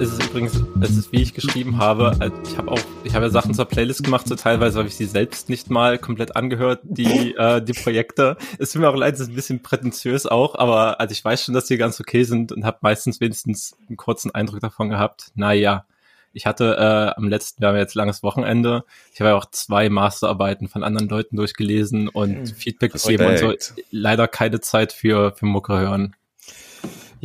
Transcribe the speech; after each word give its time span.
Es 0.00 0.12
ist 0.12 0.22
übrigens, 0.24 0.62
es 0.80 0.96
ist 0.96 1.12
wie 1.12 1.22
ich 1.22 1.34
geschrieben 1.34 1.78
habe, 1.78 2.16
äh, 2.20 2.30
ich 2.48 2.56
habe 2.56 2.70
auch, 2.70 2.78
ich 3.02 3.14
habe 3.14 3.24
ja 3.24 3.30
Sachen 3.30 3.54
zur 3.54 3.64
Playlist 3.64 4.04
gemacht, 4.04 4.28
so 4.28 4.36
teilweise 4.36 4.78
habe 4.78 4.88
ich 4.88 4.94
sie 4.94 5.06
selbst 5.06 5.48
nicht 5.48 5.70
mal 5.70 5.98
komplett 5.98 6.36
angehört, 6.36 6.80
die, 6.84 7.34
äh, 7.38 7.60
die 7.62 7.72
Projekte. 7.72 8.36
Es 8.58 8.72
tut 8.72 8.82
mir 8.82 8.88
auch 8.88 8.96
leid, 8.96 9.14
es 9.14 9.20
ist 9.20 9.28
ein 9.28 9.34
bisschen 9.34 9.62
prätentiös 9.62 10.26
auch, 10.26 10.54
aber 10.54 11.00
also 11.00 11.12
ich 11.12 11.24
weiß 11.24 11.44
schon, 11.44 11.54
dass 11.54 11.66
die 11.66 11.78
ganz 11.78 11.98
okay 11.98 12.22
sind 12.22 12.52
und 12.52 12.64
habe 12.64 12.78
meistens 12.82 13.20
wenigstens 13.20 13.76
einen 13.88 13.96
kurzen 13.96 14.32
Eindruck 14.34 14.60
davon 14.60 14.88
gehabt. 14.88 15.32
Naja, 15.34 15.86
ich 16.32 16.46
hatte 16.46 16.76
äh, 16.76 17.18
am 17.18 17.28
letzten, 17.28 17.62
wir 17.62 17.68
haben 17.68 17.76
jetzt 17.76 17.94
langes 17.94 18.22
Wochenende, 18.22 18.84
ich 19.12 19.20
habe 19.20 19.30
ja 19.30 19.36
auch 19.36 19.46
zwei 19.46 19.88
Masterarbeiten 19.88 20.68
von 20.68 20.84
anderen 20.84 21.08
Leuten 21.08 21.36
durchgelesen 21.36 22.08
und 22.08 22.36
hm, 22.36 22.46
Feedback 22.46 22.92
gegeben 22.92 23.26
und 23.26 23.38
so. 23.38 23.54
Leider 23.90 24.28
keine 24.28 24.60
Zeit 24.60 24.92
für, 24.92 25.32
für 25.32 25.46
Mucke 25.46 25.78
hören. 25.78 26.14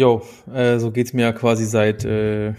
Jo, 0.02 0.24
äh, 0.52 0.80
so 0.80 0.90
geht's 0.90 1.14
mir 1.14 1.22
ja 1.22 1.32
quasi 1.32 1.64
seit 1.64 2.06
äh, 2.06 2.56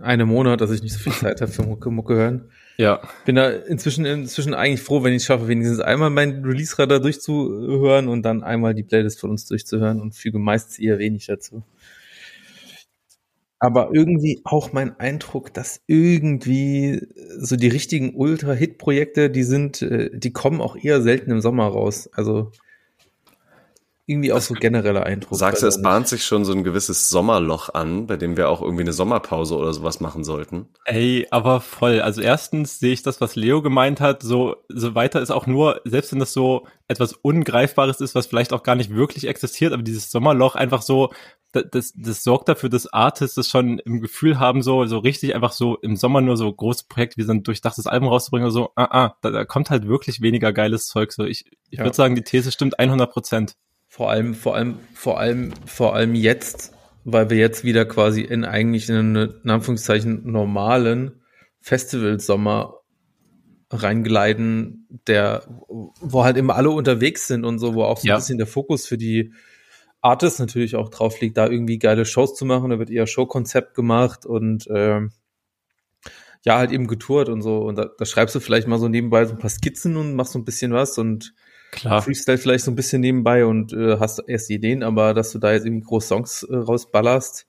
einem 0.00 0.28
Monat, 0.28 0.60
dass 0.60 0.72
ich 0.72 0.82
nicht 0.82 0.92
so 0.92 0.98
viel 0.98 1.12
Zeit 1.12 1.40
habe 1.40 1.52
für 1.52 1.62
Mucke, 1.62 1.92
Mucke 1.92 2.16
hören. 2.16 2.50
Ja. 2.76 3.00
Bin 3.24 3.36
da 3.36 3.50
inzwischen, 3.50 4.04
inzwischen 4.04 4.52
eigentlich 4.52 4.82
froh, 4.82 5.04
wenn 5.04 5.12
ich 5.12 5.18
es 5.18 5.26
schaffe, 5.26 5.46
wenigstens 5.46 5.78
einmal 5.78 6.10
mein 6.10 6.44
Release-Radar 6.44 6.98
durchzuhören 6.98 8.08
und 8.08 8.22
dann 8.22 8.42
einmal 8.42 8.74
die 8.74 8.82
Playlist 8.82 9.20
von 9.20 9.30
uns 9.30 9.46
durchzuhören 9.46 10.00
und 10.00 10.16
füge 10.16 10.40
meistens 10.40 10.80
eher 10.80 10.98
wenig 10.98 11.26
dazu. 11.26 11.62
Aber 13.60 13.90
irgendwie 13.92 14.40
auch 14.42 14.72
mein 14.72 14.98
Eindruck, 14.98 15.54
dass 15.54 15.82
irgendwie 15.86 17.00
so 17.38 17.54
die 17.54 17.68
richtigen 17.68 18.16
Ultra-Hit-Projekte, 18.16 19.30
die 19.30 19.44
sind, 19.44 19.82
äh, 19.82 20.10
die 20.12 20.32
kommen 20.32 20.60
auch 20.60 20.74
eher 20.74 21.00
selten 21.00 21.30
im 21.30 21.40
Sommer 21.40 21.66
raus. 21.68 22.10
Also 22.12 22.50
irgendwie 24.06 24.32
auch 24.32 24.40
so 24.40 24.54
genereller 24.54 25.06
Eindruck. 25.06 25.38
Sagst 25.38 25.62
du, 25.62 25.66
es 25.66 25.80
bahnt 25.80 26.08
sich 26.08 26.24
schon 26.24 26.44
so 26.44 26.52
ein 26.52 26.64
gewisses 26.64 27.08
Sommerloch 27.08 27.72
an, 27.72 28.08
bei 28.08 28.16
dem 28.16 28.36
wir 28.36 28.48
auch 28.48 28.60
irgendwie 28.60 28.82
eine 28.82 28.92
Sommerpause 28.92 29.56
oder 29.56 29.72
sowas 29.72 30.00
machen 30.00 30.24
sollten? 30.24 30.66
Ey, 30.84 31.28
aber 31.30 31.60
voll. 31.60 32.00
Also 32.00 32.20
erstens 32.20 32.80
sehe 32.80 32.92
ich 32.92 33.02
das, 33.02 33.20
was 33.20 33.36
Leo 33.36 33.62
gemeint 33.62 34.00
hat, 34.00 34.22
so, 34.22 34.56
so 34.68 34.96
weiter 34.96 35.22
ist 35.22 35.30
auch 35.30 35.46
nur, 35.46 35.80
selbst 35.84 36.10
wenn 36.12 36.18
das 36.18 36.32
so 36.32 36.66
etwas 36.88 37.12
Ungreifbares 37.12 38.00
ist, 38.00 38.16
was 38.16 38.26
vielleicht 38.26 38.52
auch 38.52 38.64
gar 38.64 38.74
nicht 38.74 38.92
wirklich 38.92 39.28
existiert, 39.28 39.72
aber 39.72 39.84
dieses 39.84 40.10
Sommerloch 40.10 40.56
einfach 40.56 40.82
so, 40.82 41.12
das, 41.52 41.64
das, 41.70 41.92
das 41.96 42.24
sorgt 42.24 42.48
dafür, 42.48 42.70
dass 42.70 42.92
Artists 42.92 43.36
das 43.36 43.48
schon 43.48 43.78
im 43.78 44.00
Gefühl 44.00 44.40
haben, 44.40 44.62
so, 44.62 44.84
so 44.86 44.98
richtig 44.98 45.34
einfach 45.36 45.52
so 45.52 45.76
im 45.76 45.96
Sommer 45.96 46.20
nur 46.20 46.36
so 46.36 46.52
große 46.52 46.86
Projekte 46.88 47.18
wie 47.18 47.24
so 47.24 47.32
ein 47.32 47.44
durchdachtes 47.44 47.86
Album 47.86 48.08
rauszubringen 48.08 48.46
oder 48.46 48.52
so, 48.52 48.72
ah, 48.74 48.88
ah, 48.90 49.16
da, 49.20 49.30
da 49.30 49.44
kommt 49.44 49.70
halt 49.70 49.86
wirklich 49.86 50.20
weniger 50.22 50.52
geiles 50.52 50.86
Zeug. 50.86 51.12
So, 51.12 51.24
ich, 51.24 51.44
ich 51.70 51.78
ja. 51.78 51.84
würde 51.84 51.96
sagen, 51.96 52.16
die 52.16 52.22
These 52.22 52.50
stimmt 52.50 52.78
100 52.78 53.10
Prozent. 53.12 53.54
Vor 53.92 54.10
allem, 54.10 54.34
vor 54.34 54.56
allem, 54.56 54.78
vor 54.94 55.20
allem, 55.20 55.52
vor 55.66 55.94
allem 55.94 56.14
jetzt, 56.14 56.72
weil 57.04 57.28
wir 57.28 57.36
jetzt 57.36 57.62
wieder 57.62 57.84
quasi 57.84 58.22
in 58.22 58.46
eigentlich 58.46 58.90
einen, 58.90 59.34
in 59.44 59.50
Anführungszeichen, 59.50 60.22
normalen 60.32 61.20
Festivalsommer 61.60 62.78
reingleiten, 63.68 64.86
der, 65.06 65.42
wo 65.68 66.24
halt 66.24 66.38
immer 66.38 66.56
alle 66.56 66.70
unterwegs 66.70 67.26
sind 67.26 67.44
und 67.44 67.58
so, 67.58 67.74
wo 67.74 67.84
auch 67.84 67.98
so 67.98 68.08
ja. 68.08 68.14
ein 68.14 68.20
bisschen 68.20 68.38
der 68.38 68.46
Fokus 68.46 68.86
für 68.86 68.96
die 68.96 69.34
Artists 70.00 70.38
natürlich 70.38 70.74
auch 70.74 70.88
drauf 70.88 71.20
liegt, 71.20 71.36
da 71.36 71.46
irgendwie 71.46 71.78
geile 71.78 72.06
Shows 72.06 72.34
zu 72.34 72.46
machen. 72.46 72.70
Da 72.70 72.78
wird 72.78 72.88
eher 72.88 73.06
Showkonzept 73.06 73.74
gemacht 73.74 74.24
und 74.24 74.68
äh, 74.68 75.02
ja, 76.46 76.56
halt 76.56 76.72
eben 76.72 76.86
getourt 76.86 77.28
und 77.28 77.42
so. 77.42 77.58
Und 77.58 77.76
da, 77.76 77.90
da 77.98 78.06
schreibst 78.06 78.34
du 78.34 78.40
vielleicht 78.40 78.68
mal 78.68 78.78
so 78.78 78.88
nebenbei 78.88 79.26
so 79.26 79.34
ein 79.34 79.38
paar 79.38 79.50
Skizzen 79.50 79.98
und 79.98 80.14
machst 80.14 80.32
so 80.32 80.38
ein 80.38 80.46
bisschen 80.46 80.72
was 80.72 80.96
und 80.96 81.34
Klar. 81.72 82.02
Freestyle 82.02 82.36
vielleicht 82.36 82.64
so 82.64 82.70
ein 82.70 82.76
bisschen 82.76 83.00
nebenbei 83.00 83.46
und 83.46 83.72
äh, 83.72 83.98
hast 83.98 84.22
erst 84.28 84.50
Ideen, 84.50 84.82
aber 84.82 85.14
dass 85.14 85.32
du 85.32 85.38
da 85.38 85.52
jetzt 85.52 85.64
irgendwie 85.64 85.86
große 85.86 86.06
Songs 86.06 86.42
äh, 86.42 86.54
rausballerst, 86.54 87.46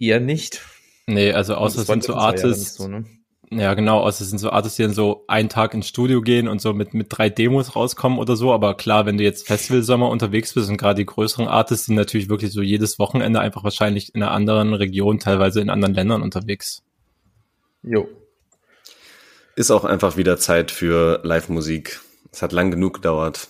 eher 0.00 0.18
nicht. 0.18 0.62
Nee, 1.06 1.32
also 1.32 1.54
außer 1.54 1.82
es 1.82 1.86
sind 1.86 2.02
so 2.02 2.14
Artists. 2.14 2.78
Ja, 2.78 2.84
so, 2.84 2.88
ne? 2.90 3.04
ja, 3.52 3.74
genau, 3.74 4.00
außer 4.00 4.24
es 4.24 4.30
sind 4.30 4.40
so 4.40 4.50
Artists, 4.50 4.76
die 4.76 4.82
dann 4.82 4.94
so 4.94 5.24
einen 5.28 5.48
Tag 5.48 5.74
ins 5.74 5.86
Studio 5.86 6.22
gehen 6.22 6.48
und 6.48 6.60
so 6.60 6.74
mit, 6.74 6.92
mit 6.92 7.06
drei 7.08 7.30
Demos 7.30 7.76
rauskommen 7.76 8.18
oder 8.18 8.34
so. 8.34 8.52
Aber 8.52 8.76
klar, 8.76 9.06
wenn 9.06 9.16
du 9.16 9.22
jetzt 9.22 9.46
Festivalsommer 9.46 10.08
unterwegs 10.08 10.52
bist 10.52 10.68
und 10.68 10.76
gerade 10.76 10.96
die 10.96 11.06
größeren 11.06 11.46
Artists 11.46 11.86
sind 11.86 11.94
natürlich 11.94 12.28
wirklich 12.28 12.52
so 12.52 12.62
jedes 12.62 12.98
Wochenende 12.98 13.38
einfach 13.38 13.62
wahrscheinlich 13.62 14.12
in 14.12 14.24
einer 14.24 14.32
anderen 14.32 14.74
Region, 14.74 15.20
teilweise 15.20 15.60
in 15.60 15.70
anderen 15.70 15.94
Ländern 15.94 16.22
unterwegs. 16.22 16.82
Jo. 17.84 18.08
Ist 19.54 19.70
auch 19.70 19.84
einfach 19.84 20.16
wieder 20.16 20.36
Zeit 20.36 20.72
für 20.72 21.20
Live-Musik. 21.22 22.00
Es 22.36 22.42
hat 22.42 22.52
lang 22.52 22.70
genug 22.70 22.92
gedauert. 22.96 23.48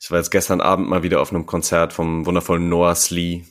Ich 0.00 0.10
war 0.10 0.18
jetzt 0.18 0.30
gestern 0.30 0.60
Abend 0.60 0.88
mal 0.88 1.04
wieder 1.04 1.20
auf 1.20 1.30
einem 1.30 1.46
Konzert 1.46 1.92
vom 1.92 2.26
wundervollen 2.26 2.68
Noah 2.68 2.96
Slee. 2.96 3.44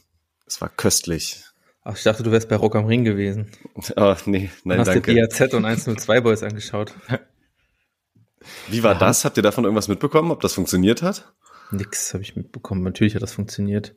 Es 0.45 0.59
war 0.59 0.67
köstlich. 0.67 1.41
Ach, 1.85 1.95
ich 1.95 2.03
dachte, 2.03 2.21
du 2.21 2.31
wärst 2.31 2.49
bei 2.49 2.57
Rock 2.57 2.75
am 2.75 2.85
Ring 2.85 3.05
gewesen. 3.05 3.49
Oh, 3.95 4.13
nee, 4.25 4.51
nein, 4.65 4.79
hast 4.79 4.87
danke. 4.87 5.13
dir 5.13 5.25
BAZ 5.25 5.53
und 5.53 5.63
102 5.63 6.19
Boys 6.19 6.43
angeschaut. 6.43 6.93
Wie 8.67 8.83
war 8.83 8.91
ja. 8.91 8.99
das? 8.99 9.23
Habt 9.23 9.37
ihr 9.37 9.43
davon 9.43 9.63
irgendwas 9.63 9.87
mitbekommen, 9.87 10.31
ob 10.31 10.41
das 10.41 10.55
funktioniert 10.55 11.01
hat? 11.01 11.31
Nix 11.71 12.13
habe 12.13 12.23
ich 12.23 12.35
mitbekommen. 12.35 12.83
Natürlich 12.83 13.15
hat 13.15 13.21
das 13.21 13.35
funktioniert. 13.35 13.95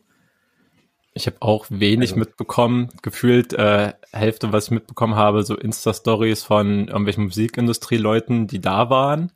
Ich 1.14 1.26
habe 1.26 1.38
auch 1.40 1.66
wenig 1.68 2.10
also. 2.10 2.20
mitbekommen. 2.20 2.90
Gefühlt 3.02 3.54
äh, 3.54 3.94
Hälfte, 4.12 4.52
was 4.52 4.66
ich 4.66 4.70
mitbekommen 4.70 5.16
habe, 5.16 5.42
so 5.42 5.56
Insta-Stories 5.56 6.44
von 6.44 6.86
irgendwelchen 6.86 7.24
Musikindustrie-Leuten, 7.24 8.46
die 8.46 8.60
da 8.60 8.88
waren 8.88 9.32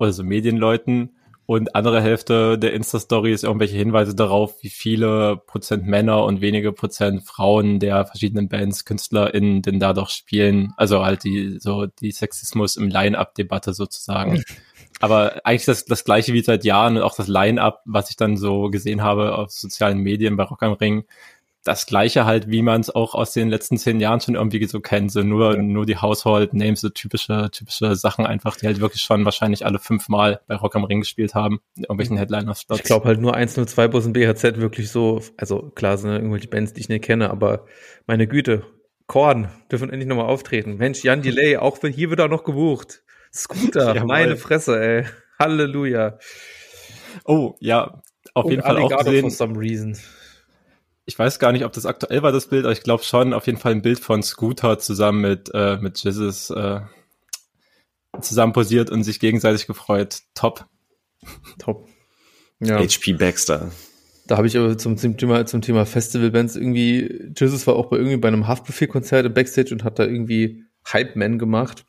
oder 0.00 0.12
so 0.12 0.24
Medienleuten 0.24 1.10
und 1.50 1.74
andere 1.74 2.00
Hälfte 2.00 2.58
der 2.58 2.74
Insta-Story 2.74 3.32
ist 3.32 3.42
irgendwelche 3.42 3.76
Hinweise 3.76 4.14
darauf, 4.14 4.62
wie 4.62 4.68
viele 4.68 5.36
Prozent 5.48 5.84
Männer 5.84 6.22
und 6.22 6.40
wenige 6.40 6.70
Prozent 6.70 7.24
Frauen 7.24 7.80
der 7.80 8.06
verschiedenen 8.06 8.48
Bands, 8.48 8.84
KünstlerInnen 8.84 9.60
denn 9.60 9.80
da 9.80 9.92
doch 9.92 10.10
spielen. 10.10 10.72
Also 10.76 11.04
halt 11.04 11.24
die, 11.24 11.58
so 11.58 11.86
die 11.86 12.12
Sexismus 12.12 12.76
im 12.76 12.86
Line-Up-Debatte 12.86 13.74
sozusagen. 13.74 14.44
Aber 15.00 15.40
eigentlich 15.42 15.64
das, 15.64 15.84
das 15.86 16.04
gleiche 16.04 16.34
wie 16.34 16.42
seit 16.42 16.64
Jahren 16.64 16.96
und 16.96 17.02
auch 17.02 17.16
das 17.16 17.26
Line-Up, 17.26 17.82
was 17.84 18.10
ich 18.10 18.16
dann 18.16 18.36
so 18.36 18.70
gesehen 18.70 19.02
habe 19.02 19.36
auf 19.36 19.50
sozialen 19.50 19.98
Medien 19.98 20.36
bei 20.36 20.44
Rock 20.44 20.62
am 20.62 20.74
Ring, 20.74 21.02
das 21.64 21.84
gleiche 21.84 22.24
halt, 22.24 22.50
wie 22.50 22.62
man 22.62 22.80
es 22.80 22.88
auch 22.88 23.14
aus 23.14 23.32
den 23.32 23.50
letzten 23.50 23.76
zehn 23.76 24.00
Jahren 24.00 24.20
schon 24.20 24.34
irgendwie 24.34 24.64
so 24.66 24.80
kennt. 24.80 25.12
So 25.12 25.22
nur, 25.22 25.56
ja. 25.56 25.62
nur 25.62 25.84
die 25.84 25.98
Household 25.98 26.54
Names, 26.54 26.80
so 26.80 26.88
typische, 26.88 27.50
typische 27.52 27.94
Sachen 27.96 28.24
einfach, 28.24 28.56
die 28.56 28.66
halt 28.66 28.80
wirklich 28.80 29.02
schon 29.02 29.24
wahrscheinlich 29.24 29.66
alle 29.66 29.78
fünfmal 29.78 30.40
bei 30.46 30.54
Rock 30.54 30.76
am 30.76 30.84
Ring 30.84 31.00
gespielt 31.00 31.34
haben, 31.34 31.60
in 31.76 31.84
irgendwelchen 31.84 32.16
mhm. 32.16 32.20
Headliners 32.20 32.64
Ich 32.72 32.82
glaube 32.82 33.06
halt 33.06 33.20
nur 33.20 33.34
102 33.34 33.88
Bus 33.88 34.06
und 34.06 34.14
BHZ 34.14 34.56
wirklich 34.56 34.90
so, 34.90 35.20
also 35.36 35.70
klar 35.74 35.98
sind 35.98 36.10
irgendwelche 36.10 36.48
Bands, 36.48 36.72
die 36.72 36.80
ich 36.80 36.88
nicht 36.88 37.04
kenne, 37.04 37.30
aber 37.30 37.66
meine 38.06 38.26
Güte, 38.26 38.64
Korn 39.06 39.48
dürfen 39.70 39.90
endlich 39.90 40.08
nochmal 40.08 40.26
auftreten. 40.26 40.76
Mensch, 40.76 41.04
Jan 41.04 41.20
Delay, 41.20 41.56
auch 41.56 41.78
hier 41.82 42.10
wird 42.10 42.20
auch 42.20 42.28
noch 42.28 42.44
gebucht. 42.44 43.02
Scooter, 43.34 43.94
ja, 43.94 44.04
meine 44.06 44.36
Fresse, 44.36 44.80
ey. 44.80 45.04
Halleluja. 45.38 46.18
Oh, 47.24 47.54
ja, 47.60 48.02
auf 48.34 48.44
und 48.44 48.52
jeden 48.52 48.62
Fall 48.62 48.78
auch 48.78 48.96
gesehen. 48.98 49.22
For 49.22 49.30
some 49.30 49.58
reason 49.58 49.96
ich 51.06 51.18
weiß 51.18 51.38
gar 51.38 51.52
nicht, 51.52 51.64
ob 51.64 51.72
das 51.72 51.86
aktuell 51.86 52.22
war, 52.22 52.32
das 52.32 52.48
Bild, 52.48 52.64
aber 52.64 52.72
ich 52.72 52.82
glaube 52.82 53.02
schon 53.02 53.32
auf 53.32 53.46
jeden 53.46 53.58
Fall 53.58 53.72
ein 53.72 53.82
Bild 53.82 54.00
von 54.00 54.22
Scooter 54.22 54.78
zusammen 54.78 55.20
mit, 55.22 55.50
äh, 55.54 55.78
mit 55.78 55.98
Jesus 55.98 56.50
äh, 56.50 56.80
zusammen 58.20 58.52
posiert 58.52 58.90
und 58.90 59.04
sich 59.04 59.20
gegenseitig 59.20 59.66
gefreut. 59.66 60.20
Top. 60.34 60.66
Top. 61.58 61.88
Ja. 62.60 62.78
HP 62.78 63.14
Baxter. 63.14 63.70
Da 64.26 64.36
habe 64.36 64.46
ich 64.46 64.56
aber 64.56 64.78
zum, 64.78 64.96
zum 64.96 65.16
Thema, 65.16 65.44
zum 65.46 65.62
Thema 65.62 65.86
Festivalbands 65.86 66.54
irgendwie, 66.54 67.32
Jesus 67.36 67.66
war 67.66 67.74
auch 67.74 67.86
bei 67.86 67.96
irgendwie 67.96 68.16
bei 68.16 68.28
einem 68.28 68.46
Haftbefehl-Konzert 68.46 69.26
im 69.26 69.34
Backstage 69.34 69.72
und 69.72 69.82
hat 69.82 69.98
da 69.98 70.04
irgendwie 70.04 70.64
Hype 70.86 71.16
Man 71.16 71.38
gemacht. 71.38 71.84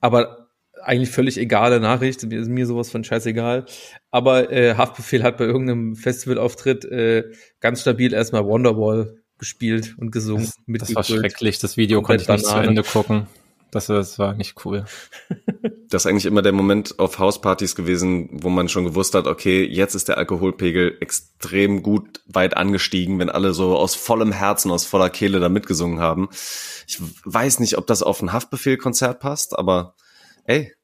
Aber 0.00 0.47
eigentlich 0.88 1.10
völlig 1.10 1.38
egale 1.38 1.80
Nachricht, 1.80 2.24
mir 2.24 2.40
ist 2.40 2.48
mir 2.48 2.66
sowas 2.66 2.90
von 2.90 3.04
scheißegal. 3.04 3.66
Aber 4.10 4.50
äh, 4.50 4.74
Haftbefehl 4.74 5.22
hat 5.22 5.36
bei 5.36 5.44
irgendeinem 5.44 5.94
Festivalauftritt 5.94 6.84
äh, 6.86 7.24
ganz 7.60 7.82
stabil 7.82 8.12
erstmal 8.12 8.46
Wonderwall 8.46 9.18
gespielt 9.38 9.94
und 9.98 10.10
gesungen. 10.10 10.50
Das, 10.66 10.88
das 10.88 10.94
war 10.94 11.04
schrecklich, 11.04 11.58
das 11.58 11.76
Video 11.76 12.02
konnte 12.02 12.22
ich 12.22 12.28
nicht 12.28 12.46
zu 12.46 12.56
Ende 12.56 12.82
gucken. 12.82 13.26
Das, 13.70 13.86
das 13.86 14.18
war 14.18 14.34
nicht 14.34 14.64
cool. 14.64 14.84
Das 15.90 16.02
ist 16.02 16.06
eigentlich 16.06 16.26
immer 16.26 16.42
der 16.42 16.52
Moment 16.52 16.98
auf 16.98 17.18
Hauspartys 17.18 17.74
gewesen, 17.74 18.28
wo 18.30 18.50
man 18.50 18.68
schon 18.68 18.84
gewusst 18.84 19.14
hat, 19.14 19.26
okay, 19.26 19.64
jetzt 19.64 19.94
ist 19.94 20.08
der 20.08 20.18
Alkoholpegel 20.18 20.98
extrem 21.00 21.82
gut 21.82 22.20
weit 22.26 22.58
angestiegen, 22.58 23.18
wenn 23.18 23.30
alle 23.30 23.54
so 23.54 23.74
aus 23.74 23.94
vollem 23.94 24.32
Herzen, 24.32 24.70
aus 24.70 24.84
voller 24.84 25.08
Kehle 25.08 25.40
da 25.40 25.48
mitgesungen 25.48 25.98
haben. 25.98 26.28
Ich 26.86 27.00
weiß 27.24 27.60
nicht, 27.60 27.78
ob 27.78 27.86
das 27.86 28.02
auf 28.02 28.20
ein 28.20 28.34
Haftbefehl-Konzert 28.34 29.18
passt, 29.18 29.58
aber 29.58 29.94
ey, 30.44 30.74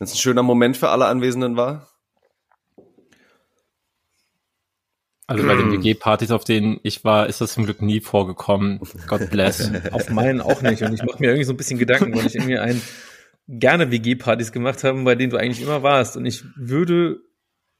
Wenn 0.00 0.06
es 0.06 0.14
ein 0.14 0.18
schöner 0.18 0.42
Moment 0.42 0.78
für 0.78 0.88
alle 0.88 1.04
Anwesenden 1.04 1.58
war? 1.58 1.86
Also 5.26 5.46
bei 5.46 5.54
den 5.54 5.70
WG-Partys, 5.70 6.30
auf 6.30 6.42
denen 6.42 6.80
ich 6.82 7.04
war, 7.04 7.28
ist 7.28 7.42
das 7.42 7.52
zum 7.52 7.66
Glück 7.66 7.82
nie 7.82 8.00
vorgekommen. 8.00 8.80
God 9.06 9.28
bless. 9.30 9.70
Auf 9.92 10.08
meinen 10.08 10.40
auch 10.40 10.62
nicht. 10.62 10.82
Und 10.82 10.94
ich 10.94 11.02
mache 11.04 11.18
mir 11.20 11.28
irgendwie 11.28 11.44
so 11.44 11.52
ein 11.52 11.56
bisschen 11.58 11.78
Gedanken, 11.78 12.16
weil 12.16 12.26
ich 12.26 12.34
irgendwie 12.34 12.58
ein 12.58 12.80
gerne 13.46 13.90
WG-Partys 13.90 14.52
gemacht 14.52 14.82
habe, 14.84 15.04
bei 15.04 15.14
denen 15.14 15.30
du 15.30 15.36
eigentlich 15.36 15.62
immer 15.62 15.82
warst. 15.82 16.16
Und 16.16 16.24
ich 16.24 16.44
würde, 16.56 17.20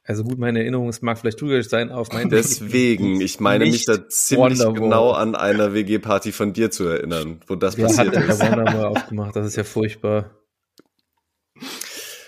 also 0.05 0.23
gut, 0.23 0.39
meine 0.39 0.61
Erinnerung, 0.61 0.91
es 0.91 1.01
mag 1.01 1.19
vielleicht 1.19 1.39
trügerisch 1.39 1.69
sein, 1.69 1.91
auf 1.91 2.13
meinen 2.13 2.29
Deswegen, 2.31 3.21
ich 3.23 3.41
meine 3.41 3.65
mich 3.65 3.87
da 3.87 4.09
ziemlich 4.09 4.59
Wonderwall. 4.59 4.75
genau 4.75 5.11
an 5.13 5.35
einer 5.35 5.73
WG-Party 5.73 6.33
von 6.33 6.53
dir 6.53 6.71
zu 6.71 6.85
erinnern, 6.85 7.41
wo 7.47 7.57
das 7.57 7.79
Wer 7.79 7.87
passiert 7.87 8.15
hat 8.15 8.29
ist. 8.29 8.41
Wonderwall 8.41 8.85
aufgemacht? 8.85 9.35
Das 9.35 9.47
ist 9.47 9.57
ja 9.57 9.65
furchtbar. 9.65 10.31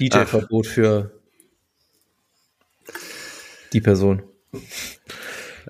DJ-Verbot 0.09 0.67
für 0.67 1.13
die 3.73 3.81
Person. 3.81 4.23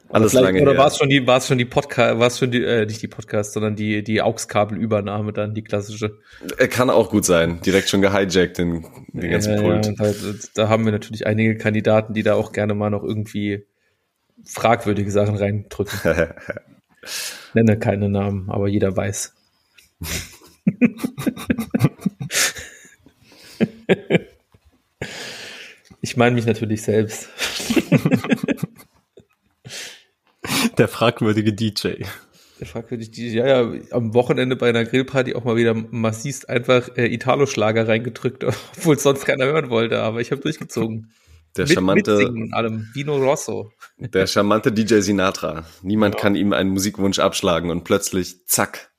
Alles 0.08 0.32
lange 0.34 0.61
Oder 0.61 0.76
war 0.76 0.88
es 0.88 0.99
schon 0.99 1.08
die, 1.08 1.26
war 1.26 1.38
es 1.38 1.46
schon 1.46 1.56
die 1.56 1.64
Podcast, 1.64 2.19
war 2.19 2.26
es 2.26 2.38
schon 2.38 2.50
die, 2.50 2.62
äh, 2.62 2.84
nicht 2.84 3.00
die 3.00 3.08
Podcast, 3.08 3.55
sondern 3.55 3.76
die, 3.76 4.05
die 4.05 4.20
AUX-Kabelübernahme 4.20 5.32
dann, 5.32 5.55
die 5.55 5.62
klassische. 5.62 6.19
Er 6.58 6.69
kann 6.69 6.90
auch 6.90 7.08
gut 7.11 7.25
sein. 7.25 7.62
Direkt 7.62 7.88
schon 7.88 8.02
gehijackt, 8.02 8.58
den, 8.58 8.84
den 9.12 9.31
ganzen 9.31 9.55
ja, 9.55 9.62
Pult. 9.62 9.87
Ja, 9.87 9.93
da, 9.93 10.12
da, 10.55 10.69
haben 10.69 10.84
wir 10.84 10.93
natürlich 10.93 11.26
einige 11.26 11.56
Kandidaten, 11.56 12.12
die 12.12 12.23
da 12.23 12.34
auch 12.34 12.52
gerne 12.52 12.75
mal 12.75 12.90
noch 12.90 13.05
irgendwie 13.05 13.64
fragwürdige 14.44 15.11
Sachen 15.11 15.37
reindrücken. 15.37 15.99
Nenne 17.55 17.79
keine 17.79 18.11
Namen, 18.11 18.50
aber 18.50 18.69
jeder 18.69 18.94
weiß. 18.94 19.34
ich 26.02 26.16
meine 26.16 26.34
mich 26.34 26.44
natürlich 26.46 26.82
selbst. 26.82 27.31
Der 30.78 30.88
fragwürdige 30.88 31.52
DJ. 31.52 32.02
Der 32.58 32.66
fragwürdige 32.66 33.10
DJ, 33.10 33.38
ja, 33.38 33.46
ja, 33.46 33.72
am 33.93 34.12
Wochenende 34.12 34.56
bei 34.56 34.69
einer 34.69 34.84
Grillparty 34.84 35.34
auch 35.34 35.44
mal 35.44 35.56
wieder 35.56 35.75
massivst 35.75 36.49
einfach 36.49 36.96
äh, 36.96 37.06
Italo-Schlager 37.06 37.87
reingedrückt, 37.87 38.44
obwohl 38.76 38.96
es 38.96 39.04
sonst 39.04 39.25
keiner 39.25 39.44
hören 39.46 39.70
wollte, 39.70 40.00
aber 40.00 40.20
ich 40.20 40.32
habe 40.32 40.43
durchgezogen. 40.43 41.12
Der 41.56 41.66
mit, 41.66 41.75
charmante, 41.75 42.31
mit 42.32 42.52
allem. 42.55 42.88
Vino 42.94 43.16
Rosso. 43.16 43.70
Der 43.98 44.26
charmante 44.26 44.72
DJ 44.72 45.00
Sinatra. 45.00 45.66
Niemand 45.82 46.14
ja. 46.16 46.20
kann 46.20 46.34
ihm 46.34 46.52
einen 46.52 46.70
Musikwunsch 46.70 47.19
abschlagen 47.19 47.70
und 47.70 47.84
plötzlich, 47.84 48.46
zack, 48.46 48.93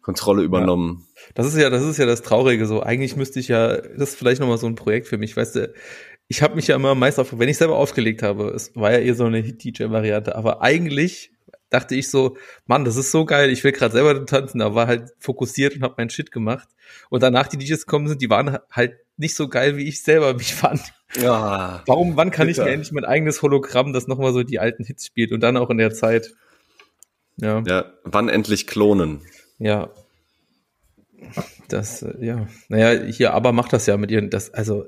Kontrolle 0.00 0.42
übernommen. 0.42 1.04
Ja. 1.04 1.22
Das 1.34 1.46
ist 1.46 1.56
ja, 1.56 1.68
das 1.70 1.82
ist 1.82 1.98
ja 1.98 2.06
das 2.06 2.22
Traurige 2.22 2.66
so. 2.66 2.82
Eigentlich 2.82 3.16
müsste 3.16 3.38
ich 3.40 3.48
ja, 3.48 3.76
das 3.76 4.10
ist 4.10 4.18
vielleicht 4.18 4.40
nochmal 4.40 4.58
so 4.58 4.66
ein 4.66 4.74
Projekt 4.74 5.08
für 5.08 5.18
mich, 5.18 5.36
weißt 5.36 5.56
du, 5.56 5.74
ich 6.30 6.42
habe 6.42 6.54
mich 6.54 6.68
ja 6.68 6.76
immer 6.76 6.94
meist 6.94 7.18
auf, 7.18 7.36
wenn 7.36 7.48
ich 7.48 7.58
selber 7.58 7.76
aufgelegt 7.76 8.22
habe, 8.22 8.50
es 8.50 8.76
war 8.76 8.92
ja 8.92 8.98
eher 8.98 9.16
so 9.16 9.24
eine 9.24 9.38
Hit-DJ-Variante, 9.38 10.36
aber 10.36 10.62
eigentlich 10.62 11.32
dachte 11.70 11.96
ich 11.96 12.08
so, 12.08 12.36
Mann, 12.66 12.84
das 12.84 12.94
ist 12.94 13.10
so 13.10 13.24
geil, 13.24 13.50
ich 13.50 13.64
will 13.64 13.72
gerade 13.72 13.92
selber 13.92 14.24
tanzen, 14.24 14.62
aber 14.62 14.76
war 14.76 14.86
halt 14.86 15.10
fokussiert 15.18 15.74
und 15.74 15.82
habe 15.82 15.96
meinen 15.98 16.08
Shit 16.08 16.30
gemacht. 16.30 16.68
Und 17.08 17.24
danach 17.24 17.48
die 17.48 17.58
DJs 17.58 17.84
gekommen 17.84 18.06
sind, 18.06 18.22
die 18.22 18.30
waren 18.30 18.58
halt 18.70 18.94
nicht 19.16 19.34
so 19.34 19.48
geil, 19.48 19.76
wie 19.76 19.88
ich 19.88 20.04
selber 20.04 20.34
mich 20.34 20.54
fand. 20.54 20.80
Ja, 21.20 21.82
Warum, 21.86 22.16
wann 22.16 22.30
kann 22.30 22.46
bitter. 22.46 22.62
ich 22.62 22.66
mir 22.66 22.72
endlich 22.74 22.92
mein 22.92 23.04
eigenes 23.04 23.42
Hologramm, 23.42 23.92
das 23.92 24.06
nochmal 24.06 24.32
so 24.32 24.44
die 24.44 24.60
alten 24.60 24.84
Hits 24.84 25.06
spielt 25.06 25.32
und 25.32 25.40
dann 25.40 25.56
auch 25.56 25.70
in 25.70 25.78
der 25.78 25.92
Zeit? 25.92 26.32
Ja. 27.38 27.60
Ja, 27.66 27.92
wann 28.04 28.28
endlich 28.28 28.68
klonen? 28.68 29.22
Ja. 29.58 29.90
Das, 31.66 32.02
äh, 32.02 32.24
ja. 32.24 32.46
Naja, 32.68 33.04
hier, 33.04 33.34
aber 33.34 33.50
macht 33.50 33.72
das 33.72 33.86
ja 33.86 33.96
mit 33.96 34.12
ihren, 34.12 34.30
das, 34.30 34.54
also 34.54 34.86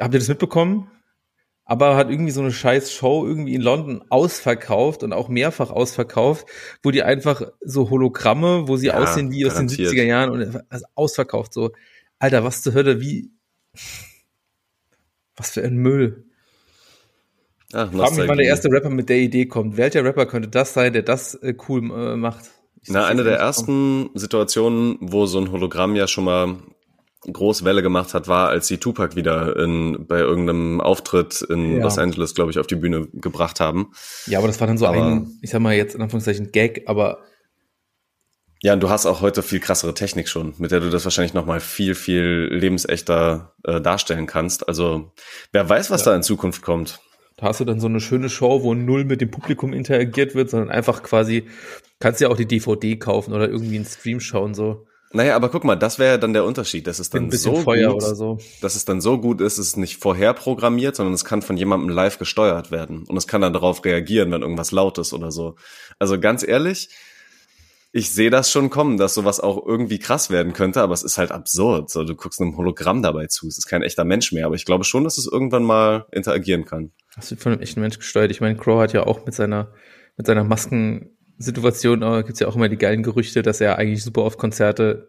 habt 0.00 0.14
ihr 0.14 0.20
das 0.20 0.28
mitbekommen? 0.28 0.90
Aber 1.66 1.96
hat 1.96 2.10
irgendwie 2.10 2.30
so 2.30 2.42
eine 2.42 2.52
scheiß 2.52 2.92
Show 2.92 3.26
irgendwie 3.26 3.54
in 3.54 3.62
London 3.62 4.04
ausverkauft 4.10 5.02
und 5.02 5.14
auch 5.14 5.28
mehrfach 5.28 5.70
ausverkauft, 5.70 6.46
wo 6.82 6.90
die 6.90 7.02
einfach 7.02 7.42
so 7.62 7.88
Hologramme, 7.88 8.68
wo 8.68 8.76
sie 8.76 8.88
ja, 8.88 9.00
aussehen 9.00 9.30
wie 9.30 9.40
garantiert. 9.40 9.70
aus 9.70 9.76
den 9.76 9.86
70er 9.86 10.02
Jahren 10.04 10.30
und 10.30 10.64
ausverkauft 10.94 11.54
so. 11.54 11.72
Alter, 12.18 12.44
was 12.44 12.62
zur 12.62 12.74
Hölle, 12.74 13.00
wie, 13.00 13.30
was 15.36 15.50
für 15.50 15.62
ein 15.62 15.76
Müll. 15.76 16.24
Ach, 17.72 17.90
Frag 17.90 18.16
mich, 18.16 18.28
wann 18.28 18.38
der 18.38 18.46
erste 18.46 18.70
Rapper 18.70 18.90
mit 18.90 19.08
der 19.08 19.18
Idee 19.18 19.46
kommt. 19.46 19.76
Welcher 19.76 20.04
Rapper 20.04 20.26
könnte 20.26 20.48
das 20.48 20.74
sein, 20.74 20.92
der 20.92 21.02
das 21.02 21.34
äh, 21.34 21.54
cool 21.68 21.80
äh, 21.90 22.16
macht? 22.16 22.50
Ich 22.82 22.90
Na, 22.90 23.06
eine 23.06 23.24
der 23.24 23.38
ersten 23.38 24.10
Situationen, 24.14 24.98
wo 25.00 25.26
so 25.26 25.38
ein 25.40 25.50
Hologramm 25.50 25.96
ja 25.96 26.06
schon 26.06 26.24
mal 26.24 26.58
groß 27.32 27.64
Welle 27.64 27.82
gemacht 27.82 28.14
hat, 28.14 28.28
war, 28.28 28.48
als 28.48 28.66
sie 28.66 28.78
Tupac 28.78 29.16
wieder 29.16 29.56
in, 29.56 30.06
bei 30.06 30.18
irgendeinem 30.18 30.80
Auftritt 30.80 31.42
in 31.42 31.76
ja. 31.76 31.82
Los 31.82 31.98
Angeles, 31.98 32.34
glaube 32.34 32.50
ich, 32.50 32.58
auf 32.58 32.66
die 32.66 32.76
Bühne 32.76 33.08
gebracht 33.12 33.60
haben. 33.60 33.92
Ja, 34.26 34.38
aber 34.38 34.48
das 34.48 34.60
war 34.60 34.66
dann 34.66 34.78
so 34.78 34.86
aber, 34.86 35.04
ein, 35.04 35.38
ich 35.42 35.50
sag 35.50 35.60
mal 35.60 35.74
jetzt 35.74 35.94
in 35.94 36.02
Anführungszeichen 36.02 36.52
Gag, 36.52 36.84
aber 36.86 37.18
ja, 38.62 38.72
und 38.72 38.82
du 38.82 38.88
hast 38.88 39.04
auch 39.04 39.20
heute 39.20 39.42
viel 39.42 39.60
krassere 39.60 39.92
Technik 39.92 40.26
schon, 40.26 40.54
mit 40.56 40.70
der 40.70 40.80
du 40.80 40.88
das 40.88 41.04
wahrscheinlich 41.04 41.34
nochmal 41.34 41.60
viel, 41.60 41.94
viel 41.94 42.48
lebensechter 42.50 43.52
äh, 43.62 43.78
darstellen 43.78 44.26
kannst. 44.26 44.66
Also 44.66 45.12
wer 45.52 45.68
weiß, 45.68 45.90
was 45.90 46.06
ja. 46.06 46.12
da 46.12 46.16
in 46.16 46.22
Zukunft 46.22 46.62
kommt. 46.62 46.98
Da 47.36 47.48
hast 47.48 47.60
du 47.60 47.66
dann 47.66 47.78
so 47.78 47.88
eine 47.88 48.00
schöne 48.00 48.30
Show, 48.30 48.62
wo 48.62 48.72
null 48.72 49.04
mit 49.04 49.20
dem 49.20 49.30
Publikum 49.30 49.74
interagiert 49.74 50.34
wird, 50.34 50.48
sondern 50.48 50.70
einfach 50.70 51.02
quasi, 51.02 51.44
kannst 51.98 52.22
ja 52.22 52.28
auch 52.28 52.38
die 52.38 52.46
DVD 52.46 52.96
kaufen 52.96 53.34
oder 53.34 53.50
irgendwie 53.50 53.76
einen 53.76 53.84
Stream 53.84 54.20
schauen, 54.20 54.54
so. 54.54 54.86
Naja, 55.14 55.36
aber 55.36 55.48
guck 55.48 55.62
mal, 55.62 55.76
das 55.76 56.00
wäre 56.00 56.14
ja 56.14 56.18
dann 56.18 56.32
der 56.32 56.44
Unterschied, 56.44 56.88
dass 56.88 56.98
es 56.98 57.08
dann 57.08 57.30
so 57.30 57.54
Feuer 57.54 57.92
gut, 57.92 58.02
so. 58.02 58.38
dass 58.60 58.74
es 58.74 58.84
dann 58.84 59.00
so 59.00 59.16
gut 59.18 59.40
ist, 59.40 59.58
es 59.58 59.68
ist 59.68 59.76
nicht 59.76 59.98
vorherprogrammiert, 59.98 60.96
sondern 60.96 61.14
es 61.14 61.24
kann 61.24 61.40
von 61.40 61.56
jemandem 61.56 61.88
live 61.88 62.18
gesteuert 62.18 62.72
werden 62.72 63.04
und 63.06 63.16
es 63.16 63.28
kann 63.28 63.40
dann 63.40 63.52
darauf 63.52 63.84
reagieren, 63.84 64.32
wenn 64.32 64.42
irgendwas 64.42 64.72
laut 64.72 64.98
ist 64.98 65.12
oder 65.12 65.30
so. 65.30 65.54
Also 66.00 66.18
ganz 66.18 66.46
ehrlich, 66.46 66.88
ich 67.92 68.10
sehe 68.10 68.30
das 68.30 68.50
schon 68.50 68.70
kommen, 68.70 68.96
dass 68.96 69.14
sowas 69.14 69.38
auch 69.38 69.64
irgendwie 69.64 70.00
krass 70.00 70.30
werden 70.30 70.52
könnte, 70.52 70.82
aber 70.82 70.94
es 70.94 71.04
ist 71.04 71.16
halt 71.16 71.30
absurd. 71.30 71.90
So, 71.90 72.02
du 72.02 72.16
guckst 72.16 72.40
einem 72.40 72.56
Hologramm 72.56 73.00
dabei 73.00 73.28
zu, 73.28 73.46
es 73.46 73.56
ist 73.56 73.66
kein 73.66 73.82
echter 73.82 74.04
Mensch 74.04 74.32
mehr, 74.32 74.46
aber 74.46 74.56
ich 74.56 74.64
glaube 74.64 74.82
schon, 74.82 75.04
dass 75.04 75.16
es 75.16 75.28
irgendwann 75.30 75.62
mal 75.62 76.06
interagieren 76.10 76.64
kann. 76.64 76.90
Das 77.14 77.30
wird 77.30 77.40
von 77.40 77.52
einem 77.52 77.62
echten 77.62 77.80
Mensch 77.80 77.98
gesteuert. 77.98 78.32
Ich 78.32 78.40
meine, 78.40 78.56
Crow 78.56 78.80
hat 78.80 78.92
ja 78.92 79.06
auch 79.06 79.24
mit 79.24 79.34
seiner 79.34 79.70
mit 80.16 80.26
seiner 80.26 80.44
Masken 80.44 81.13
Situation 81.38 82.02
aber 82.02 82.22
gibt's 82.22 82.40
ja 82.40 82.48
auch 82.48 82.56
immer 82.56 82.68
die 82.68 82.78
geilen 82.78 83.02
Gerüchte, 83.02 83.42
dass 83.42 83.60
er 83.60 83.78
eigentlich 83.78 84.04
super 84.04 84.22
oft 84.22 84.38
Konzerte 84.38 85.08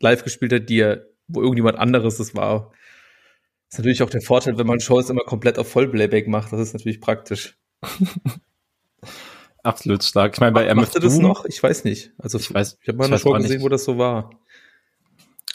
live 0.00 0.24
gespielt 0.24 0.52
hat, 0.52 0.68
die 0.68 0.80
er, 0.80 1.06
wo 1.28 1.40
irgendjemand 1.40 1.78
anderes 1.78 2.18
das 2.18 2.34
war. 2.34 2.72
Das 3.68 3.74
ist 3.74 3.78
natürlich 3.78 4.02
auch 4.02 4.10
der 4.10 4.20
Vorteil, 4.20 4.58
wenn 4.58 4.66
man 4.66 4.80
Shows 4.80 5.10
immer 5.10 5.24
komplett 5.24 5.58
auf 5.58 5.68
Vollplayback 5.68 6.28
macht. 6.28 6.52
Das 6.52 6.60
ist 6.60 6.74
natürlich 6.74 7.00
praktisch. 7.00 7.56
Absolut 9.62 10.04
stark. 10.04 10.34
Ich 10.34 10.40
meine, 10.40 10.52
bei 10.52 10.66
MF 10.66 10.90
Doom, 10.90 11.02
das 11.02 11.18
noch? 11.18 11.44
Ich 11.46 11.62
weiß 11.62 11.84
nicht. 11.84 12.12
Also 12.18 12.38
ich 12.38 12.52
weiß, 12.52 12.78
ich 12.82 12.88
habe 12.88 12.98
mal 12.98 13.06
eine 13.06 13.18
Show 13.18 13.32
gesehen, 13.32 13.62
wo 13.62 13.68
das 13.70 13.84
so 13.84 13.96
war. 13.96 14.30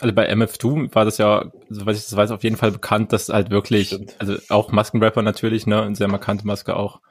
Also 0.01 0.15
bei 0.15 0.27
MF 0.33 0.57
Doom 0.57 0.93
war 0.95 1.05
das 1.05 1.17
ja, 1.17 1.51
soweit 1.69 1.95
ich 1.95 2.03
das 2.03 2.15
weiß, 2.15 2.31
auf 2.31 2.43
jeden 2.43 2.55
Fall 2.55 2.71
bekannt, 2.71 3.13
dass 3.13 3.29
halt 3.29 3.51
wirklich, 3.51 3.87
Stimmt. 3.89 4.15
also 4.17 4.37
auch 4.49 4.71
Maskenrapper 4.71 5.21
natürlich, 5.21 5.67
ne, 5.67 5.83
eine 5.83 5.95
sehr 5.95 6.07
markante 6.07 6.47
Maske 6.47 6.75
auch, 6.75 7.01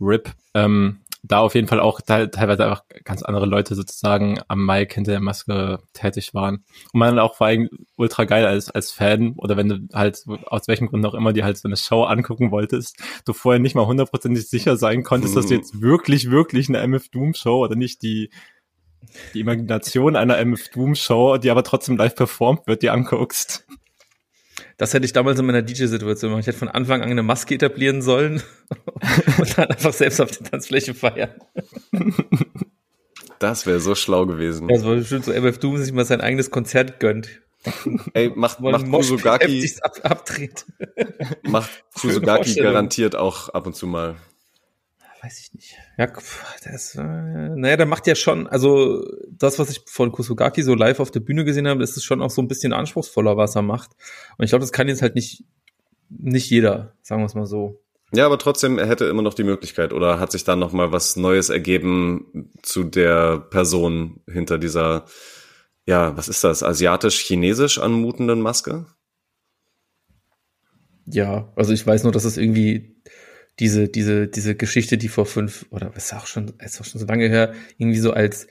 RIP, 0.00 0.30
ähm, 0.54 1.00
da 1.28 1.40
auf 1.40 1.54
jeden 1.54 1.68
Fall 1.68 1.80
auch 1.80 2.00
teilweise 2.00 2.64
einfach 2.64 2.84
ganz 3.04 3.22
andere 3.22 3.46
Leute 3.46 3.74
sozusagen 3.74 4.38
am 4.48 4.64
Mic 4.64 4.94
hinter 4.94 5.12
der 5.12 5.20
Maske 5.20 5.78
tätig 5.92 6.34
waren. 6.34 6.64
Und 6.92 7.00
man 7.00 7.18
auch 7.18 7.36
vor 7.36 7.48
allem 7.48 7.68
ultra 7.96 8.24
geil 8.24 8.46
als, 8.46 8.70
als 8.70 8.92
Fan 8.92 9.34
oder 9.36 9.56
wenn 9.56 9.68
du 9.68 9.88
halt 9.92 10.24
aus 10.46 10.68
welchem 10.68 10.88
Grund 10.88 11.04
auch 11.06 11.14
immer 11.14 11.32
dir 11.32 11.44
halt 11.44 11.58
so 11.58 11.68
eine 11.68 11.76
Show 11.76 12.04
angucken 12.04 12.50
wolltest, 12.50 13.02
du 13.24 13.32
vorher 13.32 13.60
nicht 13.60 13.74
mal 13.74 13.86
hundertprozentig 13.86 14.48
sicher 14.48 14.76
sein 14.76 15.02
konntest, 15.02 15.34
mhm. 15.34 15.38
dass 15.38 15.46
du 15.46 15.54
mhm. 15.54 15.60
jetzt 15.60 15.80
wirklich, 15.80 16.30
wirklich 16.30 16.68
eine 16.68 16.78
MF 16.86 17.08
Doom 17.08 17.34
Show 17.34 17.64
oder 17.64 17.76
nicht 17.76 18.02
die, 18.02 18.30
die 19.34 19.40
Imagination 19.40 20.16
einer 20.16 20.38
MF 20.38 20.68
Doom 20.68 20.94
Show, 20.94 21.38
die 21.38 21.50
aber 21.50 21.64
trotzdem 21.64 21.96
live 21.96 22.14
performt 22.14 22.66
wird, 22.66 22.82
dir 22.82 22.92
anguckst. 22.92 23.66
Das 24.78 24.92
hätte 24.92 25.06
ich 25.06 25.12
damals 25.12 25.38
in 25.38 25.46
meiner 25.46 25.62
DJ-Situation 25.62 26.30
gemacht. 26.30 26.42
Ich 26.42 26.46
hätte 26.48 26.58
von 26.58 26.68
Anfang 26.68 27.02
an 27.02 27.10
eine 27.10 27.22
Maske 27.22 27.54
etablieren 27.54 28.02
sollen 28.02 28.42
und 29.38 29.58
dann 29.58 29.68
einfach 29.68 29.92
selbst 29.92 30.20
auf 30.20 30.30
der 30.30 30.50
Tanzfläche 30.50 30.94
feiern. 30.94 31.30
Das 33.38 33.66
wäre 33.66 33.80
so 33.80 33.94
schlau 33.94 34.26
gewesen. 34.26 34.68
Das 34.68 34.84
war 34.84 34.96
bestimmt 34.96 35.24
so, 35.24 35.32
MF 35.32 35.58
Doom 35.58 35.78
sich 35.78 35.92
mal 35.92 36.04
sein 36.04 36.20
eigenes 36.20 36.50
Konzert 36.50 37.00
gönnt. 37.00 37.28
Ey, 38.12 38.30
macht, 38.34 38.60
macht 38.60 38.90
Kusugaki, 38.90 39.74
ab, 39.82 39.98
abdreht. 40.02 40.66
macht 41.42 41.70
Kusugaki 42.00 42.54
garantiert 42.54 43.16
auch 43.16 43.48
ab 43.48 43.66
und 43.66 43.74
zu 43.74 43.86
mal 43.86 44.16
weiß 45.26 45.40
ich 45.40 45.54
nicht. 45.54 45.76
Ja, 45.98 46.06
das, 46.64 46.94
äh, 46.94 47.02
naja, 47.02 47.76
der 47.76 47.86
macht 47.86 48.06
ja 48.06 48.14
schon, 48.14 48.46
also 48.46 49.04
das, 49.28 49.58
was 49.58 49.70
ich 49.70 49.82
von 49.86 50.12
Kusugaki 50.12 50.62
so 50.62 50.74
live 50.74 51.00
auf 51.00 51.10
der 51.10 51.20
Bühne 51.20 51.44
gesehen 51.44 51.66
habe, 51.66 51.82
ist 51.82 51.96
es 51.96 52.04
schon 52.04 52.22
auch 52.22 52.30
so 52.30 52.40
ein 52.40 52.48
bisschen 52.48 52.72
anspruchsvoller, 52.72 53.36
was 53.36 53.56
er 53.56 53.62
macht. 53.62 53.90
Und 54.38 54.44
ich 54.44 54.50
glaube, 54.50 54.62
das 54.62 54.72
kann 54.72 54.88
jetzt 54.88 55.02
halt 55.02 55.16
nicht, 55.16 55.44
nicht 56.08 56.48
jeder, 56.48 56.94
sagen 57.02 57.22
wir 57.22 57.26
es 57.26 57.34
mal 57.34 57.46
so. 57.46 57.82
Ja, 58.14 58.24
aber 58.24 58.38
trotzdem, 58.38 58.78
er 58.78 58.86
hätte 58.86 59.06
immer 59.06 59.22
noch 59.22 59.34
die 59.34 59.42
Möglichkeit 59.42 59.92
oder 59.92 60.20
hat 60.20 60.30
sich 60.30 60.44
dann 60.44 60.60
noch 60.60 60.72
mal 60.72 60.92
was 60.92 61.16
Neues 61.16 61.48
ergeben 61.48 62.52
zu 62.62 62.84
der 62.84 63.40
Person 63.40 64.20
hinter 64.30 64.58
dieser, 64.58 65.06
ja, 65.86 66.16
was 66.16 66.28
ist 66.28 66.44
das, 66.44 66.62
asiatisch-chinesisch 66.62 67.78
anmutenden 67.78 68.40
Maske? 68.40 68.86
Ja, 71.06 71.52
also 71.56 71.72
ich 71.72 71.84
weiß 71.84 72.04
nur, 72.04 72.12
dass 72.12 72.24
es 72.24 72.36
irgendwie 72.36 72.96
diese, 73.58 73.88
diese, 73.88 74.28
diese 74.28 74.54
Geschichte, 74.54 74.98
die 74.98 75.08
vor 75.08 75.26
fünf, 75.26 75.66
oder 75.70 75.92
ist 75.96 76.12
auch 76.12 76.26
schon, 76.26 76.52
ist 76.62 76.80
auch 76.80 76.84
schon 76.84 77.00
so 77.00 77.06
lange 77.06 77.28
her, 77.28 77.54
irgendwie 77.78 77.98
so 77.98 78.12
als 78.12 78.46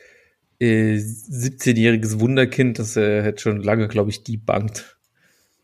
äh, 0.60 0.96
17-jähriges 0.96 2.20
Wunderkind, 2.20 2.80
das 2.80 2.98
äh, 2.98 3.22
hätte 3.22 3.42
schon 3.42 3.62
lange, 3.62 3.88
glaube 3.88 4.10
ich, 4.10 4.24
debunked. 4.24 4.98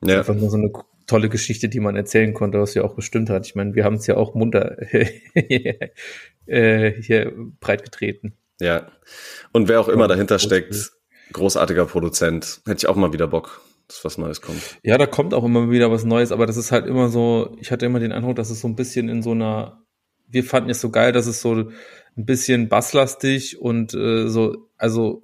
Ja. 0.03 0.19
Einfach 0.19 0.35
nur 0.35 0.49
so 0.49 0.57
eine 0.57 0.71
tolle 1.07 1.29
Geschichte, 1.29 1.69
die 1.69 1.79
man 1.79 1.95
erzählen 1.95 2.33
konnte, 2.33 2.59
was 2.59 2.73
ja 2.73 2.83
auch 2.83 2.95
bestimmt 2.95 3.29
hat. 3.29 3.45
Ich 3.45 3.55
meine, 3.55 3.75
wir 3.75 3.83
haben 3.83 3.95
es 3.95 4.07
ja 4.07 4.15
auch 4.15 4.33
munter 4.33 4.77
äh, 6.45 6.91
hier 7.01 7.33
breit 7.59 7.83
getreten. 7.83 8.33
Ja. 8.59 8.91
Und 9.51 9.67
wer 9.67 9.79
auch 9.79 9.89
immer 9.89 10.07
dahinter 10.07 10.39
steckt, 10.39 10.91
großartiger 11.33 11.85
Produzent, 11.85 12.61
hätte 12.65 12.77
ich 12.79 12.87
auch 12.87 12.95
mal 12.95 13.13
wieder 13.13 13.27
Bock, 13.27 13.61
dass 13.91 14.05
was 14.05 14.17
Neues 14.17 14.41
kommt. 14.41 14.79
Ja, 14.83 14.97
da 14.97 15.05
kommt 15.05 15.33
auch 15.33 15.43
immer 15.43 15.69
wieder 15.69 15.91
was 15.91 16.03
Neues, 16.03 16.31
aber 16.31 16.45
das 16.45 16.57
ist 16.57 16.71
halt 16.71 16.85
immer 16.85 17.09
so, 17.09 17.55
ich 17.59 17.71
hatte 17.71 17.85
immer 17.85 17.99
den 17.99 18.11
Eindruck, 18.11 18.35
dass 18.35 18.49
es 18.49 18.61
so 18.61 18.67
ein 18.67 18.75
bisschen 18.75 19.09
in 19.09 19.21
so 19.21 19.31
einer, 19.31 19.83
wir 20.27 20.43
fanden 20.43 20.69
es 20.69 20.81
so 20.81 20.89
geil, 20.89 21.11
dass 21.11 21.27
es 21.27 21.41
so 21.41 21.55
ein 21.55 22.25
bisschen 22.25 22.69
basslastig 22.69 23.59
und 23.59 23.93
äh, 23.93 24.27
so, 24.27 24.69
also 24.77 25.21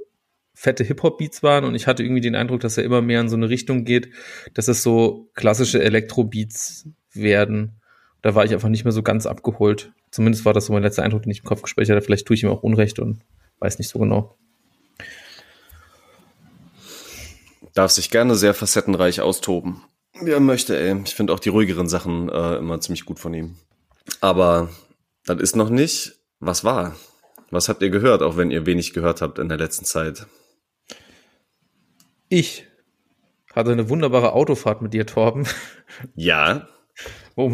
fette 0.53 0.83
Hip-Hop-Beats 0.83 1.43
waren 1.43 1.65
und 1.65 1.75
ich 1.75 1.87
hatte 1.87 2.03
irgendwie 2.03 2.21
den 2.21 2.35
Eindruck, 2.35 2.61
dass 2.61 2.77
er 2.77 2.83
immer 2.83 3.01
mehr 3.01 3.21
in 3.21 3.29
so 3.29 3.35
eine 3.35 3.49
Richtung 3.49 3.85
geht, 3.85 4.09
dass 4.53 4.67
es 4.67 4.81
so 4.81 5.29
klassische 5.35 5.81
Elektro-Beats 5.81 6.89
werden. 7.13 7.79
Da 8.23 8.33
war 8.33 8.43
ich 8.43 8.53
einfach 8.53 8.69
nicht 8.69 8.83
mehr 8.83 8.91
so 8.91 9.03
ganz 9.03 9.27
abgeholt. 9.27 9.91
Zumindest 10.09 10.45
war 10.45 10.53
das 10.53 10.65
so 10.65 10.73
mein 10.73 10.81
letzter 10.81 11.03
Eindruck, 11.03 11.21
den 11.21 11.31
ich 11.31 11.39
im 11.39 11.45
Kopf 11.45 11.61
gespeichert 11.61 11.95
habe. 11.95 12.03
Vielleicht 12.03 12.25
tue 12.25 12.35
ich 12.35 12.43
ihm 12.43 12.49
auch 12.49 12.63
Unrecht 12.63 12.97
und 12.99 13.19
weiß 13.59 13.77
nicht 13.77 13.89
so 13.89 13.99
genau. 13.99 14.35
Darf 17.77 17.91
sich 17.91 18.09
gerne 18.09 18.33
sehr 18.33 18.55
facettenreich 18.55 19.21
austoben. 19.21 19.83
Wie 20.19 20.31
er 20.31 20.39
möchte, 20.39 20.75
ey. 20.75 20.99
Ich 21.05 21.13
finde 21.13 21.31
auch 21.31 21.39
die 21.39 21.49
ruhigeren 21.49 21.87
Sachen 21.87 22.27
äh, 22.27 22.55
immer 22.55 22.81
ziemlich 22.81 23.05
gut 23.05 23.19
von 23.19 23.35
ihm. 23.35 23.55
Aber 24.19 24.69
das 25.27 25.39
ist 25.41 25.55
noch 25.55 25.69
nicht, 25.69 26.13
was 26.39 26.63
war. 26.63 26.95
Was 27.51 27.69
habt 27.69 27.83
ihr 27.83 27.91
gehört, 27.91 28.23
auch 28.23 28.35
wenn 28.35 28.49
ihr 28.49 28.65
wenig 28.65 28.93
gehört 28.93 29.21
habt 29.21 29.37
in 29.37 29.47
der 29.47 29.59
letzten 29.59 29.85
Zeit? 29.85 30.25
Ich 32.29 32.65
hatte 33.53 33.73
eine 33.73 33.89
wunderbare 33.89 34.33
Autofahrt 34.33 34.81
mit 34.81 34.95
dir, 34.95 35.05
Torben. 35.05 35.45
Ja. 36.15 36.67
Wo, 37.35 37.51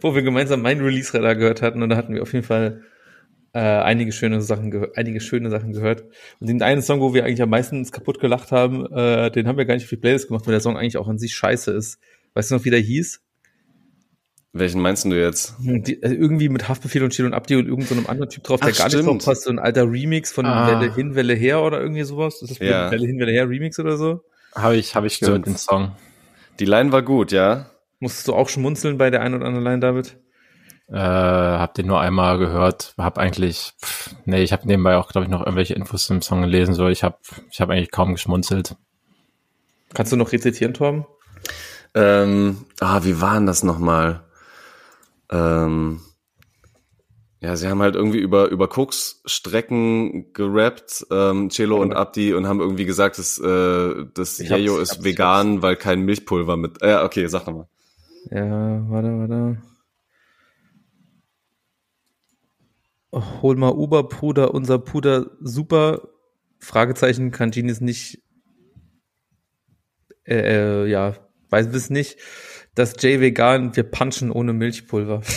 wo 0.00 0.14
wir 0.14 0.22
gemeinsam 0.22 0.62
mein 0.62 0.80
Release-Radar 0.80 1.34
gehört 1.34 1.60
hatten 1.60 1.82
und 1.82 1.90
da 1.90 1.96
hatten 1.96 2.14
wir 2.14 2.22
auf 2.22 2.32
jeden 2.32 2.46
Fall 2.46 2.84
äh, 3.56 3.58
einige 3.58 4.12
schöne 4.12 4.42
Sachen 4.42 4.70
gehört, 4.70 4.98
einige 4.98 5.18
schöne 5.18 5.48
Sachen 5.48 5.72
gehört. 5.72 6.04
Und 6.40 6.48
den 6.48 6.60
einen 6.60 6.82
Song, 6.82 7.00
wo 7.00 7.14
wir 7.14 7.24
eigentlich 7.24 7.40
am 7.40 7.48
meisten 7.48 7.90
kaputt 7.90 8.20
gelacht 8.20 8.52
haben, 8.52 8.84
äh, 8.92 9.30
den 9.30 9.48
haben 9.48 9.56
wir 9.56 9.64
gar 9.64 9.72
nicht 9.72 9.84
auf 9.84 9.88
die 9.88 9.96
Playlist 9.96 10.28
gemacht, 10.28 10.46
weil 10.46 10.52
der 10.52 10.60
Song 10.60 10.76
eigentlich 10.76 10.98
auch 10.98 11.08
an 11.08 11.18
sich 11.18 11.34
scheiße 11.34 11.72
ist. 11.72 11.98
Weißt 12.34 12.50
du 12.50 12.56
noch, 12.56 12.66
wie 12.66 12.70
der 12.70 12.80
hieß? 12.80 13.22
Welchen 14.52 14.82
meinst 14.82 15.06
du 15.06 15.14
jetzt? 15.14 15.54
Die, 15.58 16.02
also 16.02 16.14
irgendwie 16.14 16.50
mit 16.50 16.68
Haftbefehl 16.68 17.02
und 17.02 17.14
Schiel 17.14 17.24
und 17.24 17.32
Abdi 17.32 17.56
und 17.56 17.66
irgendeinem 17.66 18.04
so 18.04 18.10
anderen 18.10 18.28
Typ 18.28 18.44
drauf, 18.44 18.60
der 18.60 18.72
Ach, 18.74 18.76
gar 18.76 18.90
stimmt. 18.90 19.06
nicht 19.06 19.14
drauf 19.14 19.24
passt. 19.24 19.44
So 19.44 19.50
ein 19.50 19.58
alter 19.58 19.90
Remix 19.90 20.32
von 20.32 20.44
ah. 20.44 20.68
Welle 20.68 20.94
hin, 20.94 21.14
Welle 21.14 21.32
her 21.32 21.62
oder 21.62 21.80
irgendwie 21.80 22.02
sowas. 22.02 22.42
Ist 22.42 22.50
das 22.50 22.58
ja. 22.58 22.90
Welle 22.90 23.06
hin, 23.06 23.18
Welle 23.18 23.32
her 23.32 23.48
Remix 23.48 23.78
oder 23.78 23.96
so? 23.96 24.20
Habe 24.54 24.76
ich, 24.76 24.94
habe 24.94 25.06
ich 25.06 25.18
gehört, 25.18 25.46
den 25.46 25.56
Song. 25.56 25.92
Die 26.60 26.66
Line 26.66 26.92
war 26.92 27.00
gut, 27.00 27.32
ja. 27.32 27.70
Musstest 28.00 28.28
du 28.28 28.34
auch 28.34 28.50
schmunzeln 28.50 28.98
bei 28.98 29.08
der 29.08 29.22
ein 29.22 29.34
oder 29.34 29.46
anderen 29.46 29.64
Line, 29.64 29.80
David? 29.80 30.18
Äh, 30.88 30.98
hab 30.98 31.74
den 31.74 31.86
nur 31.86 32.00
einmal 32.00 32.38
gehört, 32.38 32.94
hab 32.96 33.18
eigentlich, 33.18 33.72
pff, 33.82 34.14
nee, 34.24 34.42
ich 34.42 34.52
habe 34.52 34.68
nebenbei 34.68 34.96
auch, 34.96 35.08
glaube 35.08 35.24
ich, 35.24 35.30
noch 35.30 35.40
irgendwelche 35.40 35.74
Infos 35.74 36.06
zum 36.06 36.22
Song 36.22 36.42
gelesen, 36.42 36.74
so 36.74 36.86
ich 36.86 37.02
habe 37.02 37.16
ich 37.50 37.60
hab 37.60 37.70
eigentlich 37.70 37.90
kaum 37.90 38.12
geschmunzelt. 38.12 38.76
Kannst 39.94 40.12
du 40.12 40.16
noch 40.16 40.30
rezitieren, 40.30 40.74
Torben? 40.74 41.04
Ähm, 41.94 42.66
ah, 42.78 43.00
wie 43.02 43.20
waren 43.20 43.46
das 43.46 43.64
nochmal? 43.64 44.22
Ähm, 45.30 46.00
ja, 47.40 47.56
sie 47.56 47.68
haben 47.68 47.82
halt 47.82 47.96
irgendwie 47.96 48.18
über, 48.18 48.48
über 48.48 48.68
Koks-Strecken 48.68 50.32
gerappt, 50.32 51.06
ähm, 51.10 51.48
Cello 51.50 51.80
und 51.80 51.94
Abdi, 51.94 52.32
und 52.32 52.46
haben 52.46 52.60
irgendwie 52.60 52.86
gesagt, 52.86 53.18
dass, 53.18 53.38
äh, 53.38 54.04
das 54.14 54.38
Jejo 54.38 54.78
ist 54.78 55.04
vegan, 55.04 55.62
weil 55.62 55.76
kein 55.76 56.02
Milchpulver 56.02 56.56
mit. 56.56 56.82
Äh, 56.82 57.02
okay, 57.02 57.26
sag 57.26 57.46
nochmal. 57.46 57.66
Ja, 58.30 58.90
warte, 58.90 59.18
warte. 59.18 59.58
Hol 63.12 63.56
mal 63.56 63.72
Oberpuder, 63.72 64.54
unser 64.54 64.78
Puder 64.78 65.30
super. 65.40 66.08
Fragezeichen 66.58 67.30
kann 67.30 67.50
Genius 67.50 67.80
nicht, 67.80 68.22
äh, 70.24 70.84
äh, 70.84 70.86
ja, 70.86 71.14
weiß 71.50 71.66
es 71.66 71.90
nicht. 71.90 72.18
Das 72.74 72.92
J 73.02 73.20
vegan, 73.20 73.76
wir 73.76 73.84
punchen 73.84 74.30
ohne 74.30 74.52
Milchpulver. 74.52 75.22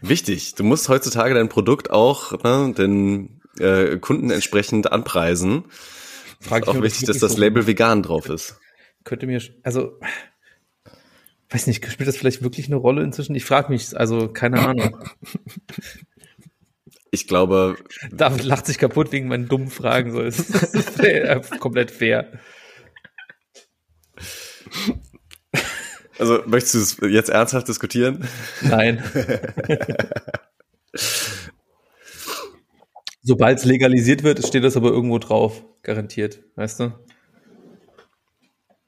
Wichtig. 0.00 0.54
Du 0.54 0.64
musst 0.64 0.88
heutzutage 0.88 1.34
dein 1.34 1.48
Produkt 1.48 1.90
auch 1.90 2.42
ne, 2.42 2.72
den 2.76 3.40
äh, 3.58 3.98
Kunden 3.98 4.30
entsprechend 4.30 4.92
anpreisen. 4.92 5.64
Frag 6.40 6.62
ist 6.62 6.68
auch 6.68 6.82
wichtig, 6.82 7.06
dass 7.06 7.18
das 7.18 7.36
Label 7.36 7.66
vegan 7.66 8.02
drauf 8.02 8.28
ist. 8.28 8.58
Könnte 9.04 9.26
mir, 9.26 9.40
also 9.62 9.98
weiß 11.50 11.66
nicht, 11.66 11.84
spielt 11.90 12.08
das 12.08 12.16
vielleicht 12.16 12.42
wirklich 12.42 12.66
eine 12.66 12.76
Rolle 12.76 13.02
inzwischen? 13.02 13.34
Ich 13.34 13.44
frage 13.44 13.72
mich, 13.72 13.96
also 13.96 14.28
keine 14.28 14.60
Ahnung. 14.60 14.98
Ich 17.10 17.28
glaube. 17.28 17.76
David 18.10 18.44
lacht 18.44 18.66
sich 18.66 18.78
kaputt 18.78 19.12
wegen 19.12 19.28
meinen 19.28 19.48
dummen 19.48 19.70
Fragen. 19.70 20.12
So, 20.12 20.20
ist 20.20 20.44
fair, 20.90 21.40
komplett 21.60 21.90
fair. 21.90 22.32
Also 26.18 26.42
möchtest 26.46 27.00
du 27.00 27.06
es 27.06 27.12
jetzt 27.12 27.28
ernsthaft 27.28 27.68
diskutieren? 27.68 28.26
Nein. 28.62 29.02
Sobald 33.22 33.58
es 33.58 33.64
legalisiert 33.64 34.22
wird, 34.22 34.46
steht 34.46 34.64
das 34.64 34.76
aber 34.76 34.90
irgendwo 34.90 35.18
drauf, 35.18 35.64
garantiert, 35.82 36.42
weißt 36.54 36.80
du? 36.80 36.92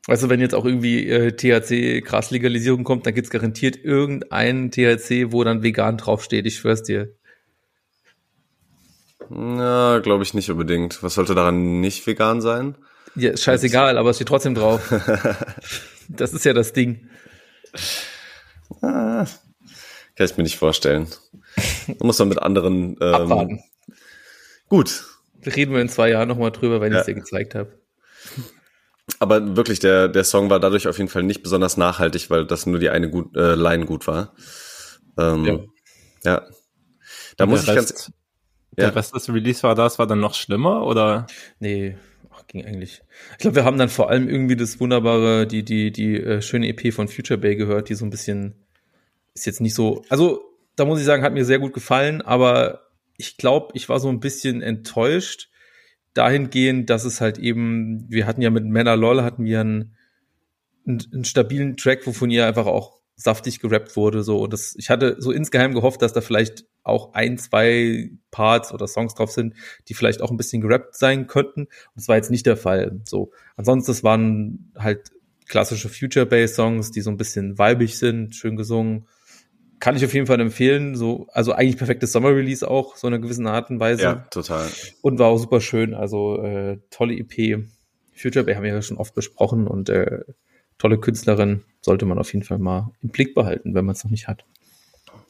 Weißt 0.08 0.22
du, 0.22 0.30
wenn 0.30 0.40
jetzt 0.40 0.54
auch 0.54 0.64
irgendwie 0.64 1.06
äh, 1.06 1.32
THC-Gras-Legalisierung 1.32 2.82
kommt, 2.82 3.04
dann 3.04 3.14
gibt's 3.14 3.28
garantiert 3.28 3.76
irgendeinen 3.76 4.70
THC, 4.70 5.32
wo 5.32 5.44
dann 5.44 5.62
vegan 5.62 5.98
draufsteht. 5.98 6.46
Ich 6.46 6.56
schwör's 6.56 6.82
dir. 6.82 7.14
Na, 9.28 9.98
glaube 9.98 10.22
ich 10.22 10.32
nicht 10.32 10.50
unbedingt. 10.50 11.02
Was 11.02 11.12
sollte 11.12 11.34
daran 11.34 11.82
nicht 11.82 12.06
vegan 12.06 12.40
sein? 12.40 12.78
Ja, 13.16 13.36
scheißegal, 13.36 13.90
Jetzt. 13.90 13.98
aber 13.98 14.08
es 14.08 14.16
steht 14.16 14.28
trotzdem 14.28 14.54
drauf. 14.54 14.90
das 16.08 16.32
ist 16.32 16.46
ja 16.46 16.54
das 16.54 16.72
Ding. 16.72 17.10
Ah, 18.80 19.26
kann 20.16 20.26
ich 20.26 20.38
mir 20.38 20.44
nicht 20.44 20.56
vorstellen. 20.56 21.08
Da 21.86 22.06
muss 22.06 22.18
man 22.18 22.28
mit 22.28 22.40
anderen 22.40 22.96
ähm, 23.02 23.14
Abwarten. 23.14 23.62
Gut. 24.70 25.04
Reden 25.44 25.74
wir 25.74 25.82
in 25.82 25.90
zwei 25.90 26.08
Jahren 26.08 26.28
nochmal 26.28 26.50
drüber, 26.50 26.80
wenn 26.80 26.92
ja. 26.92 26.98
ich 26.98 27.00
es 27.00 27.06
dir 27.06 27.14
gezeigt 27.14 27.54
habe. 27.54 27.78
Aber 29.18 29.56
wirklich, 29.56 29.80
der, 29.80 30.08
der 30.08 30.24
Song 30.24 30.50
war 30.50 30.60
dadurch 30.60 30.86
auf 30.86 30.98
jeden 30.98 31.10
Fall 31.10 31.22
nicht 31.22 31.42
besonders 31.42 31.76
nachhaltig, 31.76 32.30
weil 32.30 32.46
das 32.46 32.66
nur 32.66 32.78
die 32.78 32.90
eine 32.90 33.10
gut, 33.10 33.36
äh, 33.36 33.54
Line 33.54 33.86
gut 33.86 34.06
war. 34.06 34.34
Ähm, 35.18 35.44
ja. 35.44 35.58
ja. 36.24 36.46
Da 37.36 37.44
Und 37.44 37.50
muss 37.50 37.62
ich 37.62 37.68
Rest, 37.68 37.76
ganz. 37.76 38.12
Der 38.76 38.88
ja. 38.88 38.90
Rest 38.92 39.14
des 39.14 39.28
Release 39.32 39.62
war 39.62 39.74
das, 39.74 39.98
war 39.98 40.06
dann 40.06 40.20
noch 40.20 40.34
schlimmer, 40.34 40.86
oder? 40.86 41.26
Nee, 41.58 41.96
ach, 42.30 42.46
ging 42.46 42.64
eigentlich. 42.64 43.02
Ich 43.32 43.38
glaube, 43.38 43.56
wir 43.56 43.64
haben 43.64 43.78
dann 43.78 43.88
vor 43.88 44.08
allem 44.10 44.28
irgendwie 44.28 44.56
das 44.56 44.78
wunderbare, 44.78 45.46
die, 45.46 45.64
die, 45.64 45.90
die 45.90 46.16
äh, 46.16 46.42
schöne 46.42 46.68
EP 46.68 46.92
von 46.92 47.08
Future 47.08 47.38
Bay 47.38 47.56
gehört, 47.56 47.88
die 47.88 47.94
so 47.94 48.04
ein 48.04 48.10
bisschen 48.10 48.54
ist 49.34 49.46
jetzt 49.46 49.60
nicht 49.60 49.74
so. 49.74 50.04
Also, 50.08 50.44
da 50.76 50.84
muss 50.84 51.00
ich 51.00 51.04
sagen, 51.04 51.22
hat 51.22 51.32
mir 51.32 51.44
sehr 51.44 51.58
gut 51.58 51.72
gefallen, 51.72 52.22
aber 52.22 52.88
ich 53.16 53.36
glaube, 53.36 53.72
ich 53.74 53.88
war 53.88 53.98
so 54.00 54.08
ein 54.08 54.20
bisschen 54.20 54.62
enttäuscht, 54.62 55.48
dahingehend, 56.18 56.90
dass 56.90 57.04
es 57.04 57.20
halt 57.20 57.38
eben, 57.38 58.04
wir 58.08 58.26
hatten 58.26 58.42
ja 58.42 58.50
mit 58.50 58.64
Männer 58.64 58.96
LOL 58.96 59.22
hatten 59.22 59.44
wir 59.44 59.60
einen, 59.60 59.94
einen, 60.86 61.02
einen 61.12 61.24
stabilen 61.24 61.76
Track, 61.76 62.06
wovon 62.06 62.30
ihr 62.30 62.46
einfach 62.46 62.66
auch 62.66 62.98
saftig 63.14 63.60
gerappt 63.60 63.96
wurde, 63.96 64.22
so. 64.22 64.40
Und 64.40 64.52
das, 64.52 64.74
ich 64.78 64.90
hatte 64.90 65.16
so 65.18 65.32
insgeheim 65.32 65.74
gehofft, 65.74 66.02
dass 66.02 66.12
da 66.12 66.20
vielleicht 66.20 66.64
auch 66.82 67.14
ein, 67.14 67.36
zwei 67.38 68.10
Parts 68.30 68.72
oder 68.72 68.86
Songs 68.86 69.14
drauf 69.14 69.30
sind, 69.30 69.54
die 69.88 69.94
vielleicht 69.94 70.22
auch 70.22 70.30
ein 70.30 70.36
bisschen 70.36 70.62
gerappt 70.62 70.96
sein 70.96 71.26
könnten. 71.26 71.62
Und 71.62 71.96
das 71.96 72.08
war 72.08 72.16
jetzt 72.16 72.30
nicht 72.30 72.46
der 72.46 72.56
Fall, 72.56 73.00
so. 73.04 73.32
Ansonsten, 73.56 73.90
es 73.90 74.04
waren 74.04 74.72
halt 74.76 75.10
klassische 75.46 75.88
Future-Bass-Songs, 75.88 76.90
die 76.90 77.00
so 77.00 77.10
ein 77.10 77.16
bisschen 77.16 77.58
weibig 77.58 77.98
sind, 77.98 78.34
schön 78.34 78.56
gesungen 78.56 79.06
kann 79.80 79.96
ich 79.96 80.04
auf 80.04 80.14
jeden 80.14 80.26
Fall 80.26 80.40
empfehlen. 80.40 80.96
So, 80.96 81.26
also 81.32 81.52
eigentlich 81.52 81.76
perfektes 81.76 82.12
Sommer-Release 82.12 82.68
auch, 82.68 82.96
so 82.96 83.06
in 83.06 83.14
einer 83.14 83.22
gewissen 83.22 83.46
Art 83.46 83.70
und 83.70 83.80
Weise. 83.80 84.02
Ja, 84.02 84.14
total. 84.30 84.68
Und 85.02 85.18
war 85.18 85.28
auch 85.28 85.38
super 85.38 85.60
schön. 85.60 85.94
Also 85.94 86.42
äh, 86.42 86.78
tolle 86.90 87.14
EP. 87.14 87.64
Future 88.14 88.44
Bay 88.44 88.54
haben 88.54 88.64
wir 88.64 88.72
ja 88.72 88.82
schon 88.82 88.98
oft 88.98 89.14
besprochen 89.14 89.68
und 89.68 89.88
äh, 89.88 90.24
tolle 90.78 90.98
Künstlerin 90.98 91.64
sollte 91.80 92.06
man 92.06 92.18
auf 92.18 92.32
jeden 92.32 92.44
Fall 92.44 92.58
mal 92.58 92.90
im 93.00 93.10
Blick 93.10 93.34
behalten, 93.34 93.74
wenn 93.74 93.84
man 93.84 93.94
es 93.94 94.02
noch 94.02 94.10
nicht 94.10 94.26
hat. 94.26 94.44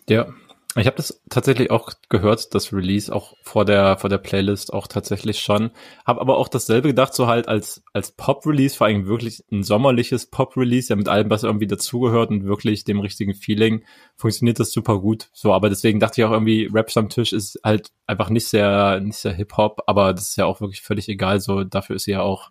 Ja, 0.08 0.28
Ich 0.76 0.86
habe 0.86 0.96
das 0.98 1.22
tatsächlich 1.30 1.70
auch 1.70 1.92
gehört, 2.10 2.54
das 2.54 2.74
Release 2.74 3.12
auch 3.12 3.34
vor 3.42 3.64
der 3.64 3.96
vor 3.96 4.10
der 4.10 4.18
Playlist 4.18 4.72
auch 4.72 4.86
tatsächlich 4.86 5.40
schon. 5.40 5.70
Habe 6.06 6.20
aber 6.20 6.36
auch 6.36 6.48
dasselbe 6.48 6.88
gedacht, 6.88 7.14
so 7.14 7.26
halt 7.26 7.48
als 7.48 7.82
als 7.94 8.12
Pop-Release, 8.12 8.76
vor 8.76 8.86
allem 8.86 9.06
wirklich 9.06 9.42
ein 9.50 9.62
sommerliches 9.62 10.26
Pop-Release, 10.26 10.90
ja 10.90 10.96
mit 10.96 11.08
allem, 11.08 11.30
was 11.30 11.42
irgendwie 11.42 11.66
dazugehört 11.66 12.30
und 12.30 12.44
wirklich 12.44 12.84
dem 12.84 13.00
richtigen 13.00 13.34
Feeling, 13.34 13.82
funktioniert 14.14 14.60
das 14.60 14.70
super 14.70 15.00
gut. 15.00 15.30
So, 15.32 15.54
aber 15.54 15.70
deswegen 15.70 16.00
dachte 16.00 16.20
ich 16.20 16.26
auch 16.26 16.32
irgendwie, 16.32 16.68
Rap 16.72 16.90
am 16.96 17.08
Tisch 17.08 17.32
ist 17.32 17.58
halt 17.64 17.90
einfach 18.06 18.28
nicht 18.28 18.46
sehr 18.46 19.00
nicht 19.00 19.16
sehr 19.16 19.32
Hip 19.32 19.56
Hop, 19.56 19.82
aber 19.86 20.12
das 20.12 20.30
ist 20.30 20.36
ja 20.36 20.44
auch 20.44 20.60
wirklich 20.60 20.82
völlig 20.82 21.08
egal. 21.08 21.40
So 21.40 21.64
dafür 21.64 21.96
ist 21.96 22.04
sie 22.04 22.12
ja 22.12 22.20
auch 22.20 22.50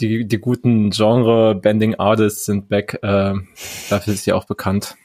die 0.00 0.26
die 0.26 0.38
guten 0.38 0.90
Genre 0.90 1.54
Bending 1.54 1.94
Artists 1.94 2.44
sind 2.44 2.68
back. 2.68 2.98
Äh, 3.02 3.34
dafür 3.88 4.14
ist 4.14 4.24
sie 4.24 4.32
auch 4.32 4.46
bekannt. 4.46 4.96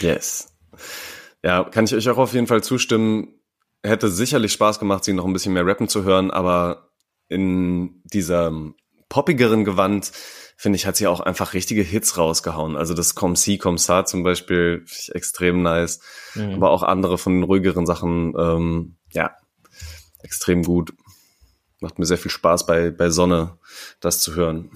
Yes. 0.00 0.55
Ja, 1.42 1.64
kann 1.64 1.84
ich 1.84 1.94
euch 1.94 2.08
auch 2.08 2.18
auf 2.18 2.32
jeden 2.32 2.46
Fall 2.46 2.62
zustimmen. 2.62 3.40
Hätte 3.82 4.08
sicherlich 4.08 4.52
Spaß 4.52 4.78
gemacht, 4.80 5.04
sie 5.04 5.12
noch 5.12 5.26
ein 5.26 5.32
bisschen 5.32 5.52
mehr 5.52 5.66
rappen 5.66 5.88
zu 5.88 6.02
hören, 6.02 6.30
aber 6.30 6.90
in 7.28 8.02
dieser 8.04 8.52
poppigeren 9.08 9.64
Gewand, 9.64 10.10
finde 10.56 10.76
ich, 10.76 10.86
hat 10.86 10.96
sie 10.96 11.06
auch 11.06 11.20
einfach 11.20 11.54
richtige 11.54 11.82
Hits 11.82 12.18
rausgehauen. 12.18 12.76
Also 12.76 12.94
das 12.94 13.14
Com 13.14 13.36
Si, 13.36 13.58
Com 13.58 13.78
Sa 13.78 14.04
zum 14.04 14.22
Beispiel, 14.22 14.84
ich 14.90 15.14
extrem 15.14 15.62
nice. 15.62 16.00
Mhm. 16.34 16.54
Aber 16.54 16.70
auch 16.70 16.82
andere 16.82 17.18
von 17.18 17.34
den 17.34 17.42
ruhigeren 17.44 17.86
Sachen, 17.86 18.34
ähm, 18.36 18.96
ja, 19.12 19.36
extrem 20.22 20.62
gut. 20.64 20.94
Macht 21.78 21.98
mir 21.98 22.06
sehr 22.06 22.18
viel 22.18 22.30
Spaß 22.30 22.66
bei, 22.66 22.90
bei 22.90 23.10
Sonne, 23.10 23.58
das 24.00 24.20
zu 24.20 24.34
hören. 24.34 24.70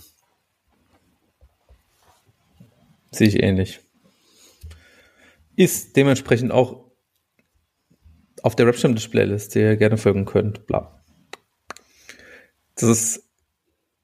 Sehe 3.11 3.27
ich 3.27 3.43
ähnlich 3.43 3.81
ist 5.61 5.95
dementsprechend 5.95 6.53
auch 6.53 6.91
auf 8.43 8.57
der 8.57 8.67
Rap-Stammtisch-Playlist, 8.67 9.55
der 9.55 9.73
ihr 9.73 9.77
gerne 9.77 9.99
folgen 9.99 10.25
könnt. 10.25 10.67
Bla. 10.67 11.05
Das 12.77 12.89
ist, 12.89 13.31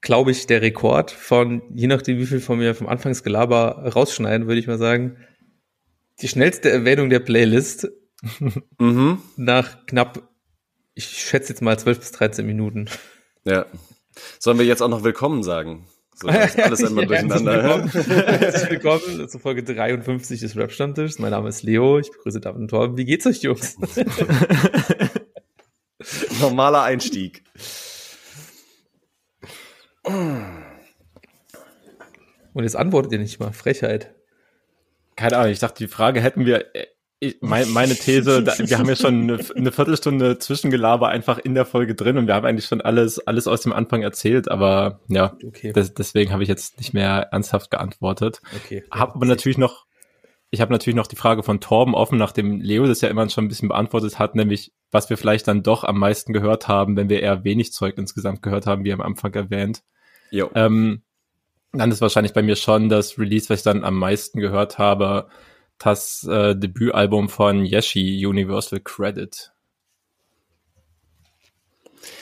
glaube 0.01 0.29
ich, 0.29 0.45
der 0.45 0.61
Rekord 0.61 1.09
von, 1.09 1.63
je 1.73 1.87
nachdem, 1.87 2.19
wie 2.19 2.27
viel 2.27 2.41
von 2.41 2.59
mir 2.59 2.75
vom 2.75 2.85
Anfangsgelaber 2.85 3.91
rausschneiden, 3.91 4.45
würde 4.45 4.59
ich 4.59 4.67
mal 4.67 4.77
sagen, 4.77 5.17
die 6.21 6.27
schnellste 6.27 6.69
Erwähnung 6.69 7.09
der 7.09 7.21
Playlist 7.21 7.89
mhm. 8.77 9.23
nach 9.35 9.87
knapp, 9.87 10.29
ich 10.93 11.05
schätze 11.05 11.53
jetzt 11.53 11.63
mal 11.63 11.79
12 11.79 11.97
bis 11.97 12.11
13 12.11 12.45
Minuten. 12.45 12.87
Ja. 13.45 13.65
Sollen 14.37 14.59
wir 14.59 14.65
jetzt 14.67 14.83
auch 14.83 14.89
noch 14.89 15.03
willkommen 15.03 15.41
sagen? 15.41 15.87
So, 16.19 16.29
alles 16.29 16.55
einmal 16.83 17.05
durcheinander. 17.05 17.83
Herzlich 17.93 18.71
willkommen 18.71 19.29
zur 19.29 19.39
Folge 19.39 19.63
53 19.63 20.39
des 20.39 20.57
Rap-Stammtischs. 20.57 21.19
Mein 21.19 21.29
Name 21.29 21.49
ist 21.49 21.61
Leo, 21.61 21.99
ich 21.99 22.11
begrüße 22.11 22.39
David 22.39 22.61
und 22.61 22.69
Torben. 22.69 22.97
Wie 22.97 23.05
geht's 23.05 23.27
euch, 23.27 23.43
Jungs? 23.43 23.77
Normaler 26.41 26.81
Einstieg. 26.81 27.43
Und 30.03 30.63
jetzt 32.63 32.75
antwortet 32.75 33.11
ihr 33.11 33.19
nicht 33.19 33.39
mal. 33.39 33.53
Frechheit. 33.53 34.15
Keine 35.15 35.37
Ahnung, 35.37 35.51
ich 35.51 35.59
dachte, 35.59 35.83
die 35.83 35.87
Frage 35.87 36.21
hätten 36.21 36.47
wir 36.47 36.75
äh, 36.75 36.87
ich, 37.19 37.37
mein, 37.41 37.69
meine 37.71 37.95
These, 37.95 38.43
da, 38.43 38.53
wir 38.57 38.77
haben 38.77 38.89
ja 38.89 38.95
schon 38.95 39.21
eine, 39.23 39.39
eine, 39.55 39.71
Viertelstunde 39.71 40.37
Zwischengelaber 40.37 41.09
einfach 41.09 41.39
in 41.39 41.55
der 41.55 41.65
Folge 41.65 41.95
drin 41.95 42.17
und 42.17 42.27
wir 42.27 42.35
haben 42.35 42.45
eigentlich 42.45 42.67
schon 42.67 42.81
alles, 42.81 43.19
alles 43.25 43.47
aus 43.47 43.61
dem 43.61 43.73
Anfang 43.73 44.03
erzählt, 44.03 44.49
aber 44.49 45.01
ja, 45.07 45.35
okay. 45.45 45.73
das, 45.73 45.93
deswegen 45.93 46.31
habe 46.31 46.43
ich 46.43 46.49
jetzt 46.49 46.77
nicht 46.77 46.93
mehr 46.93 47.29
ernsthaft 47.31 47.71
geantwortet. 47.71 48.41
Okay. 48.55 48.83
Hab 48.91 49.15
aber 49.15 49.25
natürlich 49.25 49.57
noch, 49.57 49.87
ich 50.51 50.61
habe 50.61 50.71
natürlich 50.71 50.95
noch 50.95 51.07
die 51.07 51.15
Frage 51.15 51.41
von 51.41 51.59
Torben 51.59 51.95
offen, 51.95 52.19
nachdem 52.19 52.61
Leo 52.61 52.85
das 52.85 53.01
ja 53.01 53.09
immer 53.09 53.27
schon 53.29 53.45
ein 53.45 53.49
bisschen 53.49 53.69
beantwortet 53.69 54.19
hat, 54.19 54.35
nämlich 54.35 54.71
was 54.91 55.09
wir 55.09 55.17
vielleicht 55.17 55.47
dann 55.47 55.63
doch 55.63 55.83
am 55.83 55.97
meisten 55.97 56.33
gehört 56.33 56.67
haben, 56.67 56.95
wenn 56.97 57.09
wir 57.09 57.21
eher 57.21 57.43
wenig 57.43 57.73
Zeug 57.73 57.97
insgesamt 57.97 58.43
gehört 58.43 58.67
haben, 58.67 58.83
wie 58.83 58.93
am 58.93 59.01
Anfang 59.01 59.33
erwähnt. 59.33 59.81
Jo. 60.29 60.51
Ähm, 60.53 61.01
dann 61.73 61.91
ist 61.91 62.01
wahrscheinlich 62.01 62.33
bei 62.33 62.43
mir 62.43 62.55
schon 62.55 62.89
das 62.89 63.17
Release, 63.17 63.49
was 63.49 63.59
ich 63.59 63.63
dann 63.63 63.83
am 63.83 63.97
meisten 63.97 64.39
gehört 64.39 64.77
habe, 64.77 65.27
das 65.77 66.23
äh, 66.23 66.55
Debütalbum 66.55 67.29
von 67.29 67.65
Yeshi, 67.65 68.25
Universal 68.25 68.79
Credit. 68.79 69.51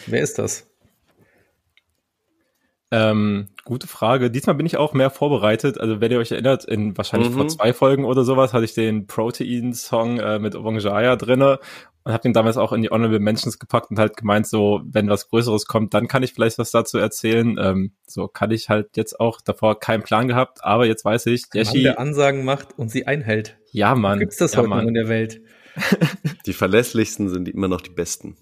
Wer 0.07 0.21
ist 0.21 0.39
das? 0.39 0.67
Ähm, 2.91 3.49
gute 3.63 3.87
Frage. 3.87 4.29
Diesmal 4.29 4.55
bin 4.55 4.65
ich 4.65 4.77
auch 4.77 4.93
mehr 4.93 5.09
vorbereitet. 5.09 5.79
Also 5.79 6.01
wenn 6.01 6.11
ihr 6.11 6.19
euch 6.19 6.31
erinnert, 6.31 6.65
in 6.65 6.95
wahrscheinlich 6.95 7.31
mhm. 7.31 7.35
vor 7.35 7.47
zwei 7.47 7.73
Folgen 7.73 8.05
oder 8.05 8.23
sowas 8.23 8.53
hatte 8.53 8.65
ich 8.65 8.73
den 8.73 9.07
Protein-Song 9.07 10.19
äh, 10.19 10.39
mit 10.39 10.55
Orangeaya 10.55 11.15
drinne 11.15 11.59
und 12.05 12.13
habe 12.13 12.21
den 12.21 12.33
damals 12.33 12.57
auch 12.57 12.71
in 12.71 12.83
die 12.83 12.91
Honorable 12.91 13.19
Mentions 13.19 13.57
gepackt 13.57 13.89
und 13.89 13.97
halt 13.97 14.15
gemeint, 14.15 14.47
so 14.47 14.81
wenn 14.85 15.09
was 15.09 15.27
Größeres 15.27 15.65
kommt, 15.65 15.95
dann 15.95 16.07
kann 16.07 16.21
ich 16.21 16.33
vielleicht 16.33 16.59
was 16.59 16.69
dazu 16.69 16.99
erzählen. 16.99 17.57
Ähm, 17.59 17.93
so 18.05 18.27
kann 18.27 18.51
ich 18.51 18.69
halt 18.69 18.95
jetzt 18.95 19.19
auch 19.19 19.41
davor 19.41 19.79
keinen 19.79 20.03
Plan 20.03 20.27
gehabt, 20.27 20.63
aber 20.63 20.85
jetzt 20.85 21.03
weiß 21.03 21.25
ich, 21.25 21.45
Yeshi, 21.53 21.81
der 21.81 21.99
Ansagen 21.99 22.45
macht 22.45 22.77
und 22.77 22.89
sie 22.89 23.07
einhält. 23.07 23.57
Ja, 23.71 23.95
Mann. 23.95 24.19
Gibt's 24.19 24.37
das 24.37 24.53
ja, 24.53 24.59
heute 24.59 24.69
Mann. 24.69 24.87
in 24.87 24.93
der 24.93 25.07
Welt? 25.09 25.41
Die 26.45 26.53
verlässlichsten 26.53 27.27
sind 27.29 27.49
immer 27.49 27.67
noch 27.67 27.81
die 27.81 27.89
besten. 27.89 28.37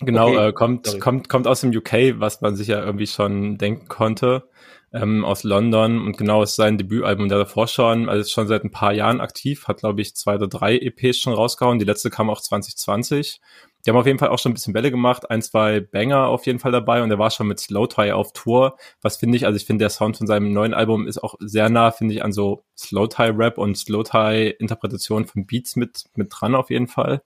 Genau, 0.00 0.28
okay. 0.28 0.48
äh, 0.48 0.52
kommt, 0.52 1.00
kommt, 1.00 1.28
kommt 1.28 1.46
aus 1.46 1.62
dem 1.62 1.70
UK, 1.70 2.18
was 2.18 2.42
man 2.42 2.54
sich 2.54 2.68
ja 2.68 2.84
irgendwie 2.84 3.06
schon 3.06 3.56
denken 3.56 3.88
konnte, 3.88 4.48
ähm, 4.92 5.24
aus 5.24 5.42
London 5.42 6.04
und 6.04 6.18
genau 6.18 6.42
ist 6.42 6.54
sein 6.54 6.76
Debütalbum 6.76 7.28
der 7.30 7.38
davor 7.38 7.66
schon, 7.66 8.08
also 8.08 8.20
ist 8.20 8.30
schon 8.30 8.46
seit 8.46 8.62
ein 8.62 8.70
paar 8.70 8.92
Jahren 8.92 9.20
aktiv, 9.20 9.66
hat 9.68 9.78
glaube 9.78 10.02
ich 10.02 10.14
zwei 10.14 10.34
oder 10.34 10.48
drei 10.48 10.76
EPs 10.76 11.18
schon 11.18 11.32
rausgehauen, 11.32 11.78
die 11.78 11.86
letzte 11.86 12.10
kam 12.10 12.28
auch 12.28 12.40
2020. 12.40 13.40
Die 13.86 13.90
haben 13.90 13.98
auf 13.98 14.06
jeden 14.06 14.18
Fall 14.18 14.30
auch 14.30 14.38
schon 14.40 14.50
ein 14.50 14.54
bisschen 14.54 14.72
Bälle 14.72 14.90
gemacht, 14.90 15.30
ein, 15.30 15.40
zwei 15.42 15.80
Banger 15.80 16.26
auf 16.26 16.44
jeden 16.44 16.58
Fall 16.58 16.72
dabei 16.72 17.02
und 17.02 17.10
er 17.10 17.20
war 17.20 17.30
schon 17.30 17.46
mit 17.46 17.60
Slow 17.60 17.86
Tie 17.86 18.10
auf 18.12 18.32
Tour. 18.32 18.76
Was 19.00 19.16
finde 19.16 19.36
ich, 19.36 19.46
also 19.46 19.56
ich 19.56 19.64
finde 19.64 19.84
der 19.84 19.90
Sound 19.90 20.16
von 20.16 20.26
seinem 20.26 20.52
neuen 20.52 20.74
Album 20.74 21.06
ist 21.06 21.22
auch 21.22 21.36
sehr 21.38 21.70
nah, 21.70 21.92
finde 21.92 22.12
ich, 22.12 22.24
an 22.24 22.32
so 22.32 22.64
Slow 22.76 23.06
Tie 23.06 23.32
Rap 23.34 23.58
und 23.58 23.78
Slow 23.78 24.02
Tie 24.02 24.50
Interpretation 24.58 25.24
von 25.26 25.46
Beats 25.46 25.76
mit, 25.76 26.04
mit 26.16 26.32
dran 26.32 26.54
auf 26.56 26.68
jeden 26.70 26.88
Fall. 26.88 27.22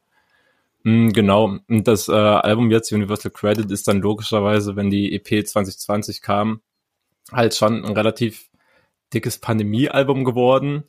Mm, 0.82 1.10
genau. 1.10 1.58
Und 1.68 1.88
das 1.88 2.08
äh, 2.08 2.12
Album 2.12 2.70
jetzt, 2.70 2.92
Universal 2.92 3.30
Credit, 3.30 3.70
ist 3.70 3.88
dann 3.88 4.00
logischerweise, 4.00 4.76
wenn 4.76 4.90
die 4.90 5.14
EP 5.14 5.46
2020 5.46 6.22
kam, 6.22 6.60
halt 7.32 7.54
schon 7.54 7.84
ein 7.84 7.92
relativ 7.92 8.50
dickes 9.12 9.38
Pandemie-Album 9.38 10.24
geworden. 10.24 10.84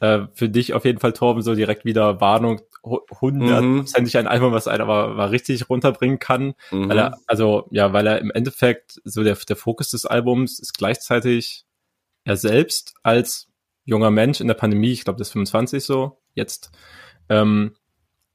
Äh, 0.00 0.26
für 0.34 0.48
dich 0.48 0.74
auf 0.74 0.84
jeden 0.84 0.98
Fall, 0.98 1.12
Torben, 1.12 1.42
so 1.42 1.54
direkt 1.54 1.84
wieder 1.84 2.20
Warnung, 2.20 2.60
hundertprozentig 2.82 4.14
mhm. 4.14 4.20
ein 4.20 4.26
Album, 4.26 4.52
was 4.52 4.68
einer 4.68 4.84
aber, 4.84 5.08
aber 5.10 5.30
richtig 5.30 5.68
runterbringen 5.68 6.18
kann. 6.18 6.54
Mhm. 6.70 6.88
Weil 6.88 6.98
er, 6.98 7.18
also, 7.26 7.66
ja, 7.70 7.92
weil 7.92 8.06
er 8.06 8.18
im 8.18 8.30
Endeffekt 8.30 9.00
so 9.04 9.22
der, 9.22 9.34
der 9.36 9.56
Fokus 9.56 9.90
des 9.90 10.06
Albums 10.06 10.58
ist 10.58 10.74
gleichzeitig 10.74 11.64
er 12.24 12.36
selbst 12.36 12.94
als 13.02 13.48
junger 13.84 14.10
Mensch 14.10 14.40
in 14.40 14.48
der 14.48 14.54
Pandemie, 14.54 14.92
ich 14.92 15.04
glaube, 15.04 15.18
das 15.18 15.28
ist 15.28 15.32
25 15.32 15.84
so, 15.84 16.18
jetzt, 16.34 16.72
ähm, 17.28 17.76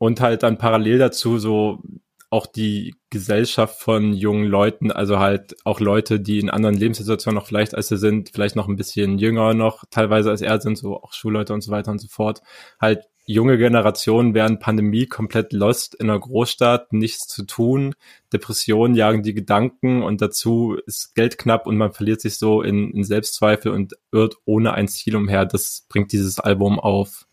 und 0.01 0.19
halt 0.19 0.41
dann 0.41 0.57
parallel 0.57 0.97
dazu 0.97 1.37
so 1.37 1.83
auch 2.31 2.47
die 2.47 2.95
Gesellschaft 3.11 3.79
von 3.79 4.13
jungen 4.13 4.45
Leuten, 4.47 4.91
also 4.91 5.19
halt 5.19 5.55
auch 5.63 5.79
Leute, 5.79 6.19
die 6.19 6.39
in 6.39 6.49
anderen 6.49 6.73
Lebenssituationen 6.73 7.35
noch 7.35 7.45
vielleicht 7.45 7.75
als 7.75 7.89
sie 7.89 7.97
sind, 7.97 8.29
vielleicht 8.33 8.55
noch 8.55 8.67
ein 8.67 8.77
bisschen 8.77 9.19
jünger 9.19 9.53
noch, 9.53 9.83
teilweise 9.91 10.31
als 10.31 10.41
er 10.41 10.59
sind, 10.59 10.79
so 10.79 10.95
auch 10.95 11.13
Schulleute 11.13 11.53
und 11.53 11.61
so 11.61 11.71
weiter 11.71 11.91
und 11.91 11.99
so 11.99 12.07
fort, 12.07 12.41
halt 12.79 13.03
junge 13.27 13.59
Generationen 13.59 14.33
während 14.33 14.59
Pandemie 14.59 15.05
komplett 15.05 15.53
lost 15.53 15.93
in 15.93 16.09
einer 16.09 16.19
Großstadt, 16.19 16.93
nichts 16.93 17.27
zu 17.27 17.45
tun, 17.45 17.93
Depressionen 18.33 18.95
jagen 18.95 19.21
die 19.21 19.35
Gedanken 19.35 20.01
und 20.01 20.19
dazu 20.19 20.79
ist 20.87 21.13
Geld 21.13 21.37
knapp 21.37 21.67
und 21.67 21.77
man 21.77 21.91
verliert 21.91 22.21
sich 22.21 22.39
so 22.39 22.63
in, 22.63 22.89
in 22.89 23.03
Selbstzweifel 23.03 23.71
und 23.71 23.93
irrt 24.11 24.37
ohne 24.45 24.73
ein 24.73 24.87
Ziel 24.87 25.15
umher. 25.15 25.45
Das 25.45 25.85
bringt 25.89 26.11
dieses 26.11 26.39
Album 26.39 26.79
auf, 26.79 27.27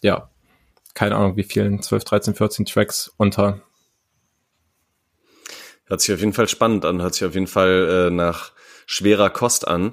ja, 0.00 0.30
keine 0.98 1.14
Ahnung, 1.14 1.36
wie 1.36 1.44
vielen, 1.44 1.80
12, 1.80 2.02
13, 2.02 2.34
14 2.34 2.66
Tracks 2.66 3.14
unter. 3.18 3.62
Hört 5.84 6.00
sich 6.00 6.12
auf 6.12 6.18
jeden 6.18 6.32
Fall 6.32 6.48
spannend 6.48 6.84
an, 6.84 7.00
hört 7.00 7.14
sich 7.14 7.24
auf 7.24 7.34
jeden 7.34 7.46
Fall 7.46 8.08
äh, 8.08 8.10
nach 8.10 8.50
schwerer 8.84 9.30
Kost 9.30 9.68
an. 9.68 9.92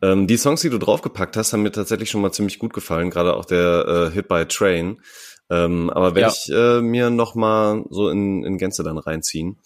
Ähm, 0.00 0.26
die 0.26 0.38
Songs, 0.38 0.62
die 0.62 0.70
du 0.70 0.78
draufgepackt 0.78 1.36
hast, 1.36 1.52
haben 1.52 1.62
mir 1.62 1.72
tatsächlich 1.72 2.08
schon 2.08 2.22
mal 2.22 2.32
ziemlich 2.32 2.58
gut 2.58 2.72
gefallen, 2.72 3.10
gerade 3.10 3.36
auch 3.36 3.44
der 3.44 4.08
äh, 4.08 4.14
Hit 4.14 4.28
by 4.28 4.46
Train. 4.46 5.02
Ähm, 5.50 5.90
aber 5.90 6.14
werde 6.14 6.32
ja. 6.32 6.32
ich 6.32 6.50
äh, 6.50 6.80
mir 6.80 7.10
noch 7.10 7.34
mal 7.34 7.84
so 7.90 8.08
in, 8.08 8.42
in 8.42 8.56
Gänze 8.56 8.82
dann 8.82 8.96
reinziehen. 8.96 9.58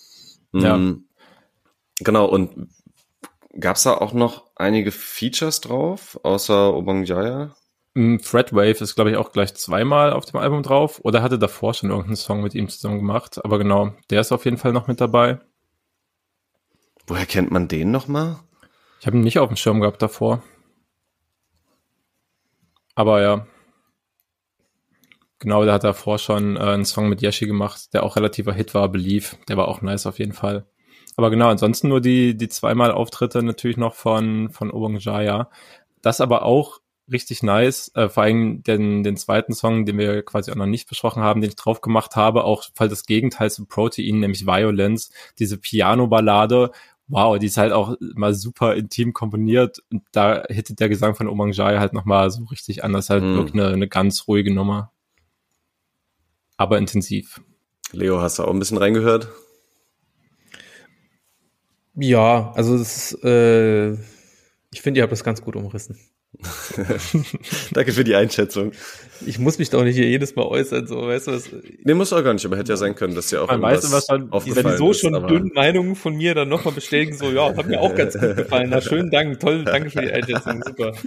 Mhm. 0.50 0.60
Ja. 0.60 0.80
Genau, 2.00 2.24
und 2.24 2.68
gab's 3.56 3.84
da 3.84 3.94
auch 3.94 4.12
noch 4.12 4.50
einige 4.56 4.90
Features 4.90 5.60
drauf, 5.60 6.18
außer 6.24 6.74
Obang 6.74 7.04
Jaya? 7.04 7.54
Threadwave 7.94 8.82
ist, 8.82 8.94
glaube 8.94 9.10
ich, 9.10 9.16
auch 9.16 9.32
gleich 9.32 9.54
zweimal 9.54 10.12
auf 10.12 10.24
dem 10.24 10.38
Album 10.38 10.62
drauf. 10.62 11.00
Oder 11.02 11.22
hatte 11.22 11.38
davor 11.38 11.74
schon 11.74 11.90
irgendeinen 11.90 12.16
Song 12.16 12.42
mit 12.42 12.54
ihm 12.54 12.68
zusammen 12.68 12.98
gemacht. 12.98 13.44
Aber 13.44 13.58
genau, 13.58 13.92
der 14.10 14.20
ist 14.20 14.32
auf 14.32 14.44
jeden 14.44 14.58
Fall 14.58 14.72
noch 14.72 14.86
mit 14.86 15.00
dabei. 15.00 15.40
Woher 17.06 17.26
kennt 17.26 17.50
man 17.50 17.68
den 17.68 17.90
nochmal? 17.90 18.38
Ich 19.00 19.06
habe 19.06 19.16
ihn 19.16 19.24
nicht 19.24 19.38
auf 19.38 19.48
dem 19.48 19.56
Schirm 19.56 19.80
gehabt 19.80 20.02
davor. 20.02 20.42
Aber 22.94 23.22
ja, 23.22 23.46
Genau, 25.40 25.64
der 25.64 25.72
hat 25.72 25.84
davor 25.84 26.18
schon 26.18 26.56
äh, 26.56 26.60
einen 26.60 26.84
Song 26.84 27.08
mit 27.08 27.22
Yeshi 27.22 27.46
gemacht, 27.46 27.94
der 27.94 28.02
auch 28.02 28.16
relativer 28.16 28.52
Hit 28.52 28.74
war, 28.74 28.90
Belief. 28.90 29.38
Der 29.48 29.56
war 29.56 29.68
auch 29.68 29.80
nice 29.80 30.04
auf 30.04 30.18
jeden 30.18 30.34
Fall. 30.34 30.66
Aber 31.16 31.30
genau, 31.30 31.48
ansonsten 31.48 31.88
nur 31.88 32.02
die, 32.02 32.36
die 32.36 32.48
zweimal 32.50 32.92
Auftritte 32.92 33.42
natürlich 33.42 33.78
noch 33.78 33.94
von, 33.94 34.50
von 34.50 34.70
Obong 34.70 34.98
Jaya. 34.98 35.50
Das 36.02 36.20
aber 36.20 36.44
auch 36.44 36.80
richtig 37.10 37.42
nice, 37.42 37.90
äh, 37.94 38.08
vor 38.08 38.22
allem 38.22 38.62
den, 38.62 39.02
den 39.02 39.16
zweiten 39.16 39.52
Song, 39.52 39.84
den 39.84 39.98
wir 39.98 40.22
quasi 40.22 40.50
auch 40.50 40.56
noch 40.56 40.66
nicht 40.66 40.88
besprochen 40.88 41.22
haben, 41.22 41.40
den 41.40 41.50
ich 41.50 41.56
drauf 41.56 41.80
gemacht 41.80 42.16
habe, 42.16 42.44
auch 42.44 42.64
voll 42.74 42.88
das 42.88 43.06
Gegenteil 43.06 43.50
zu 43.50 43.66
Protein, 43.66 44.20
nämlich 44.20 44.46
Violence, 44.46 45.10
diese 45.38 45.58
Piano-Ballade, 45.58 46.70
wow, 47.08 47.38
die 47.38 47.46
ist 47.46 47.56
halt 47.56 47.72
auch 47.72 47.96
mal 48.14 48.34
super 48.34 48.74
intim 48.76 49.12
komponiert 49.12 49.82
und 49.90 50.02
da 50.12 50.44
hittet 50.48 50.80
der 50.80 50.88
Gesang 50.88 51.14
von 51.14 51.28
Omang 51.28 51.52
Jai 51.52 51.78
halt 51.78 51.92
nochmal 51.92 52.30
so 52.30 52.44
richtig 52.44 52.84
an, 52.84 52.92
das 52.92 53.06
ist 53.06 53.10
halt 53.10 53.24
mm. 53.24 53.34
wirklich 53.34 53.54
eine, 53.54 53.68
eine 53.68 53.88
ganz 53.88 54.28
ruhige 54.28 54.54
Nummer. 54.54 54.92
Aber 56.56 56.78
intensiv. 56.78 57.40
Leo, 57.92 58.20
hast 58.20 58.38
du 58.38 58.44
auch 58.44 58.52
ein 58.52 58.58
bisschen 58.58 58.78
reingehört? 58.78 59.28
Ja, 61.94 62.52
also 62.52 62.76
es 62.76 63.12
ist, 63.12 63.24
äh, 63.24 63.96
ich 64.72 64.82
finde, 64.82 64.98
ihr 64.98 65.02
habt 65.02 65.12
das 65.12 65.24
ganz 65.24 65.42
gut 65.42 65.56
umrissen. 65.56 65.98
Danke 67.72 67.92
für 67.92 68.04
die 68.04 68.14
Einschätzung. 68.14 68.70
Ich 69.26 69.40
muss 69.40 69.58
mich 69.58 69.70
doch 69.70 69.82
nicht 69.82 69.96
hier 69.96 70.08
jedes 70.08 70.36
Mal 70.36 70.46
äußern, 70.46 70.86
so, 70.86 71.02
weißt 71.02 71.26
du 71.26 71.32
was? 71.32 71.50
Nee, 71.82 71.94
muss 71.94 72.12
auch 72.12 72.22
gar 72.22 72.34
nicht, 72.34 72.46
aber 72.46 72.56
hätte 72.56 72.72
ja 72.72 72.76
sein 72.76 72.94
können, 72.94 73.16
dass 73.16 73.32
ja 73.32 73.42
auch 73.42 73.48
Man 73.48 73.62
weiß, 73.62 73.90
was 73.90 74.06
dann, 74.06 74.30
wenn 74.30 74.66
die 74.66 74.76
so 74.76 74.92
schon 74.92 75.12
dünnen 75.26 75.50
Meinungen 75.54 75.96
von 75.96 76.14
mir 76.14 76.34
dann 76.34 76.48
nochmal 76.48 76.72
bestätigen, 76.72 77.16
so, 77.16 77.30
ja, 77.30 77.54
hat 77.56 77.66
mir 77.66 77.80
auch 77.80 77.94
ganz 77.96 78.14
gut 78.14 78.36
gefallen. 78.36 78.70
Na, 78.70 78.80
schönen 78.80 79.10
Dank, 79.10 79.40
toll, 79.40 79.64
danke 79.64 79.90
für 79.90 80.02
die 80.02 80.12
Einschätzung, 80.12 80.62
super. 80.64 80.92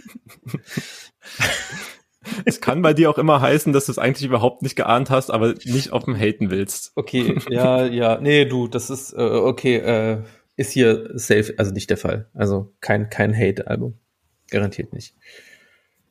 Es 2.46 2.62
kann 2.62 2.82
bei 2.82 2.94
dir 2.94 3.10
auch 3.10 3.18
immer 3.18 3.42
heißen, 3.42 3.74
dass 3.74 3.88
du 3.88 3.92
es 3.92 3.98
eigentlich 3.98 4.26
überhaupt 4.26 4.62
nicht 4.62 4.78
geahnt 4.78 5.10
hast, 5.10 5.30
aber 5.30 5.56
nicht 5.66 5.92
offen 5.92 6.16
haten 6.18 6.50
willst. 6.50 6.94
Okay, 6.96 7.38
ja, 7.50 7.86
ja, 7.86 8.18
nee, 8.22 8.46
du, 8.46 8.68
das 8.68 8.90
ist, 8.90 9.12
äh, 9.14 9.18
okay, 9.18 9.76
äh, 9.76 10.24
ist 10.56 10.72
hier 10.72 11.10
safe, 11.16 11.54
also 11.58 11.72
nicht 11.72 11.90
der 11.90 11.98
Fall. 11.98 12.30
Also 12.34 12.74
kein, 12.80 13.10
kein 13.10 13.36
Hate-Album. 13.36 13.98
Garantiert 14.50 14.94
nicht. 14.94 15.16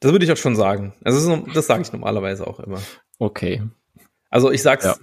Das 0.00 0.10
würde 0.10 0.24
ich 0.24 0.32
auch 0.32 0.36
schon 0.36 0.56
sagen. 0.56 0.94
Also 1.04 1.30
das, 1.30 1.54
das 1.54 1.66
sage 1.66 1.82
ich 1.82 1.92
normalerweise 1.92 2.46
auch 2.46 2.58
immer. 2.58 2.82
Okay. 3.18 3.62
Also 4.30 4.50
ich 4.50 4.62
sag's, 4.62 4.84
ja. 4.84 4.96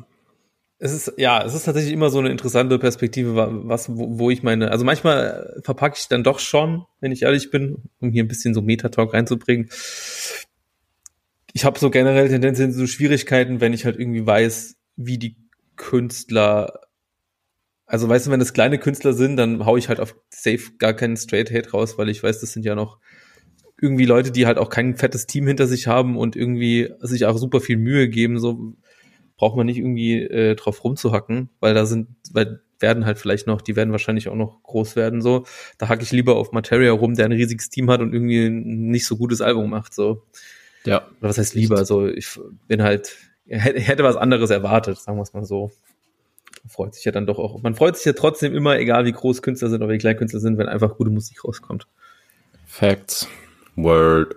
es 0.80 0.92
ist, 0.92 1.14
ja, 1.18 1.42
es 1.46 1.54
ist 1.54 1.64
tatsächlich 1.64 1.94
immer 1.94 2.10
so 2.10 2.20
eine 2.20 2.30
interessante 2.30 2.78
Perspektive, 2.80 3.34
was, 3.64 3.90
wo, 3.90 4.20
wo 4.20 4.30
ich 4.30 4.44
meine, 4.44 4.72
also 4.72 4.84
manchmal 4.84 5.62
verpacke 5.64 5.96
ich 5.98 6.08
dann 6.10 6.24
doch 6.24 6.40
schon, 6.40 6.86
wenn 7.00 7.14
ich 7.14 7.22
ehrlich 7.22 7.50
bin, 7.50 7.84
um 8.00 8.12
hier 8.12 8.24
ein 8.26 8.28
bisschen 8.28 8.54
so 8.54 8.62
Metatalk 8.62 9.14
reinzubringen. 9.14 9.70
Ich 11.54 11.64
habe 11.64 11.80
so 11.80 11.90
generell 11.90 12.28
tendenziell 12.28 12.72
so 12.72 12.86
Schwierigkeiten, 12.86 13.62
wenn 13.62 13.74
ich 13.74 13.86
halt 13.86 13.98
irgendwie 13.98 14.26
weiß, 14.26 14.76
wie 14.98 15.18
die 15.18 15.38
Künstler 15.78 16.89
also 17.90 18.08
weißt 18.08 18.28
du, 18.28 18.32
wenn 18.32 18.40
das 18.40 18.54
kleine 18.54 18.78
Künstler 18.78 19.14
sind, 19.14 19.36
dann 19.36 19.66
hau 19.66 19.76
ich 19.76 19.90
halt 19.90 20.00
auf 20.00 20.16
Safe 20.30 20.62
gar 20.78 20.94
keinen 20.94 21.18
Straight 21.18 21.52
Hate 21.52 21.72
raus, 21.72 21.98
weil 21.98 22.08
ich 22.10 22.22
weiß, 22.22 22.40
das 22.40 22.54
sind 22.54 22.64
ja 22.64 22.76
noch 22.76 23.00
irgendwie 23.82 24.06
Leute, 24.06 24.32
die 24.32 24.46
halt 24.46 24.60
auch 24.60 24.70
kein 24.70 24.96
fettes 24.96 25.26
Team 25.26 25.48
hinter 25.48 25.66
sich 25.66 25.88
haben 25.88 26.16
und 26.16 26.36
irgendwie 26.36 26.94
sich 27.00 27.26
auch 27.26 27.38
super 27.38 27.62
viel 27.62 27.78
Mühe 27.78 28.08
geben, 28.08 28.38
so 28.38 28.76
braucht 29.38 29.58
man 29.58 29.66
nicht 29.66 29.80
irgendwie 29.80 30.22
äh, 30.22 30.56
drauf 30.56 30.84
rumzuhacken, 30.84 31.50
weil 31.60 31.74
da 31.74 31.88
sind, 31.88 32.10
weil 32.32 32.62
werden 32.78 33.06
halt 33.06 33.18
vielleicht 33.18 33.48
noch, 33.48 33.60
die 33.60 33.76
werden 33.76 33.92
wahrscheinlich 33.92 34.30
auch 34.30 34.36
noch 34.36 34.62
groß 34.62 34.96
werden, 34.96 35.22
so. 35.22 35.46
Da 35.80 35.90
hacke 35.90 36.04
ich 36.04 36.12
lieber 36.12 36.36
auf 36.36 36.52
Materia 36.52 36.92
rum, 36.92 37.16
der 37.16 37.26
ein 37.26 37.32
riesiges 37.32 37.70
Team 37.70 37.90
hat 37.90 38.02
und 38.02 38.14
irgendwie 38.14 38.46
ein 38.46 38.90
nicht 38.92 39.08
so 39.08 39.18
gutes 39.18 39.42
Album 39.42 39.72
macht, 39.72 39.96
so. 39.96 40.24
Ja. 40.86 41.08
Oder 41.20 41.30
was 41.30 41.40
heißt 41.40 41.56
lieber? 41.56 41.84
So, 41.86 42.08
ich 42.08 42.40
bin 42.68 42.84
halt, 42.84 43.18
hätte 43.48 44.04
was 44.04 44.16
anderes 44.16 44.52
erwartet, 44.52 45.00
sagen 45.00 45.18
wir 45.18 45.24
es 45.24 45.34
mal 45.34 45.44
so. 45.44 45.72
Freut 46.70 46.94
sich 46.94 47.04
ja 47.04 47.12
dann 47.12 47.26
doch 47.26 47.40
auch. 47.40 47.62
Man 47.62 47.76
freut 47.76 47.98
sich 47.98 48.06
ja 48.06 48.14
trotzdem 48.14 48.56
immer, 48.56 48.78
egal 48.78 49.06
wie 49.06 49.12
groß 49.12 49.42
Künstler 49.42 49.70
sind 49.70 49.82
oder 49.82 49.92
wie 49.92 49.98
klein 49.98 50.18
Künstler 50.18 50.40
sind, 50.40 50.58
wenn 50.58 50.70
einfach 50.70 50.96
gute 50.98 51.10
Musik 51.10 51.44
rauskommt. 51.44 51.88
Facts. 52.68 53.28
Word. 53.76 54.36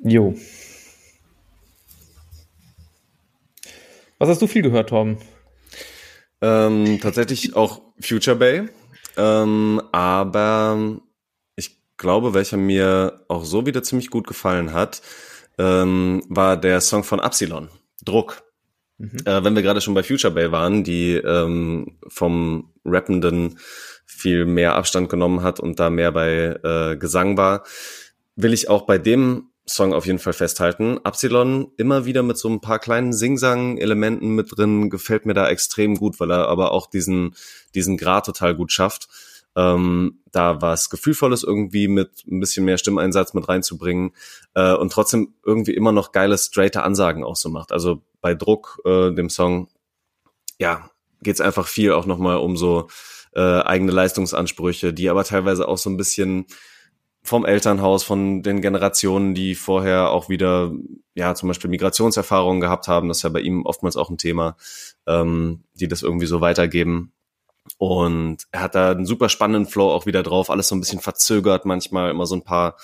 Jo. 0.00 0.34
Was 4.18 4.28
hast 4.28 4.42
du 4.42 4.46
viel 4.46 4.62
gehört, 4.62 4.90
Tom? 4.90 5.18
Ähm, 6.40 6.98
tatsächlich 7.00 7.56
auch 7.56 7.80
Future 8.00 8.36
Bay. 8.36 8.68
Ähm, 9.16 9.80
aber 9.92 11.00
ich 11.56 11.80
glaube, 11.96 12.34
welcher 12.34 12.56
mir 12.56 13.24
auch 13.28 13.44
so 13.44 13.66
wieder 13.66 13.82
ziemlich 13.82 14.10
gut 14.10 14.26
gefallen 14.26 14.72
hat, 14.72 15.02
ähm, 15.58 16.22
war 16.28 16.56
der 16.56 16.80
Song 16.80 17.02
von 17.02 17.20
Absilon. 17.20 17.68
Druck. 18.04 18.42
Mhm. 18.98 19.18
Äh, 19.24 19.44
wenn 19.44 19.54
wir 19.54 19.62
gerade 19.62 19.80
schon 19.80 19.94
bei 19.94 20.02
Future 20.02 20.34
Bay 20.34 20.52
waren, 20.52 20.84
die 20.84 21.14
ähm, 21.14 21.98
vom 22.08 22.72
Rappenden 22.84 23.58
viel 24.04 24.44
mehr 24.44 24.74
Abstand 24.74 25.08
genommen 25.08 25.42
hat 25.42 25.60
und 25.60 25.78
da 25.78 25.90
mehr 25.90 26.12
bei 26.12 26.58
äh, 26.62 26.96
Gesang 26.96 27.36
war, 27.36 27.64
will 28.36 28.52
ich 28.52 28.68
auch 28.68 28.82
bei 28.82 28.98
dem 28.98 29.50
Song 29.66 29.92
auf 29.92 30.06
jeden 30.06 30.18
Fall 30.18 30.32
festhalten. 30.32 30.98
Absilon 31.04 31.72
immer 31.76 32.06
wieder 32.06 32.22
mit 32.22 32.38
so 32.38 32.48
ein 32.48 32.60
paar 32.60 32.78
kleinen 32.78 33.12
Singsang-Elementen 33.12 34.30
mit 34.30 34.56
drin, 34.56 34.90
gefällt 34.90 35.26
mir 35.26 35.34
da 35.34 35.48
extrem 35.48 35.96
gut, 35.96 36.18
weil 36.20 36.30
er 36.30 36.48
aber 36.48 36.72
auch 36.72 36.88
diesen, 36.88 37.34
diesen 37.74 37.96
Grad 37.98 38.26
total 38.26 38.54
gut 38.54 38.72
schafft. 38.72 39.08
Ähm, 39.56 40.20
da 40.30 40.60
was 40.60 40.90
Gefühlvolles 40.90 41.42
irgendwie 41.42 41.88
mit 41.88 42.24
ein 42.26 42.40
bisschen 42.40 42.64
mehr 42.64 42.78
Stimmeinsatz 42.78 43.34
mit 43.34 43.48
reinzubringen 43.48 44.12
äh, 44.54 44.74
und 44.74 44.92
trotzdem 44.92 45.34
irgendwie 45.44 45.74
immer 45.74 45.92
noch 45.92 46.12
geile, 46.12 46.38
straighte 46.38 46.82
Ansagen 46.82 47.24
auch 47.24 47.36
so 47.36 47.48
macht. 47.48 47.72
Also 47.72 48.02
bei 48.20 48.34
Druck, 48.34 48.80
äh, 48.84 49.12
dem 49.12 49.30
Song, 49.30 49.68
ja, 50.58 50.90
geht's 51.22 51.40
einfach 51.40 51.66
viel 51.66 51.92
auch 51.92 52.06
nochmal 52.06 52.36
um 52.38 52.56
so 52.56 52.88
äh, 53.34 53.40
eigene 53.40 53.92
Leistungsansprüche, 53.92 54.92
die 54.92 55.08
aber 55.08 55.24
teilweise 55.24 55.66
auch 55.68 55.78
so 55.78 55.90
ein 55.90 55.96
bisschen 55.96 56.46
vom 57.22 57.44
Elternhaus, 57.44 58.04
von 58.04 58.42
den 58.42 58.62
Generationen, 58.62 59.34
die 59.34 59.54
vorher 59.54 60.10
auch 60.10 60.28
wieder, 60.28 60.72
ja, 61.14 61.34
zum 61.34 61.48
Beispiel 61.48 61.68
Migrationserfahrungen 61.70 62.60
gehabt 62.60 62.88
haben, 62.88 63.08
das 63.08 63.18
ist 63.18 63.22
ja 63.22 63.28
bei 63.28 63.40
ihm 63.40 63.66
oftmals 63.66 63.96
auch 63.96 64.08
ein 64.08 64.18
Thema, 64.18 64.56
ähm, 65.06 65.64
die 65.74 65.88
das 65.88 66.02
irgendwie 66.02 66.26
so 66.26 66.40
weitergeben. 66.40 67.12
Und 67.76 68.38
er 68.50 68.62
hat 68.62 68.74
da 68.74 68.90
einen 68.90 69.06
super 69.06 69.28
spannenden 69.28 69.70
Flow 69.70 69.90
auch 69.90 70.06
wieder 70.06 70.22
drauf, 70.22 70.50
alles 70.50 70.68
so 70.68 70.74
ein 70.74 70.80
bisschen 70.80 71.00
verzögert, 71.00 71.64
manchmal 71.64 72.10
immer 72.10 72.26
so 72.26 72.34
ein 72.34 72.44
paar 72.44 72.76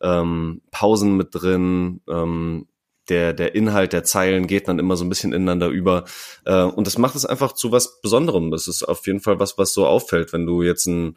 ähm, 0.00 0.62
Pausen 0.70 1.16
mit 1.16 1.28
drin, 1.32 2.00
ähm, 2.08 2.66
der, 3.08 3.32
der 3.32 3.54
Inhalt 3.54 3.92
der 3.92 4.04
Zeilen 4.04 4.46
geht 4.46 4.68
dann 4.68 4.78
immer 4.78 4.96
so 4.96 5.04
ein 5.04 5.08
bisschen 5.08 5.32
ineinander 5.32 5.68
über. 5.68 6.04
Äh, 6.44 6.62
und 6.62 6.86
das 6.86 6.98
macht 6.98 7.16
es 7.16 7.26
einfach 7.26 7.52
zu 7.52 7.72
was 7.72 8.00
Besonderem. 8.00 8.50
Das 8.50 8.68
ist 8.68 8.84
auf 8.84 9.06
jeden 9.06 9.20
Fall 9.20 9.40
was, 9.40 9.58
was 9.58 9.72
so 9.72 9.86
auffällt, 9.86 10.32
wenn 10.32 10.46
du 10.46 10.62
jetzt 10.62 10.86
ein 10.86 11.16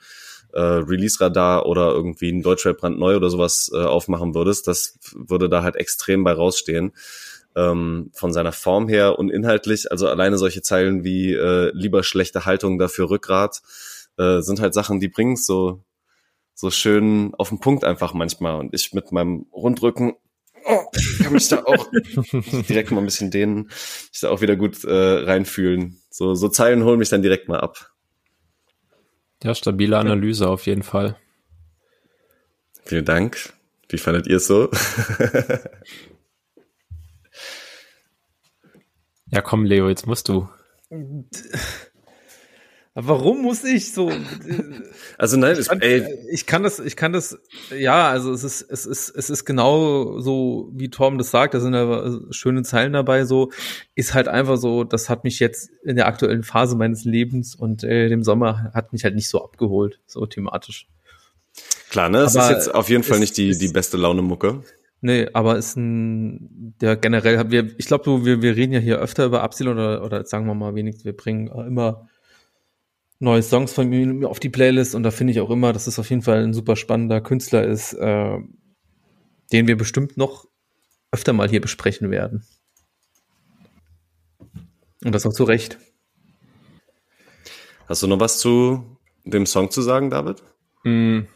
äh, 0.53 0.59
Release-Radar 0.59 1.65
oder 1.65 1.91
irgendwie 1.91 2.31
ein 2.31 2.41
Deutschrap 2.41 2.77
brandneu 2.79 3.15
oder 3.15 3.29
sowas 3.29 3.71
äh, 3.73 3.83
aufmachen 3.83 4.33
würdest. 4.33 4.67
Das 4.67 4.97
würde 5.13 5.47
da 5.47 5.63
halt 5.63 5.75
extrem 5.75 6.23
bei 6.23 6.33
rausstehen. 6.33 6.93
Ähm, 7.55 8.11
von 8.13 8.33
seiner 8.33 8.51
Form 8.51 8.89
her 8.89 9.17
und 9.17 9.29
inhaltlich, 9.29 9.89
also 9.89 10.09
alleine 10.09 10.37
solche 10.37 10.61
Zeilen 10.61 11.05
wie 11.05 11.33
äh, 11.33 11.71
lieber 11.73 12.03
schlechte 12.03 12.45
Haltung 12.45 12.77
dafür 12.77 13.09
Rückgrat, 13.09 13.61
äh, 14.17 14.41
sind 14.41 14.59
halt 14.59 14.73
Sachen, 14.73 14.99
die 14.99 15.07
bringen 15.07 15.37
so 15.37 15.83
so 16.55 16.71
schön 16.71 17.33
auf 17.35 17.49
den 17.49 17.59
Punkt 17.59 17.83
einfach 17.83 18.13
manchmal. 18.13 18.55
Und 18.55 18.73
ich 18.73 18.93
mit 18.93 19.11
meinem 19.11 19.45
Rundrücken 19.53 20.13
oh, 20.63 20.85
kann 21.21 21.33
mich 21.33 21.47
da 21.49 21.63
auch 21.63 21.87
direkt 22.69 22.91
mal 22.91 23.01
ein 23.01 23.05
bisschen 23.05 23.29
dehnen, 23.29 23.65
mich 23.65 24.21
da 24.21 24.29
auch 24.29 24.41
wieder 24.41 24.55
gut 24.55 24.83
äh, 24.85 25.23
reinfühlen. 25.23 26.01
So, 26.09 26.33
so 26.33 26.49
Zeilen 26.49 26.83
holen 26.83 26.97
mich 26.97 27.09
dann 27.09 27.21
direkt 27.21 27.47
mal 27.49 27.59
ab. 27.59 27.91
Ja, 29.43 29.53
stabile 29.53 29.97
Analyse 29.97 30.47
auf 30.47 30.65
jeden 30.65 30.81
Fall. 30.81 31.17
Vielen 32.85 33.05
Dank. 33.05 33.53
Wie 33.89 33.97
fandet 33.97 34.25
ihr 34.27 34.37
es 34.37 34.47
so? 34.47 34.71
ja, 39.35 39.41
komm, 39.41 39.65
Leo, 39.65 39.89
jetzt 39.89 40.07
musst 40.07 40.29
du. 40.29 40.47
Warum 42.97 43.41
muss 43.41 43.65
ich 43.65 43.91
so? 43.91 44.09
Also 45.17 45.35
nein, 45.35 45.57
ich 45.59 45.67
kann, 45.67 45.81
ey. 45.81 46.07
ich 46.31 46.45
kann 46.45 46.63
das, 46.63 46.79
ich 46.79 46.95
kann 46.95 47.11
das, 47.11 47.37
ja, 47.77 48.07
also 48.07 48.31
es 48.31 48.45
ist, 48.45 48.61
es 48.61 48.85
ist, 48.85 49.09
es 49.09 49.29
ist 49.29 49.43
genau 49.43 50.21
so, 50.21 50.69
wie 50.73 50.89
Tom 50.89 51.17
das 51.17 51.31
sagt, 51.31 51.53
da 51.53 51.59
sind 51.59 51.73
ja 51.73 52.17
schöne 52.29 52.63
Zeilen 52.63 52.93
dabei, 52.93 53.25
so, 53.25 53.51
ist 53.95 54.13
halt 54.13 54.29
einfach 54.29 54.55
so, 54.55 54.85
das 54.85 55.09
hat 55.09 55.25
mich 55.25 55.39
jetzt 55.39 55.69
in 55.83 55.97
der 55.97 56.07
aktuellen 56.07 56.43
Phase 56.43 56.77
meines 56.77 57.03
Lebens 57.03 57.53
und 57.53 57.83
äh, 57.83 58.07
dem 58.07 58.23
Sommer 58.23 58.71
hat 58.73 58.93
mich 58.93 59.03
halt 59.03 59.15
nicht 59.15 59.27
so 59.27 59.43
abgeholt, 59.43 59.99
so 60.05 60.25
thematisch. 60.25 60.87
Klar, 61.89 62.07
ne, 62.07 62.19
es 62.19 62.35
ist 62.35 62.49
jetzt 62.49 62.73
auf 62.73 62.89
jeden 62.89 63.03
Fall 63.03 63.19
nicht 63.19 63.35
die, 63.35 63.57
die 63.57 63.67
beste 63.67 63.97
Laune-Mucke. 63.97 64.63
Nee, 65.05 65.27
aber 65.33 65.55
ist 65.55 65.77
ein, 65.77 66.73
der 66.81 66.95
generell, 66.95 67.51
wir, 67.51 67.77
ich 67.77 67.85
glaube, 67.85 68.25
wir, 68.25 68.41
wir 68.41 68.55
reden 68.55 68.73
ja 68.73 68.79
hier 68.79 68.97
öfter 68.97 69.25
über 69.25 69.43
Absilon 69.43 69.77
oder, 69.77 70.03
oder 70.03 70.25
sagen 70.25 70.47
wir 70.47 70.55
mal 70.55 70.73
wenigstens, 70.73 71.05
wir 71.05 71.15
bringen 71.15 71.45
immer 71.45 72.09
neue 73.19 73.43
Songs 73.43 73.71
von 73.71 73.87
mir 73.87 74.27
auf 74.27 74.39
die 74.39 74.49
Playlist 74.49 74.95
und 74.95 75.03
da 75.03 75.11
finde 75.11 75.29
ich 75.29 75.41
auch 75.41 75.51
immer, 75.51 75.73
dass 75.73 75.85
es 75.85 75.99
auf 75.99 76.09
jeden 76.09 76.23
Fall 76.23 76.43
ein 76.43 76.55
super 76.55 76.75
spannender 76.75 77.21
Künstler 77.21 77.63
ist, 77.63 77.93
äh, 77.93 78.39
den 79.51 79.67
wir 79.67 79.77
bestimmt 79.77 80.17
noch 80.17 80.47
öfter 81.11 81.33
mal 81.33 81.49
hier 81.49 81.61
besprechen 81.61 82.09
werden. 82.09 82.43
Und 85.03 85.13
das 85.13 85.27
auch 85.27 85.33
zu 85.33 85.43
Recht. 85.43 85.77
Hast 87.87 88.01
du 88.01 88.07
noch 88.07 88.19
was 88.19 88.39
zu 88.39 88.97
dem 89.23 89.45
Song 89.45 89.69
zu 89.69 89.83
sagen, 89.83 90.09
David? 90.09 90.41
Mm. 90.83 91.27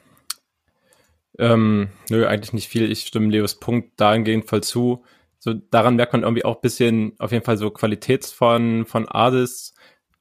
Ähm, 1.39 1.89
nö, 2.09 2.27
eigentlich 2.27 2.53
nicht 2.53 2.67
viel. 2.67 2.91
Ich 2.91 3.01
stimme 3.01 3.29
Leos 3.29 3.59
Punkt 3.59 3.99
dahingehend 3.99 4.47
voll 4.47 4.61
zu. 4.61 5.03
So, 5.39 5.53
daran 5.53 5.95
merkt 5.95 6.11
man 6.11 6.23
irgendwie 6.23 6.43
auch 6.43 6.55
ein 6.55 6.61
bisschen 6.61 7.13
auf 7.17 7.31
jeden 7.31 7.45
Fall 7.45 7.57
so 7.57 7.71
Qualitäts 7.71 8.33
von, 8.33 8.85
von 8.85 9.07
Artists, 9.07 9.73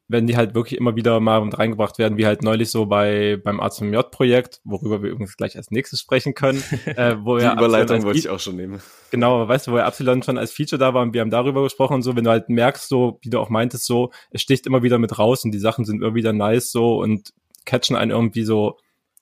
wenn 0.06 0.28
die 0.28 0.36
halt 0.36 0.54
wirklich 0.54 0.78
immer 0.78 0.94
wieder 0.94 1.18
mal 1.18 1.40
reingebracht 1.48 1.98
werden, 1.98 2.18
wie 2.18 2.24
halt 2.24 2.44
neulich 2.44 2.70
so 2.70 2.86
bei 2.86 3.36
beim 3.42 3.58
A 3.58 3.68
zum 3.68 3.92
J-Projekt, 3.92 4.60
worüber 4.62 5.02
wir 5.02 5.10
übrigens 5.10 5.36
gleich 5.36 5.56
als 5.56 5.72
nächstes 5.72 6.00
sprechen 6.00 6.34
können. 6.34 6.62
äh, 6.86 7.16
wo 7.20 7.36
die 7.36 7.44
Überleitung 7.44 8.04
wollte 8.04 8.18
ich 8.18 8.28
auch 8.28 8.38
schon 8.38 8.54
nehmen. 8.54 8.80
Genau, 9.10 9.48
weißt 9.48 9.66
du, 9.66 9.72
wo 9.72 9.76
er 9.76 9.88
Epsilon 9.88 10.22
schon 10.22 10.38
als 10.38 10.52
Feature 10.52 10.78
da 10.78 10.94
war 10.94 11.02
und 11.02 11.14
wir 11.14 11.20
haben 11.20 11.30
darüber 11.30 11.64
gesprochen 11.64 11.94
und 11.94 12.02
so, 12.02 12.14
wenn 12.14 12.24
du 12.24 12.30
halt 12.30 12.48
merkst, 12.48 12.88
so, 12.88 13.18
wie 13.22 13.30
du 13.30 13.40
auch 13.40 13.50
meintest, 13.50 13.86
so, 13.86 14.12
es 14.30 14.40
sticht 14.40 14.68
immer 14.68 14.84
wieder 14.84 14.98
mit 14.98 15.18
raus 15.18 15.44
und 15.44 15.50
die 15.50 15.58
Sachen 15.58 15.84
sind 15.84 16.00
immer 16.00 16.14
wieder 16.14 16.32
nice 16.32 16.70
so 16.70 17.00
und 17.00 17.34
catchen 17.64 17.96
einen 17.96 18.12
irgendwie 18.12 18.44
so, 18.44 18.78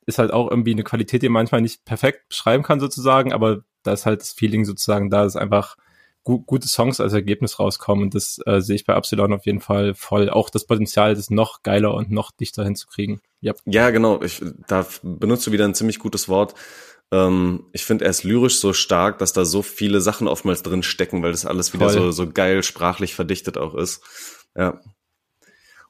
ist 0.06 0.18
halt 0.18 0.32
auch 0.32 0.50
irgendwie 0.50 0.72
eine 0.72 0.84
Qualität, 0.84 1.22
die 1.22 1.28
man 1.28 1.42
manchmal 1.42 1.60
nicht 1.60 1.84
perfekt 1.84 2.28
beschreiben 2.28 2.62
kann 2.62 2.80
sozusagen, 2.80 3.32
aber 3.32 3.64
da 3.82 3.92
ist 3.92 4.06
halt 4.06 4.20
das 4.20 4.32
Feeling 4.32 4.64
sozusagen 4.64 5.10
da, 5.10 5.24
ist 5.24 5.36
einfach 5.36 5.76
gu 6.26 6.40
gute 6.40 6.68
Songs 6.68 7.00
als 7.00 7.12
Ergebnis 7.12 7.58
rauskommen. 7.58 8.04
Und 8.04 8.14
das 8.14 8.40
äh, 8.46 8.60
sehe 8.60 8.76
ich 8.76 8.84
bei 8.84 8.94
Epsilon 8.94 9.32
auf 9.32 9.46
jeden 9.46 9.60
Fall 9.60 9.94
voll. 9.94 10.28
Auch 10.28 10.50
das 10.50 10.66
Potenzial, 10.66 11.14
das 11.14 11.30
noch 11.30 11.62
geiler 11.62 11.94
und 11.94 12.10
noch 12.10 12.32
dichter 12.32 12.64
hinzukriegen. 12.64 13.20
Yep. 13.42 13.60
Ja, 13.64 13.90
genau. 13.90 14.20
Ich, 14.22 14.42
da 14.66 14.84
benutzt 15.02 15.46
du 15.46 15.52
wieder 15.52 15.64
ein 15.64 15.74
ziemlich 15.74 16.00
gutes 16.00 16.28
Wort. 16.28 16.54
Ähm, 17.12 17.64
ich 17.72 17.84
finde, 17.84 18.04
er 18.04 18.10
ist 18.10 18.24
lyrisch 18.24 18.58
so 18.58 18.72
stark, 18.72 19.18
dass 19.18 19.32
da 19.32 19.44
so 19.44 19.62
viele 19.62 20.00
Sachen 20.00 20.26
oftmals 20.26 20.62
drin 20.64 20.82
stecken, 20.82 21.22
weil 21.22 21.30
das 21.30 21.46
alles 21.46 21.72
wieder 21.72 21.90
so, 21.90 22.10
so 22.10 22.28
geil 22.28 22.64
sprachlich 22.64 23.14
verdichtet 23.14 23.56
auch 23.56 23.74
ist. 23.74 24.02
Ja. 24.56 24.80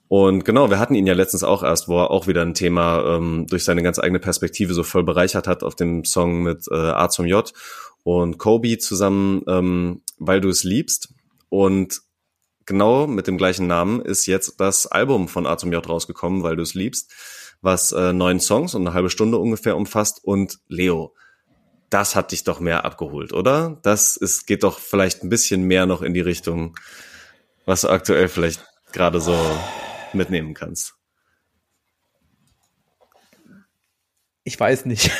Und 0.08 0.44
genau, 0.44 0.70
wir 0.70 0.78
hatten 0.78 0.94
ihn 0.94 1.06
ja 1.06 1.14
letztens 1.14 1.42
auch 1.42 1.62
erst, 1.62 1.88
wo 1.88 1.98
er 1.98 2.10
auch 2.10 2.28
wieder 2.28 2.42
ein 2.42 2.54
Thema 2.54 3.16
ähm, 3.16 3.46
durch 3.48 3.64
seine 3.64 3.82
ganz 3.82 3.98
eigene 3.98 4.20
Perspektive 4.20 4.72
so 4.72 4.84
voll 4.84 5.02
bereichert 5.02 5.48
hat 5.48 5.62
auf 5.64 5.74
dem 5.74 6.04
Song 6.04 6.42
mit 6.42 6.66
äh, 6.70 6.74
A 6.74 7.08
zum 7.08 7.26
J 7.26 7.52
und 8.04 8.38
Kobe 8.38 8.78
zusammen, 8.78 9.42
ähm, 9.48 10.02
weil 10.18 10.40
du 10.40 10.48
es 10.48 10.62
liebst. 10.62 11.12
Und 11.48 12.02
genau 12.66 13.08
mit 13.08 13.26
dem 13.26 13.36
gleichen 13.36 13.66
Namen 13.66 14.00
ist 14.00 14.26
jetzt 14.26 14.60
das 14.60 14.86
Album 14.86 15.26
von 15.26 15.46
A 15.46 15.58
zum 15.58 15.72
J 15.72 15.86
rausgekommen, 15.88 16.44
weil 16.44 16.54
du 16.54 16.62
es 16.62 16.74
liebst, 16.74 17.12
was 17.60 17.90
äh, 17.90 18.12
neun 18.12 18.38
Songs 18.38 18.76
und 18.76 18.82
eine 18.86 18.94
halbe 18.94 19.10
Stunde 19.10 19.38
ungefähr 19.38 19.76
umfasst. 19.76 20.22
Und 20.22 20.60
Leo, 20.68 21.14
das 21.90 22.14
hat 22.14 22.30
dich 22.30 22.44
doch 22.44 22.60
mehr 22.60 22.84
abgeholt, 22.84 23.32
oder? 23.32 23.78
Das 23.82 24.16
ist, 24.16 24.46
geht 24.46 24.62
doch 24.62 24.78
vielleicht 24.78 25.24
ein 25.24 25.28
bisschen 25.28 25.62
mehr 25.62 25.86
noch 25.86 26.02
in 26.02 26.14
die 26.14 26.20
Richtung, 26.20 26.76
was 27.64 27.84
aktuell 27.84 28.28
vielleicht 28.28 28.64
gerade 28.92 29.20
so 29.20 29.36
mitnehmen 30.16 30.54
kannst. 30.54 30.94
Ich 34.44 34.58
weiß 34.58 34.86
nicht. 34.86 35.10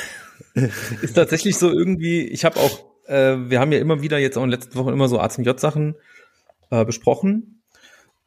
ist 0.55 1.15
tatsächlich 1.15 1.57
so 1.57 1.71
irgendwie, 1.71 2.27
ich 2.27 2.45
habe 2.45 2.59
auch, 2.61 2.85
äh, 3.07 3.37
wir 3.51 3.61
haben 3.61 3.73
ja 3.73 3.79
immer 3.79 4.03
wieder 4.03 4.19
jetzt 4.19 4.37
auch 4.37 4.43
in 4.43 4.51
den 4.51 4.59
letzten 4.59 4.77
Wochen 4.77 4.93
immer 4.93 5.09
so 5.09 5.21
A 5.21 5.29
zum 5.29 5.45
J-Sachen 5.45 5.97
äh, 6.71 6.85
besprochen. 6.85 7.63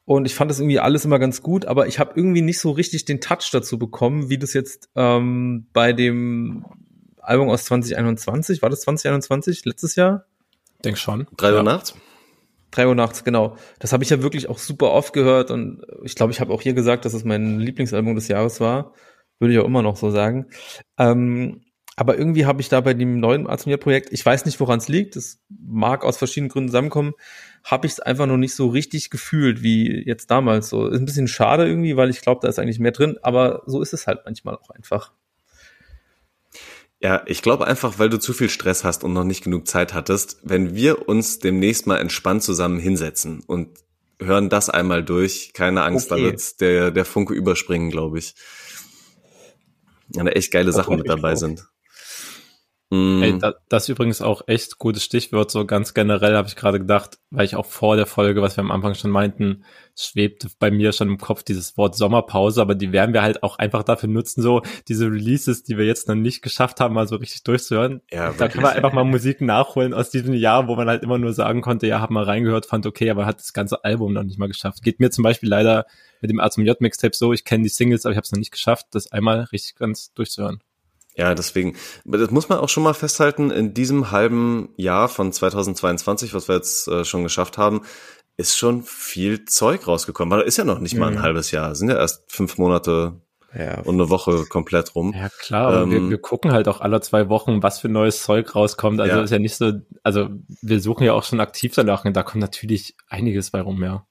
Und 0.05 0.25
ich 0.25 0.34
fand 0.34 0.49
das 0.49 0.60
irgendwie 0.60 0.79
alles 0.79 1.05
immer 1.05 1.19
ganz 1.19 1.43
gut, 1.43 1.65
aber 1.65 1.88
ich 1.88 1.99
habe 1.99 2.13
irgendwie 2.15 2.41
nicht 2.41 2.60
so 2.60 2.71
richtig 2.71 3.05
den 3.05 3.21
Touch 3.21 3.49
dazu 3.51 3.77
bekommen, 3.77 4.29
wie 4.29 4.39
das 4.39 4.53
jetzt 4.53 4.89
ähm, 4.95 5.67
bei 5.71 5.93
dem 5.93 6.65
Album 7.21 7.49
aus 7.49 7.65
2021, 7.65 8.63
war 8.63 8.71
das 8.71 8.82
2021, 8.82 9.65
letztes 9.65 9.95
Jahr? 9.95 10.25
Denk 10.84 10.97
schon. 10.97 11.27
Drei 11.38 11.51
Uhr 11.51 11.58
ja. 11.58 11.63
nachts? 11.63 11.93
Drei 12.71 12.88
Uhr 12.88 12.95
nachts, 12.95 13.23
genau. 13.23 13.58
Das 13.79 13.93
habe 13.93 14.03
ich 14.03 14.10
ja 14.10 14.21
wirklich 14.21 14.49
auch 14.49 14.60
super 14.60 14.91
oft 14.91 15.13
gehört 15.13 15.51
und 15.51 15.82
ich 16.03 16.15
glaube, 16.15 16.32
ich 16.32 16.39
habe 16.39 16.53
auch 16.53 16.62
hier 16.62 16.73
gesagt, 16.73 17.05
dass 17.05 17.13
es 17.13 17.23
mein 17.23 17.60
Lieblingsalbum 17.60 18.15
des 18.15 18.27
Jahres 18.27 18.60
war. 18.60 18.93
Würde 19.39 19.53
ich 19.53 19.60
auch 19.60 19.65
immer 19.65 19.82
noch 19.82 19.95
so 19.95 20.12
sagen. 20.12 20.47
Ähm, 20.97 21.62
aber 21.99 22.17
irgendwie 22.17 22.45
habe 22.45 22.62
ich 22.62 22.69
da 22.69 22.79
bei 22.79 22.93
dem 22.93 23.19
neuen 23.19 23.45
Azumir-Projekt, 23.49 24.13
ich 24.13 24.25
weiß 24.25 24.45
nicht, 24.45 24.60
woran 24.62 24.79
es 24.79 24.88
liegt, 24.88 25.17
das 25.17 25.41
mag 25.49 26.05
aus 26.05 26.17
verschiedenen 26.17 26.49
Gründen 26.49 26.69
zusammenkommen, 26.69 27.13
habe 27.65 27.88
ich 27.88 27.93
es 27.93 27.99
einfach 27.99 28.25
noch 28.25 28.38
nicht 28.38 28.55
so 28.55 28.67
richtig 28.69 29.10
gefühlt 29.10 29.63
wie 29.63 30.03
jetzt 30.05 30.32
damals. 30.32 30.69
So 30.69 30.88
ist 30.88 30.97
ein 30.97 31.05
bisschen 31.05 31.27
schade 31.27 31.67
irgendwie, 31.67 31.97
weil 31.97 32.10
ich 32.10 32.21
glaube, 32.21 32.39
da 32.41 32.47
ist 32.47 32.58
eigentlich 32.58 32.79
mehr 32.79 32.93
drin, 32.93 33.17
aber 33.21 33.63
so 33.65 33.82
ist 33.82 33.93
es 33.93 34.08
halt 34.08 34.19
manchmal 34.23 34.55
auch 34.55 34.69
einfach. 34.69 35.12
Ja, 37.02 37.24
ich 37.26 37.42
glaube 37.42 37.66
einfach, 37.66 37.98
weil 37.98 38.10
du 38.10 38.20
zu 38.20 38.34
viel 38.34 38.50
Stress 38.50 38.84
hast 38.84 39.04
und 39.04 39.14
noch 39.14 39.24
nicht 39.24 39.44
genug 39.44 39.68
Zeit 39.68 39.94
hattest, 39.94 40.38
wenn 40.44 40.76
wir 40.76 41.08
uns 41.08 41.40
demnächst 41.40 41.88
mal 41.88 41.98
entspannt 41.98 42.44
zusammen 42.44 42.78
hinsetzen 42.78 43.42
und 43.48 43.70
hören 44.20 44.50
das 44.50 44.70
einmal 44.70 45.04
durch, 45.04 45.54
keine 45.54 45.84
Angst, 45.84 46.12
okay. 46.12 46.22
da 46.22 46.28
wird 46.28 46.62
der, 46.62 46.92
der 46.92 47.06
Funke 47.06 47.34
überspringen, 47.34 47.90
glaube 47.90 48.20
ich. 48.20 48.36
Ja, 50.14 50.24
da 50.24 50.32
echt 50.32 50.52
geile 50.52 50.74
Sachen 50.74 50.98
mit 50.98 51.08
dabei 51.08 51.36
sind. 51.36 51.66
Mm. 52.91 53.21
Ey, 53.21 53.38
da, 53.38 53.54
das 53.69 53.84
ist 53.84 53.89
übrigens 53.89 54.21
auch 54.21 54.47
echt 54.47 54.80
gutes 54.80 55.04
Stichwort, 55.04 55.52
so 55.52 55.65
ganz 55.65 55.93
generell 55.93 56.36
habe 56.36 56.47
ich 56.47 56.56
gerade 56.56 56.80
gedacht, 56.80 57.19
weil 57.30 57.45
ich 57.45 57.56
auch 57.56 57.67
vor 57.67 57.95
der 57.95 58.08
Folge, 58.08 58.41
was 58.41 58.58
wir 58.58 58.63
am 58.63 58.71
Anfang 58.71 58.95
schon 58.95 59.12
meinten, 59.12 59.63
schwebte 59.95 60.47
bei 60.58 60.71
mir 60.71 60.91
schon 60.91 61.08
im 61.08 61.19
Kopf 61.19 61.43
dieses 61.43 61.78
Wort 61.78 61.95
Sommerpause, 61.95 62.60
aber 62.60 62.73
die 62.73 62.91
werden 62.91 63.13
wir 63.13 63.21
halt 63.21 63.43
auch 63.43 63.60
einfach 63.60 63.84
dafür 63.84 64.10
nutzen, 64.10 64.41
so 64.41 64.63
diese 64.88 65.06
Releases, 65.06 65.62
die 65.62 65.78
wir 65.78 65.86
jetzt 65.86 66.08
noch 66.08 66.15
nicht 66.15 66.41
geschafft 66.41 66.80
haben, 66.80 66.95
mal 66.95 67.08
so 67.08 67.17
richtig 67.17 67.43
durchzuhören. 67.43 68.02
Ja, 68.12 68.34
da 68.34 68.47
können 68.47 68.63
wir 68.63 68.71
einfach 68.71 68.93
mal 68.93 69.04
Musik 69.04 69.39
nachholen 69.41 69.93
aus 69.93 70.10
diesem 70.10 70.34
Jahr, 70.34 70.67
wo 70.67 70.75
man 70.75 70.88
halt 70.88 71.04
immer 71.04 71.19
nur 71.19 71.34
sagen 71.34 71.62
konnte, 71.62 71.86
ja, 71.86 72.02
hab 72.02 72.10
mal 72.10 72.23
reingehört, 72.23 72.65
fand 72.65 72.88
okay, 72.88 73.12
aber 73.12 73.28
hat 73.28 73.39
das 73.39 73.54
ganze 73.54 73.84
Album 73.84 74.13
noch 74.13 74.23
nicht 74.23 74.39
mal 74.39 74.47
geschafft. 74.47 74.82
Geht 74.82 74.99
mir 74.99 75.12
zum 75.12 75.23
Beispiel 75.23 75.49
leider 75.49 75.86
mit 76.21 76.32
dem 76.32 76.39
A 76.39 76.49
zum 76.49 76.65
J 76.65 76.82
Mixtape 76.82 77.15
so, 77.15 77.34
ich 77.34 77.45
kenne 77.45 77.63
die 77.63 77.69
Singles, 77.69 78.06
aber 78.06 78.13
ich 78.13 78.17
habe 78.17 78.25
es 78.25 78.32
noch 78.32 78.39
nicht 78.39 78.52
geschafft, 78.52 78.88
das 78.91 79.12
einmal 79.12 79.41
richtig 79.52 79.75
ganz 79.75 80.12
durchzuhören. 80.13 80.62
Ja, 81.19 81.36
deswegen, 81.36 81.75
das 82.05 82.32
muss 82.32 82.47
man 82.47 82.60
auch 82.60 82.69
schon 82.69 82.84
mal 82.84 82.93
festhalten, 82.93 83.51
in 83.51 83.73
diesem 83.73 84.10
halben 84.10 84.69
Jahr 84.77 85.10
von 85.10 85.34
2022, 85.34 86.34
was 86.34 86.47
wir 86.47 86.55
jetzt 86.55 86.88
äh, 86.88 87.03
schon 87.03 87.23
geschafft 87.23 87.58
haben, 87.58 87.82
ist 88.38 88.58
schon 88.58 88.84
viel 88.84 89.43
Zeug 89.43 89.86
rausgekommen. 89.86 90.32
Aber 90.32 90.45
ist 90.45 90.58
ja 90.58 90.63
noch 90.63 90.79
nicht 90.79 90.95
mal 90.95 91.10
ein 91.10 91.15
mhm. 91.15 91.21
halbes 91.21 91.51
Jahr, 91.51 91.75
sind 91.75 91.89
ja 91.89 91.97
erst 91.97 92.23
fünf 92.32 92.58
Monate 92.58 93.19
ja. 93.53 93.82
und 93.82 93.95
eine 93.95 94.10
Woche 94.10 94.45
komplett 94.45 94.95
rum. 94.95 95.13
Ja 95.13 95.27
klar, 95.27 95.84
ähm, 95.84 95.91
wir, 95.91 96.10
wir 96.10 96.17
gucken 96.19 96.53
halt 96.53 96.69
auch 96.69 96.79
alle 96.79 97.01
zwei 97.01 97.27
Wochen, 97.27 97.62
was 97.63 97.82
für 97.82 97.89
neues 97.89 98.23
Zeug 98.23 98.55
rauskommt. 98.55 99.01
Also 99.01 99.17
ja. 99.17 99.21
ist 99.21 99.32
ja 99.32 99.39
nicht 99.39 99.58
so, 99.58 99.73
also 100.03 100.29
wir 100.62 100.79
suchen 100.79 101.03
ja 101.03 101.12
auch 101.12 101.25
schon 101.25 101.41
aktiv 101.41 101.73
danach 101.75 102.05
und 102.05 102.15
da 102.15 102.23
kommt 102.23 102.39
natürlich 102.39 102.95
einiges 103.10 103.51
bei 103.51 103.60
rum, 103.60 103.84
ja. 103.84 104.05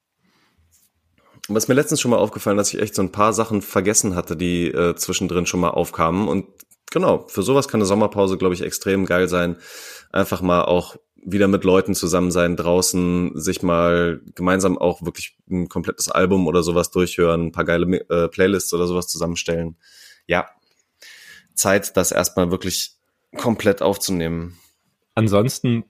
Was 1.49 1.69
mir 1.69 1.75
letztens 1.75 2.03
schon 2.03 2.11
mal 2.11 2.19
aufgefallen, 2.19 2.59
dass 2.59 2.75
ich 2.75 2.83
echt 2.83 2.95
so 2.95 3.01
ein 3.01 3.13
paar 3.13 3.33
Sachen 3.33 3.63
vergessen 3.63 4.15
hatte, 4.15 4.37
die 4.37 4.67
äh, 4.67 4.95
zwischendrin 4.95 5.47
schon 5.47 5.61
mal 5.61 5.71
aufkamen 5.71 6.29
und 6.29 6.45
genau, 6.91 7.25
für 7.29 7.43
sowas 7.43 7.69
kann 7.69 7.81
eine 7.81 7.87
Sommerpause, 7.87 8.39
glaube 8.39 8.55
ich, 8.55 8.63
extrem 8.63 9.07
geil 9.07 9.29
sein. 9.29 9.57
Einfach 10.13 10.41
mal 10.41 10.65
auch 10.65 10.97
wieder 11.17 11.49
mit 11.49 11.65
Leuten 11.65 11.95
zusammen 11.95 12.31
sein, 12.31 12.57
draußen 12.57 13.33
sich 13.35 13.63
mal 13.63 14.21
gemeinsam 14.35 14.79
auch 14.79 15.03
wirklich 15.03 15.37
ein 15.51 15.69
komplettes 15.69 16.09
Album 16.09 16.47
oder 16.47 16.63
sowas 16.63 16.91
durchhören, 16.91 17.47
ein 17.47 17.53
paar 17.53 17.65
geile 17.65 17.99
äh, 18.09 18.29
Playlists 18.29 18.73
oder 18.73 18.87
sowas 18.87 19.09
zusammenstellen. 19.09 19.77
Ja, 20.27 20.49
Zeit, 21.55 21.97
das 21.97 22.13
erstmal 22.13 22.51
wirklich 22.51 22.93
komplett 23.37 23.83
aufzunehmen. 23.83 24.59
Ansonsten 25.15 25.85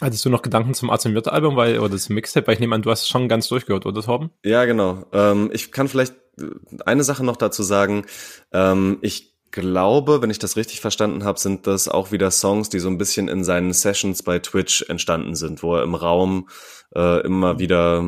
Hattest 0.00 0.24
du 0.24 0.30
noch 0.30 0.40
Gedanken 0.40 0.72
zum 0.72 0.88
ACMJ-Album 0.88 1.56
weil, 1.56 1.78
oder 1.78 1.90
das 1.90 2.08
Mixtape? 2.08 2.46
Weil 2.46 2.54
ich 2.54 2.60
nehme 2.60 2.74
an, 2.74 2.80
du 2.80 2.90
hast 2.90 3.02
es 3.02 3.08
schon 3.08 3.28
ganz 3.28 3.48
durchgehört, 3.48 3.84
oder 3.84 4.00
Torben? 4.00 4.30
Ja, 4.42 4.64
genau. 4.64 5.04
Ähm, 5.12 5.50
ich 5.52 5.72
kann 5.72 5.88
vielleicht 5.88 6.14
eine 6.86 7.04
Sache 7.04 7.22
noch 7.22 7.36
dazu 7.36 7.62
sagen. 7.62 8.06
Ähm, 8.50 8.96
ich 9.02 9.29
glaube, 9.50 10.22
wenn 10.22 10.30
ich 10.30 10.38
das 10.38 10.56
richtig 10.56 10.80
verstanden 10.80 11.24
habe, 11.24 11.38
sind 11.38 11.66
das 11.66 11.88
auch 11.88 12.12
wieder 12.12 12.30
Songs, 12.30 12.68
die 12.68 12.78
so 12.78 12.88
ein 12.88 12.98
bisschen 12.98 13.28
in 13.28 13.44
seinen 13.44 13.72
Sessions 13.72 14.22
bei 14.22 14.38
Twitch 14.38 14.82
entstanden 14.88 15.34
sind, 15.34 15.62
wo 15.62 15.76
er 15.76 15.82
im 15.82 15.94
Raum 15.94 16.48
äh, 16.94 17.20
immer 17.24 17.58
wieder 17.58 18.04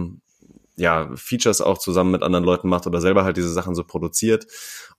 ja 0.77 1.11
Features 1.17 1.61
auch 1.61 1.79
zusammen 1.79 2.13
mit 2.13 2.23
anderen 2.23 2.45
Leuten 2.45 2.69
macht 2.69 2.87
oder 2.87 3.01
selber 3.01 3.25
halt 3.25 3.37
diese 3.37 3.53
Sachen 3.53 3.75
so 3.75 3.85
produziert. 3.85 4.47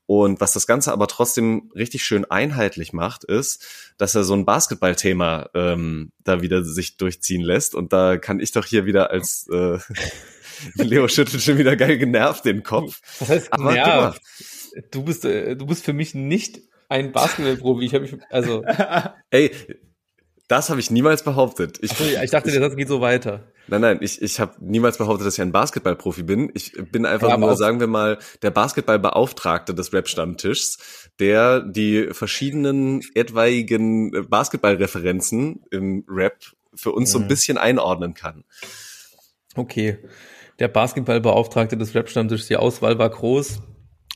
Und 0.05 0.41
was 0.41 0.53
das 0.53 0.67
Ganze 0.67 0.91
aber 0.91 1.07
trotzdem 1.07 1.71
richtig 1.75 2.03
schön 2.03 2.25
einheitlich 2.25 2.91
macht, 2.91 3.23
ist, 3.23 3.93
dass 3.97 4.15
er 4.15 4.23
so 4.23 4.33
ein 4.33 4.45
Basketballthema 4.45 5.49
ähm, 5.53 6.11
da 6.23 6.41
wieder 6.41 6.63
sich 6.63 6.97
durchziehen 6.97 7.41
lässt. 7.41 7.73
Und 7.73 7.93
da 7.93 8.17
kann 8.17 8.41
ich 8.41 8.51
doch 8.51 8.65
hier 8.65 8.85
wieder 8.85 9.11
als 9.11 9.47
äh, 9.49 9.79
Leo 10.75 11.07
schüttelt 11.07 11.41
schon 11.41 11.57
wieder 11.57 11.77
geil 11.77 11.97
genervt 11.97 12.43
den 12.45 12.63
Kopf. 12.63 12.99
Was 13.19 13.29
heißt 13.29 13.53
aber 13.53 13.73
genervt? 13.73 14.21
Du 14.91 15.03
bist, 15.03 15.25
äh, 15.25 15.55
du 15.55 15.65
bist 15.65 15.83
für 15.83 15.93
mich 15.93 16.13
nicht 16.13 16.61
ein 16.89 17.11
Basketballprofi. 17.11 17.85
Ich 17.85 17.93
habe 17.93 18.03
mich, 18.03 18.15
also. 18.29 18.63
Ey, 19.29 19.51
das 20.47 20.69
habe 20.69 20.79
ich 20.79 20.91
niemals 20.91 21.23
behauptet. 21.23 21.79
Ich, 21.81 21.91
so, 21.93 22.03
ich 22.03 22.31
dachte, 22.31 22.51
der 22.51 22.61
Satz 22.61 22.75
geht 22.75 22.87
so 22.87 23.01
weiter. 23.01 23.51
Nein, 23.67 23.81
nein, 23.81 23.97
ich, 24.01 24.21
ich 24.21 24.39
habe 24.39 24.53
niemals 24.59 24.97
behauptet, 24.97 25.25
dass 25.25 25.35
ich 25.35 25.41
ein 25.41 25.53
Basketballprofi 25.53 26.23
bin. 26.23 26.51
Ich 26.53 26.73
bin 26.91 27.05
einfach 27.05 27.29
ja, 27.29 27.37
nur, 27.37 27.55
sagen 27.55 27.79
wir 27.79 27.87
mal, 27.87 28.19
der 28.41 28.51
Basketballbeauftragte 28.51 29.73
des 29.73 29.93
Rap-Stammtischs, 29.93 31.09
der 31.19 31.61
die 31.61 32.09
verschiedenen 32.11 33.01
etwaigen 33.15 34.27
Basketballreferenzen 34.29 35.63
im 35.71 36.03
Rap 36.09 36.43
für 36.75 36.91
uns 36.91 37.11
so 37.11 37.19
ein 37.19 37.27
bisschen 37.27 37.57
einordnen 37.57 38.13
kann. 38.13 38.43
Okay. 39.55 39.99
Der 40.59 40.67
Basketballbeauftragte 40.67 41.77
des 41.77 41.95
Rap-Stammtischs, 41.95 42.47
die 42.47 42.57
Auswahl 42.57 42.99
war 42.99 43.09
groß, 43.09 43.61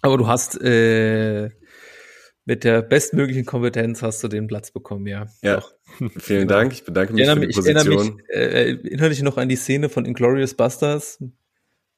aber 0.02 0.18
du 0.18 0.28
hast 0.28 0.60
äh, 0.62 1.50
mit 2.46 2.64
der 2.64 2.82
bestmöglichen 2.82 3.46
Kompetenz 3.46 4.02
hast 4.02 4.24
du 4.24 4.28
den 4.30 4.48
Platz 4.48 4.72
bekommen, 4.72 5.06
ja. 5.08 5.28
Ja, 5.42 5.58
Doch. 5.58 5.74
vielen. 6.18 6.48
Dank. 6.48 6.72
Ich 6.74 6.86
bedanke 6.86 7.14
mich 7.14 7.22
Ich 7.22 7.28
für 7.28 7.32
erinnere 7.32 7.42
die 7.42 7.48
mich, 7.48 7.58
ich 7.58 7.66
erinnere 7.66 7.86
Position. 7.86 8.16
mich 8.16 8.26
äh, 8.36 8.72
innerlich 8.88 9.22
noch 9.22 9.38
an 9.38 9.50
die 9.50 9.56
Szene 9.58 9.90
von 9.90 10.06
Inglourious 10.06 10.54
Busters, 10.54 11.22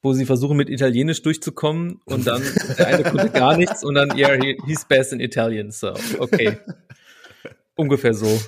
wo 0.02 0.12
sie 0.12 0.26
versuchen 0.26 0.56
mit 0.56 0.68
Italienisch 0.68 1.22
durchzukommen 1.22 2.00
und 2.04 2.26
dann 2.26 2.42
der 2.78 2.86
eine 2.86 3.02
konnte 3.04 3.30
gar 3.30 3.56
nichts 3.56 3.84
und 3.84 3.94
dann, 3.94 4.16
yeah, 4.18 4.32
he, 4.32 4.58
he's 4.66 4.84
best 4.84 5.12
in 5.12 5.20
Italian, 5.20 5.70
so, 5.70 5.94
okay. 6.18 6.56
Ungefähr 7.76 8.12
so. 8.12 8.40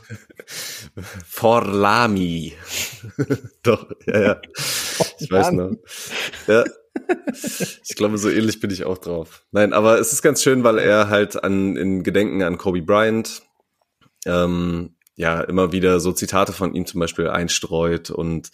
Forlami. 1.26 2.52
Doch, 3.62 3.90
ja, 4.06 4.20
ja. 4.20 4.42
Ich 5.18 5.30
weiß 5.30 5.52
noch. 5.52 5.70
Ja. 6.48 6.64
Ich 7.84 7.96
glaube, 7.96 8.18
so 8.18 8.30
ähnlich 8.30 8.60
bin 8.60 8.70
ich 8.70 8.84
auch 8.84 8.98
drauf. 8.98 9.46
Nein, 9.50 9.72
aber 9.72 9.98
es 9.98 10.12
ist 10.12 10.22
ganz 10.22 10.42
schön, 10.42 10.64
weil 10.64 10.78
er 10.78 11.08
halt 11.08 11.42
an, 11.42 11.76
in 11.76 12.02
Gedenken 12.02 12.42
an 12.42 12.58
Kobe 12.58 12.82
Bryant, 12.82 13.42
ähm, 14.26 14.94
ja, 15.22 15.40
immer 15.40 15.70
wieder 15.70 16.00
so 16.00 16.10
Zitate 16.10 16.52
von 16.52 16.74
ihm 16.74 16.84
zum 16.84 16.98
Beispiel 16.98 17.28
einstreut 17.28 18.10
und 18.10 18.50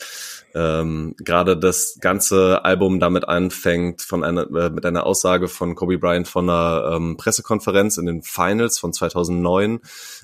ähm, 0.54 1.14
gerade 1.16 1.56
das 1.56 1.96
ganze 1.98 2.62
Album 2.62 3.00
damit 3.00 3.26
anfängt 3.26 4.02
von 4.02 4.22
einer, 4.22 4.42
äh, 4.54 4.68
mit 4.68 4.84
einer 4.84 5.06
Aussage 5.06 5.48
von 5.48 5.74
Kobe 5.74 5.96
Bryant 5.96 6.28
von 6.28 6.50
einer 6.50 6.92
ähm, 6.92 7.16
Pressekonferenz 7.16 7.96
in 7.96 8.04
den 8.04 8.22
Finals 8.22 8.78
von 8.78 8.92
2009, 8.92 9.80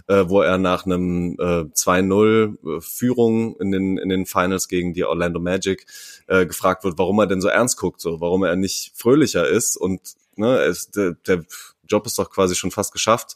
äh, 0.07 0.24
wo 0.26 0.42
er 0.42 0.59
nach 0.59 0.85
einem 0.85 1.37
äh, 1.38 1.64
2-0 1.72 2.76
äh, 2.76 2.80
Führung 2.83 3.57
in 3.59 3.72
den, 3.72 3.96
in 3.96 4.11
den 4.11 4.26
Finals 4.26 4.68
gegen 4.68 4.92
die 4.92 5.04
Orlando 5.04 5.40
Magic 5.40 5.87
äh, 6.26 6.44
gefragt 6.44 6.85
wird, 6.85 6.98
warum 6.98 7.20
er 7.20 7.26
denn 7.26 7.40
so 7.40 7.48
ernst 7.48 7.78
guckt, 7.78 8.02
so, 8.02 8.20
warum 8.20 8.44
er 8.44 8.54
nicht 8.54 8.92
fröhlicher 8.94 9.48
ist 9.48 9.78
und 9.78 10.00
ne, 10.37 10.59
es, 10.59 10.90
der, 10.90 11.12
der 11.26 11.42
Job 11.88 12.04
ist 12.04 12.18
doch 12.18 12.30
quasi 12.30 12.54
schon 12.54 12.70
fast 12.70 12.92
geschafft, 12.92 13.35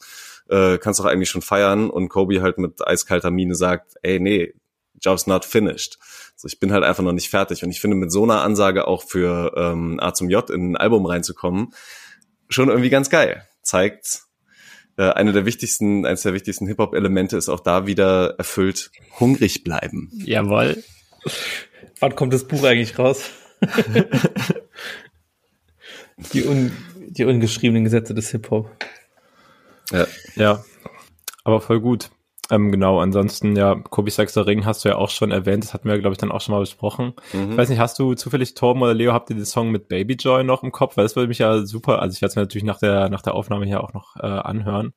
äh, 0.49 0.77
kannst 0.77 0.99
doch 0.99 1.05
eigentlich 1.05 1.29
schon 1.29 1.41
feiern 1.41 1.89
und 1.89 2.09
Kobe 2.09 2.41
halt 2.41 2.57
mit 2.57 2.85
eiskalter 2.85 3.31
Miene 3.31 3.55
sagt, 3.55 3.95
ey, 4.01 4.19
nee, 4.19 4.53
Job's 5.01 5.27
not 5.27 5.45
finished. 5.45 5.97
So, 6.35 6.47
ich 6.47 6.59
bin 6.59 6.71
halt 6.71 6.83
einfach 6.83 7.03
noch 7.03 7.13
nicht 7.13 7.29
fertig 7.29 7.63
und 7.63 7.69
ich 7.69 7.81
finde 7.81 7.97
mit 7.97 8.11
so 8.11 8.23
einer 8.23 8.41
Ansage 8.41 8.87
auch 8.87 9.03
für 9.03 9.53
ähm, 9.55 9.99
A 9.99 10.13
zum 10.13 10.29
J 10.29 10.49
in 10.49 10.71
ein 10.71 10.77
Album 10.77 11.05
reinzukommen, 11.05 11.73
schon 12.49 12.69
irgendwie 12.69 12.89
ganz 12.89 13.09
geil. 13.09 13.45
Zeigt, 13.61 14.23
äh, 14.97 15.09
eine 15.11 15.31
der 15.31 15.45
wichtigsten, 15.45 16.05
eines 16.05 16.23
der 16.23 16.33
wichtigsten 16.33 16.67
Hip-Hop-Elemente 16.67 17.37
ist 17.37 17.49
auch 17.49 17.61
da 17.61 17.87
wieder 17.87 18.35
erfüllt, 18.37 18.91
hungrig 19.19 19.63
bleiben. 19.63 20.09
Jawohl. 20.13 20.83
Wann 21.99 22.15
kommt 22.15 22.33
das 22.33 22.45
Buch 22.47 22.63
eigentlich 22.63 22.97
raus? 22.97 23.29
die, 26.33 26.45
un, 26.45 26.71
die 26.95 27.25
ungeschriebenen 27.25 27.83
Gesetze 27.83 28.13
des 28.13 28.29
Hip-Hop. 28.31 28.69
Ja. 29.91 30.07
Ja, 30.35 30.63
aber 31.43 31.61
voll 31.61 31.79
gut. 31.79 32.09
Ähm, 32.51 32.71
genau, 32.71 32.99
ansonsten, 32.99 33.55
ja, 33.55 33.75
Kobe 33.75 34.09
Sechster 34.09 34.47
Ring 34.47 34.65
hast 34.65 34.83
du 34.83 34.89
ja 34.89 34.95
auch 34.95 35.09
schon 35.09 35.31
erwähnt, 35.31 35.63
das 35.63 35.73
hatten 35.73 35.87
wir, 35.87 35.99
glaube 35.99 36.13
ich, 36.13 36.17
dann 36.17 36.31
auch 36.31 36.41
schon 36.41 36.53
mal 36.53 36.61
besprochen. 36.61 37.13
Mhm. 37.31 37.51
Ich 37.51 37.57
weiß 37.57 37.69
nicht, 37.69 37.79
hast 37.79 37.99
du 37.99 38.15
zufällig, 38.15 38.55
Torben 38.55 38.81
oder 38.81 38.95
Leo, 38.95 39.13
habt 39.13 39.29
ihr 39.29 39.35
den 39.35 39.45
Song 39.45 39.69
mit 39.69 39.87
Baby 39.87 40.15
Joy 40.15 40.43
noch 40.43 40.63
im 40.63 40.71
Kopf? 40.71 40.97
Weil 40.97 41.05
das 41.05 41.15
würde 41.15 41.27
mich 41.27 41.37
ja 41.37 41.63
super, 41.63 42.01
also 42.01 42.15
ich 42.15 42.21
werde 42.21 42.31
es 42.31 42.35
mir 42.35 42.41
natürlich 42.41 42.63
nach 42.63 42.79
der, 42.79 43.09
nach 43.09 43.21
der 43.21 43.35
Aufnahme 43.35 43.65
hier 43.65 43.83
auch 43.83 43.93
noch 43.93 44.15
äh, 44.15 44.25
anhören. 44.25 44.93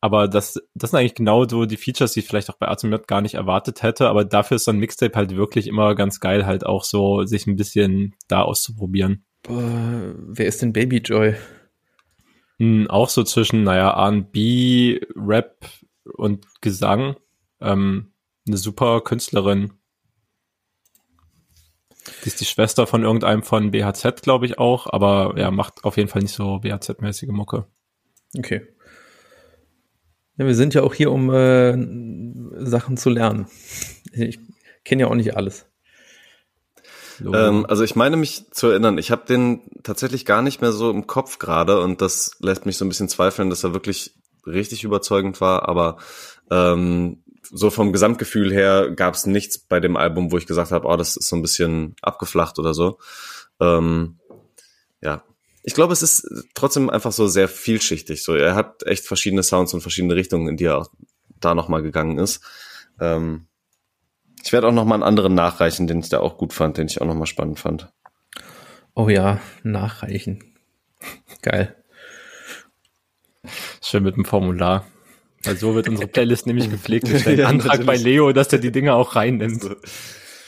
Aber 0.00 0.26
das, 0.26 0.60
das 0.74 0.90
sind 0.90 0.98
eigentlich 0.98 1.14
genau 1.14 1.46
so 1.46 1.64
die 1.64 1.76
Features, 1.76 2.12
die 2.12 2.20
ich 2.20 2.26
vielleicht 2.26 2.50
auch 2.50 2.56
bei 2.58 2.66
Atomjot 2.66 3.06
gar 3.06 3.20
nicht 3.20 3.34
erwartet 3.34 3.84
hätte. 3.84 4.08
Aber 4.08 4.24
dafür 4.24 4.56
ist 4.56 4.64
so 4.64 4.72
ein 4.72 4.78
Mixtape 4.78 5.14
halt 5.14 5.36
wirklich 5.36 5.68
immer 5.68 5.94
ganz 5.94 6.18
geil, 6.18 6.44
halt 6.44 6.66
auch 6.66 6.82
so 6.82 7.24
sich 7.24 7.46
ein 7.46 7.54
bisschen 7.54 8.16
da 8.26 8.42
auszuprobieren. 8.42 9.24
Boah, 9.44 10.14
wer 10.16 10.46
ist 10.46 10.60
denn 10.60 10.72
Baby 10.72 10.98
Joy? 10.98 11.36
Hm, 12.62 12.88
auch 12.88 13.08
so 13.08 13.24
zwischen, 13.24 13.64
naja, 13.64 13.90
R&B, 13.90 15.00
Rap 15.16 15.66
und 16.04 16.46
Gesang. 16.60 17.16
Ähm, 17.60 18.12
eine 18.46 18.56
super 18.56 19.00
Künstlerin. 19.00 19.72
Die 22.22 22.28
ist 22.28 22.40
die 22.40 22.44
Schwester 22.44 22.86
von 22.86 23.02
irgendeinem 23.02 23.42
von 23.42 23.72
BHZ, 23.72 24.22
glaube 24.22 24.46
ich 24.46 24.60
auch, 24.60 24.86
aber 24.86 25.34
ja, 25.38 25.50
macht 25.50 25.82
auf 25.82 25.96
jeden 25.96 26.08
Fall 26.08 26.22
nicht 26.22 26.34
so 26.34 26.60
BHZ-mäßige 26.60 27.32
Mucke. 27.32 27.66
Okay. 28.38 28.68
Ja, 30.36 30.46
wir 30.46 30.54
sind 30.54 30.72
ja 30.74 30.84
auch 30.84 30.94
hier, 30.94 31.10
um 31.10 31.30
äh, 31.34 32.64
Sachen 32.64 32.96
zu 32.96 33.10
lernen. 33.10 33.48
Ich 34.12 34.38
kenne 34.84 35.02
ja 35.02 35.08
auch 35.08 35.16
nicht 35.16 35.36
alles. 35.36 35.66
Ähm, 37.20 37.66
also 37.66 37.84
ich 37.84 37.96
meine 37.96 38.16
mich 38.16 38.50
zu 38.50 38.68
erinnern, 38.68 38.98
ich 38.98 39.10
habe 39.10 39.26
den 39.26 39.62
tatsächlich 39.82 40.24
gar 40.24 40.42
nicht 40.42 40.60
mehr 40.60 40.72
so 40.72 40.90
im 40.90 41.06
Kopf 41.06 41.38
gerade 41.38 41.80
und 41.80 42.00
das 42.00 42.36
lässt 42.40 42.66
mich 42.66 42.76
so 42.76 42.84
ein 42.84 42.88
bisschen 42.88 43.08
zweifeln, 43.08 43.50
dass 43.50 43.64
er 43.64 43.74
wirklich 43.74 44.14
richtig 44.46 44.84
überzeugend 44.84 45.40
war, 45.40 45.68
aber 45.68 45.98
ähm, 46.50 47.22
so 47.42 47.70
vom 47.70 47.92
Gesamtgefühl 47.92 48.52
her 48.52 48.90
gab 48.90 49.14
es 49.14 49.26
nichts 49.26 49.58
bei 49.58 49.80
dem 49.80 49.96
Album, 49.96 50.32
wo 50.32 50.38
ich 50.38 50.46
gesagt 50.46 50.70
habe, 50.72 50.86
oh, 50.86 50.96
das 50.96 51.16
ist 51.16 51.28
so 51.28 51.36
ein 51.36 51.42
bisschen 51.42 51.96
abgeflacht 52.00 52.58
oder 52.58 52.72
so. 52.74 52.98
Ähm, 53.60 54.18
ja, 55.00 55.22
ich 55.62 55.74
glaube, 55.74 55.92
es 55.92 56.02
ist 56.02 56.28
trotzdem 56.54 56.90
einfach 56.90 57.12
so 57.12 57.28
sehr 57.28 57.48
vielschichtig. 57.48 58.22
So, 58.22 58.34
er 58.34 58.54
hat 58.54 58.84
echt 58.84 59.06
verschiedene 59.06 59.42
Sounds 59.42 59.74
und 59.74 59.80
verschiedene 59.80 60.16
Richtungen, 60.16 60.48
in 60.48 60.56
die 60.56 60.64
er 60.64 60.78
auch 60.78 60.90
da 61.40 61.54
nochmal 61.54 61.82
gegangen 61.82 62.18
ist. 62.18 62.42
Ähm, 63.00 63.46
ich 64.42 64.52
werde 64.52 64.68
auch 64.68 64.72
nochmal 64.72 64.96
einen 64.96 65.02
anderen 65.02 65.34
nachreichen, 65.34 65.86
den 65.86 66.00
ich 66.00 66.08
da 66.08 66.20
auch 66.20 66.36
gut 66.36 66.52
fand, 66.52 66.76
den 66.76 66.86
ich 66.86 67.00
auch 67.00 67.06
nochmal 67.06 67.26
spannend 67.26 67.58
fand. 67.58 67.92
Oh 68.94 69.08
ja, 69.08 69.40
nachreichen. 69.62 70.44
Geil. 71.42 71.76
Schön 73.80 74.02
mit 74.02 74.16
dem 74.16 74.24
Formular. 74.24 74.86
Weil 75.44 75.56
so 75.56 75.74
wird 75.74 75.88
unsere 75.88 76.08
Playlist 76.12 76.46
nämlich 76.46 76.70
gepflegt. 76.70 77.08
Ich 77.08 77.22
stelle 77.22 77.42
Ja, 77.42 77.48
einen 77.48 77.60
Antrag 77.60 77.84
bei. 77.84 77.96
Leo, 77.96 78.32
dass 78.32 78.48
der 78.48 78.58
die 78.58 78.72
Dinge 78.72 78.94
auch 78.94 79.16
reinnimmt. 79.16 79.62
So. 79.62 79.74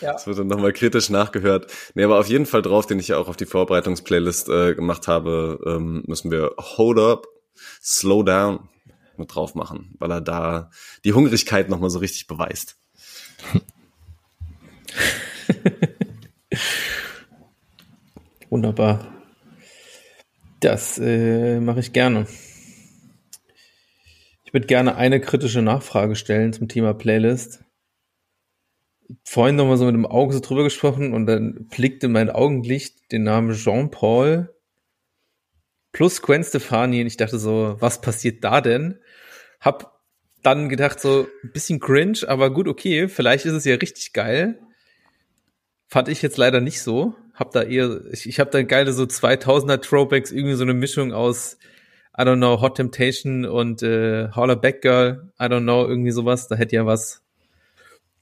Das 0.00 0.26
wird 0.26 0.38
dann 0.38 0.48
nochmal 0.48 0.72
kritisch 0.72 1.08
nachgehört. 1.08 1.72
Nee, 1.94 2.04
aber 2.04 2.18
auf 2.18 2.28
jeden 2.28 2.46
Fall 2.46 2.62
drauf, 2.62 2.86
den 2.86 2.98
ich 2.98 3.08
ja 3.08 3.16
auch 3.16 3.28
auf 3.28 3.36
die 3.36 3.46
Vorbereitungsplaylist 3.46 4.48
äh, 4.48 4.74
gemacht 4.74 5.08
habe, 5.08 5.58
ähm, 5.66 6.04
müssen 6.06 6.30
wir 6.30 6.54
Hold 6.58 6.98
Up, 6.98 7.26
Slow 7.82 8.22
Down 8.22 8.68
mit 9.16 9.34
drauf 9.34 9.54
machen, 9.54 9.94
weil 9.98 10.10
er 10.10 10.20
da 10.20 10.70
die 11.04 11.12
Hungrigkeit 11.12 11.68
nochmal 11.70 11.90
so 11.90 12.00
richtig 12.00 12.26
beweist. 12.26 12.76
Wunderbar. 18.50 19.12
Das 20.60 20.98
äh, 20.98 21.60
mache 21.60 21.80
ich 21.80 21.92
gerne. 21.92 22.26
Ich 24.44 24.54
würde 24.54 24.66
gerne 24.66 24.96
eine 24.96 25.20
kritische 25.20 25.62
Nachfrage 25.62 26.16
stellen 26.16 26.52
zum 26.52 26.68
Thema 26.68 26.94
Playlist. 26.94 27.64
Vorhin 29.24 29.56
noch 29.56 29.66
mal 29.66 29.76
so 29.76 29.84
mit 29.84 29.94
dem 29.94 30.06
Auge 30.06 30.32
so 30.32 30.40
drüber 30.40 30.64
gesprochen 30.64 31.12
und 31.12 31.26
dann 31.26 31.66
blickte 31.68 32.08
mein 32.08 32.30
Augenlicht 32.30 33.12
den 33.12 33.24
Namen 33.24 33.54
Jean-Paul 33.54 34.50
plus 35.92 36.22
Gwen 36.22 36.44
Stefani 36.44 37.00
und 37.00 37.06
ich 37.06 37.16
dachte 37.16 37.38
so, 37.38 37.76
was 37.80 38.00
passiert 38.00 38.42
da 38.44 38.60
denn? 38.60 38.98
Hab 39.60 40.00
dann 40.42 40.68
gedacht 40.68 41.00
so, 41.00 41.26
ein 41.42 41.52
bisschen 41.52 41.80
cringe, 41.80 42.18
aber 42.26 42.52
gut, 42.52 42.68
okay, 42.68 43.08
vielleicht 43.08 43.46
ist 43.46 43.54
es 43.54 43.64
ja 43.64 43.76
richtig 43.76 44.12
geil. 44.12 44.60
Fand 45.94 46.08
ich 46.08 46.22
jetzt 46.22 46.38
leider 46.38 46.60
nicht 46.60 46.82
so. 46.82 47.14
Hab 47.34 47.52
da 47.52 47.62
eher, 47.62 48.00
ich, 48.10 48.28
ich 48.28 48.40
habe 48.40 48.50
da 48.50 48.64
geile 48.64 48.92
so 48.92 49.04
2000er 49.04 49.80
Throwbacks, 49.80 50.32
irgendwie 50.32 50.56
so 50.56 50.64
eine 50.64 50.74
Mischung 50.74 51.12
aus, 51.12 51.56
I 52.18 52.22
don't 52.22 52.38
know, 52.38 52.60
Hot 52.60 52.78
Temptation 52.78 53.44
und 53.44 53.80
äh, 53.84 54.28
Holler 54.32 54.56
Back 54.56 54.82
Girl, 54.82 55.30
I 55.38 55.44
don't 55.44 55.62
know, 55.62 55.86
irgendwie 55.86 56.10
sowas. 56.10 56.48
Da 56.48 56.56
hätte 56.56 56.74
ja 56.74 56.84
was 56.84 57.22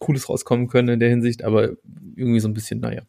Cooles 0.01 0.29
rauskommen 0.29 0.69
können 0.69 0.89
in 0.89 1.01
der 1.01 1.09
Hinsicht, 1.09 1.45
aber 1.45 1.71
irgendwie 2.15 2.41
so 2.41 2.49
ein 2.49 2.53
bisschen, 2.53 2.81
naja. 2.81 3.05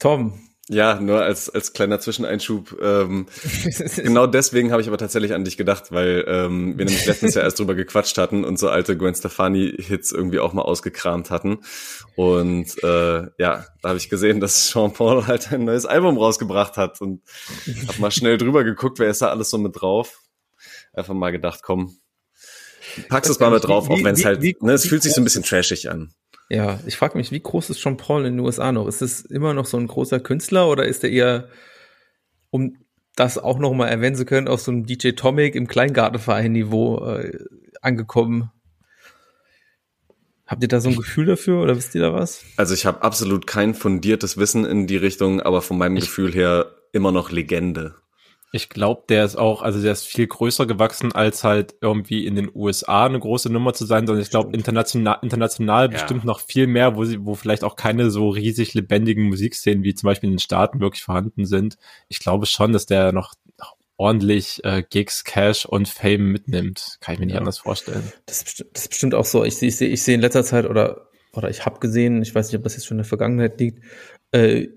Tom, 0.00 0.40
Ja, 0.68 0.98
nur 1.00 1.22
als, 1.22 1.48
als 1.48 1.72
kleiner 1.72 2.00
Zwischeneinschub. 2.00 2.76
Ähm, 2.82 3.26
genau 3.96 4.26
deswegen 4.26 4.72
habe 4.72 4.82
ich 4.82 4.88
aber 4.88 4.98
tatsächlich 4.98 5.32
an 5.32 5.44
dich 5.44 5.56
gedacht, 5.56 5.92
weil 5.92 6.24
ähm, 6.26 6.76
wir 6.76 6.86
nämlich 6.86 7.06
letztens 7.06 7.34
ja 7.36 7.42
erst 7.42 7.60
drüber 7.60 7.76
gequatscht 7.76 8.18
hatten 8.18 8.44
und 8.44 8.58
so 8.58 8.68
alte 8.68 8.96
Gwen 8.96 9.14
Stefani-Hits 9.14 10.10
irgendwie 10.10 10.40
auch 10.40 10.52
mal 10.54 10.62
ausgekramt 10.62 11.30
hatten. 11.30 11.58
Und 12.16 12.82
äh, 12.82 13.18
ja, 13.38 13.64
da 13.80 13.88
habe 13.90 13.96
ich 13.98 14.08
gesehen, 14.08 14.40
dass 14.40 14.68
Sean 14.70 14.92
Paul 14.92 15.26
halt 15.28 15.52
ein 15.52 15.64
neues 15.66 15.86
Album 15.86 16.18
rausgebracht 16.18 16.76
hat 16.76 17.00
und 17.00 17.22
habe 17.86 18.00
mal 18.00 18.10
schnell 18.10 18.36
drüber 18.36 18.64
geguckt, 18.64 18.98
wer 18.98 19.08
ist 19.08 19.22
da 19.22 19.28
alles 19.28 19.50
so 19.50 19.58
mit 19.58 19.80
drauf. 19.80 20.18
Einfach 20.92 21.14
mal 21.14 21.30
gedacht, 21.30 21.60
komm, 21.62 21.96
packst 23.08 23.30
es 23.30 23.38
mal 23.38 23.50
mit 23.52 23.62
drauf, 23.62 23.88
auch 23.88 23.98
Wie- 23.98 24.04
wenn 24.04 24.14
es 24.14 24.24
halt, 24.24 24.42
wie- 24.42 24.56
ne, 24.60 24.72
es 24.72 24.86
fühlt 24.86 25.04
sich 25.04 25.12
so 25.14 25.20
ein 25.20 25.24
bisschen 25.24 25.44
trashig 25.44 25.88
an. 25.90 26.12
Ja, 26.48 26.78
ich 26.86 26.96
frage 26.96 27.18
mich, 27.18 27.32
wie 27.32 27.40
groß 27.40 27.70
ist 27.70 27.80
Jean 27.80 27.96
Paul 27.96 28.24
in 28.24 28.36
den 28.36 28.40
USA 28.44 28.70
noch? 28.70 28.86
Ist 28.86 29.02
es 29.02 29.22
immer 29.22 29.52
noch 29.52 29.66
so 29.66 29.76
ein 29.78 29.88
großer 29.88 30.20
Künstler 30.20 30.68
oder 30.68 30.84
ist 30.86 31.02
er 31.02 31.10
eher, 31.10 31.48
um 32.50 32.76
das 33.16 33.38
auch 33.38 33.58
noch 33.58 33.72
mal 33.72 33.88
erwähnen 33.88 34.14
zu 34.14 34.24
können, 34.24 34.46
auf 34.46 34.60
so 34.60 34.70
einem 34.70 34.86
DJ 34.86 35.10
Tomic 35.12 35.54
im 35.54 35.66
Kleingartenverein-Niveau 35.66 37.04
äh, 37.06 37.38
angekommen? 37.82 38.50
Habt 40.46 40.62
ihr 40.62 40.68
da 40.68 40.80
so 40.80 40.90
ein 40.90 40.96
Gefühl 40.96 41.26
dafür 41.26 41.60
oder 41.62 41.76
wisst 41.76 41.94
ihr 41.96 42.02
da 42.02 42.12
was? 42.14 42.44
Also 42.56 42.74
ich 42.74 42.86
habe 42.86 43.02
absolut 43.02 43.48
kein 43.48 43.74
fundiertes 43.74 44.36
Wissen 44.36 44.64
in 44.64 44.86
die 44.86 44.96
Richtung, 44.96 45.40
aber 45.40 45.60
von 45.62 45.76
meinem 45.78 45.96
Ich- 45.96 46.04
Gefühl 46.04 46.32
her 46.32 46.66
immer 46.92 47.10
noch 47.10 47.32
Legende. 47.32 47.96
Ich 48.56 48.68
glaube, 48.68 49.04
der 49.08 49.24
ist 49.24 49.36
auch, 49.36 49.62
also 49.62 49.80
der 49.80 49.92
ist 49.92 50.04
viel 50.06 50.26
größer 50.26 50.66
gewachsen, 50.66 51.12
als 51.12 51.44
halt 51.44 51.74
irgendwie 51.80 52.26
in 52.26 52.34
den 52.34 52.50
USA 52.54 53.06
eine 53.06 53.20
große 53.20 53.50
Nummer 53.52 53.72
zu 53.74 53.84
sein, 53.86 54.06
sondern 54.06 54.22
ich 54.22 54.30
glaube 54.30 54.54
international, 54.56 55.18
international 55.22 55.88
bestimmt 55.88 56.24
noch 56.24 56.40
viel 56.40 56.66
mehr, 56.66 56.96
wo 56.96 57.04
sie, 57.04 57.24
wo 57.24 57.34
vielleicht 57.34 57.62
auch 57.64 57.76
keine 57.76 58.10
so 58.10 58.30
riesig 58.30 58.74
lebendigen 58.74 59.24
Musikszenen 59.24 59.84
wie 59.84 59.94
zum 59.94 60.08
Beispiel 60.08 60.28
in 60.28 60.34
den 60.34 60.40
Staaten 60.40 60.80
wirklich 60.80 61.04
vorhanden 61.04 61.46
sind. 61.46 61.76
Ich 62.08 62.18
glaube 62.18 62.46
schon, 62.46 62.72
dass 62.72 62.86
der 62.86 63.12
noch 63.12 63.34
ordentlich 63.98 64.62
äh, 64.64 64.82
Gigs, 64.88 65.24
Cash 65.24 65.64
und 65.66 65.88
Fame 65.88 66.32
mitnimmt. 66.32 66.98
Kann 67.00 67.14
ich 67.14 67.18
mir 67.20 67.26
nicht 67.26 67.34
Ja. 67.34 67.40
anders 67.40 67.58
vorstellen. 67.58 68.12
Das 68.26 68.38
ist, 68.38 68.44
bestimmt, 68.44 68.70
das 68.74 68.82
ist 68.82 68.88
bestimmt 68.88 69.14
auch 69.14 69.24
so. 69.24 69.44
Ich 69.44 69.56
sehe, 69.56 69.68
ich 69.68 69.76
sehe, 69.76 69.88
ich 69.88 70.02
sehe 70.02 70.14
in 70.14 70.20
letzter 70.20 70.44
Zeit 70.44 70.66
oder 70.66 71.08
oder 71.32 71.50
ich 71.50 71.66
habe 71.66 71.80
gesehen, 71.80 72.22
ich 72.22 72.34
weiß 72.34 72.48
nicht, 72.48 72.56
ob 72.56 72.64
das 72.64 72.74
jetzt 72.76 72.86
schon 72.86 72.94
in 72.96 73.02
der 73.02 73.08
Vergangenheit 73.08 73.60
liegt. 73.60 73.84
Äh, 74.32 74.68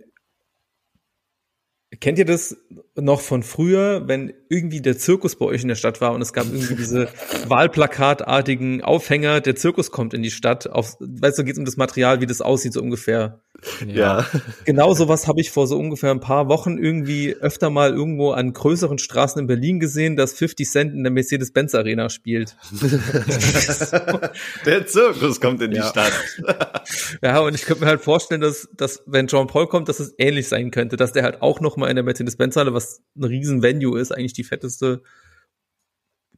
kennt 2.00 2.20
ihr 2.20 2.26
das 2.26 2.56
noch 2.96 3.22
von 3.22 3.42
früher, 3.44 4.08
wenn 4.08 4.34
irgendwie 4.48 4.82
der 4.82 4.98
Zirkus 4.98 5.36
bei 5.36 5.46
euch 5.46 5.64
in 5.64 5.68
der 5.68 5.76
Stadt 5.76 6.02
war 6.02 6.14
und 6.14 6.22
es 6.22 6.34
gab 6.34 6.46
irgendwie 6.46 6.76
diese 6.76 7.10
Wahlplakatartigen 7.48 8.84
Aufhänger, 8.84 9.42
der 9.42 9.56
Zirkus 9.56 9.90
kommt 9.90 10.14
in 10.14 10.22
die 10.22 10.32
Stadt. 10.32 10.68
Auf, 10.68 10.98
weißt 11.00 11.40
du, 11.40 11.44
geht 11.44 11.54
es 11.54 11.60
um 11.60 11.66
das 11.66 11.78
Material, 11.78 12.22
wie 12.22 12.28
das 12.28 12.42
aussieht 12.42 12.74
so 12.74 12.82
ungefähr. 12.82 13.42
Ja. 13.88 14.26
Genau 14.66 14.94
sowas 14.94 15.28
habe 15.28 15.42
ich 15.42 15.52
vor 15.52 15.68
so 15.68 15.78
ungefähr 15.78 16.12
ein 16.12 16.20
paar 16.20 16.48
Wochen 16.48 16.78
irgendwie 16.78 17.36
öfter 17.36 17.70
mal 17.70 17.92
irgendwo 17.92 18.32
an 18.32 18.54
größeren 18.54 18.98
Straßen 18.98 19.42
in 19.42 19.48
Berlin 19.48 19.80
gesehen, 19.80 20.16
dass 20.16 20.34
50 20.34 20.70
Cent 20.70 20.94
in 20.94 21.04
der 21.04 21.12
Mercedes-Benz 21.12 21.76
Arena 21.76 22.10
spielt. 22.10 22.56
Der 24.66 24.86
Zirkus 24.88 25.40
kommt 25.42 25.62
in 25.62 25.72
die 25.72 25.78
Ja. 25.78 25.90
Stadt. 25.90 26.14
Ja, 27.22 27.40
und 27.40 27.54
ich 27.54 27.64
könnte 27.64 27.84
mir 27.84 27.90
halt 27.90 28.02
vorstellen, 28.02 28.42
dass, 28.42 28.68
dass 28.76 29.04
wenn 29.06 29.28
John 29.28 29.48
Paul 29.48 29.68
kommt, 29.68 29.90
dass 29.90 30.00
es 30.00 30.14
ähnlich 30.18 30.48
sein 30.48 30.72
könnte, 30.72 30.96
dass 30.98 31.12
der 31.12 31.24
halt 31.24 31.42
auch 31.42 31.60
noch 31.60 31.78
mal 31.78 31.88
in 31.88 31.96
der 31.96 32.04
Mercedes-Benz-Halle, 32.04 32.74
was 32.74 33.02
ein 33.16 33.24
riesen 33.26 33.62
Venue 33.62 34.00
ist, 34.00 34.12
eigentlich 34.12 34.34
die 34.34 34.44
fetteste, 34.44 35.02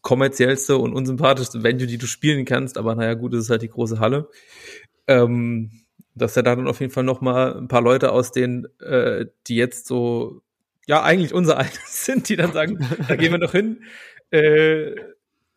kommerziellste 0.01 0.77
und 0.77 0.93
unsympathischste 0.93 1.63
Venue, 1.63 1.87
die 1.87 1.97
du 1.97 2.07
spielen 2.07 2.45
kannst, 2.45 2.77
aber 2.77 2.95
naja, 2.95 3.13
gut, 3.13 3.33
es 3.33 3.45
ist 3.45 3.49
halt 3.49 3.61
die 3.61 3.69
große 3.69 3.99
Halle. 3.99 4.29
Ähm, 5.07 5.71
dass 6.15 6.35
er 6.37 6.43
da 6.43 6.55
dann 6.55 6.67
auf 6.67 6.79
jeden 6.79 6.91
Fall 6.91 7.03
noch 7.03 7.21
mal 7.21 7.57
ein 7.57 7.67
paar 7.67 7.81
Leute 7.81 8.11
aus 8.11 8.31
den, 8.31 8.67
äh, 8.79 9.25
die 9.47 9.55
jetzt 9.55 9.87
so, 9.87 10.41
ja, 10.87 11.03
eigentlich 11.03 11.33
unser 11.33 11.57
Alter 11.59 11.79
sind, 11.85 12.29
die 12.29 12.35
dann 12.35 12.53
sagen, 12.53 12.87
da 13.07 13.15
gehen 13.15 13.31
wir 13.31 13.39
noch 13.39 13.51
hin. 13.51 13.83
Äh, 14.31 14.95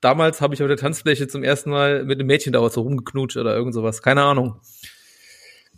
damals 0.00 0.40
habe 0.40 0.54
ich 0.54 0.62
auf 0.62 0.68
der 0.68 0.76
Tanzfläche 0.76 1.28
zum 1.28 1.42
ersten 1.42 1.70
Mal 1.70 2.04
mit 2.04 2.18
einem 2.18 2.26
Mädchen 2.26 2.52
da 2.52 2.68
so 2.68 2.82
rumgeknutscht 2.82 3.36
oder 3.36 3.54
irgend 3.54 3.74
sowas. 3.74 4.02
Keine 4.02 4.22
Ahnung. 4.22 4.60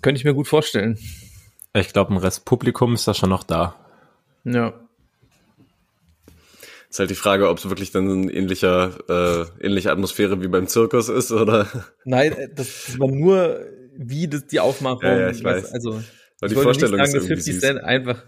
Könnte 0.03 0.19
ich 0.19 0.25
mir 0.25 0.35
gut 0.35 0.49
vorstellen. 0.49 0.99
Ich 1.75 1.93
glaube, 1.93 2.15
ein 2.15 2.19
Rest 2.19 2.45
Publikum 2.45 2.95
ist 2.95 3.07
da 3.07 3.15
schon 3.15 3.31
noch 3.31 3.45
da. 3.45 3.75
Ja. 4.45 4.75
Ist 6.89 7.01
halt 7.01 7.11
die 7.11 7.15
Frage, 7.15 7.49
ob 7.49 7.59
es 7.59 7.69
wirklich 7.69 7.91
dann 7.91 8.09
ein 8.09 8.31
ähnlicher, 8.31 8.93
äh, 9.09 9.67
ähnliche 9.67 9.91
Atmosphäre 9.91 10.41
wie 10.41 10.49
beim 10.49 10.67
Zirkus 10.69 11.09
ist 11.09 11.33
oder. 11.33 11.67
Nein, 12.05 12.33
äh, 12.33 12.49
das 12.55 12.99
war 12.99 13.09
nur, 13.09 13.61
wie 13.99 14.29
das 14.29 14.47
die 14.47 14.61
Aufmachung. 14.61 15.03
Ja, 15.09 15.19
ja, 15.21 15.31
ich 15.31 15.43
weiß. 15.43 15.73
Also, 15.73 15.93
Weil 15.93 16.01
ich 16.03 16.05
die 16.49 16.57
wollte 16.57 16.71
nicht 16.71 16.81
Vorstellung 16.81 16.97
sagen, 16.99 17.07
ist 17.09 17.15
dass 17.15 17.23
irgendwie 17.23 17.35
50 17.35 17.55
süß. 17.55 17.61
Cent 17.63 17.81
einfach 17.85 18.25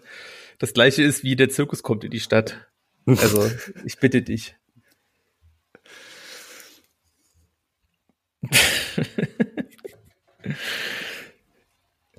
das 0.58 0.72
gleiche 0.72 1.02
ist, 1.02 1.22
wie 1.24 1.36
der 1.36 1.48
Zirkus 1.50 1.82
kommt 1.82 2.04
in 2.04 2.10
die 2.10 2.20
Stadt. 2.20 2.68
Also, 3.06 3.50
ich 3.84 3.98
bitte 3.98 4.22
dich. 4.22 4.56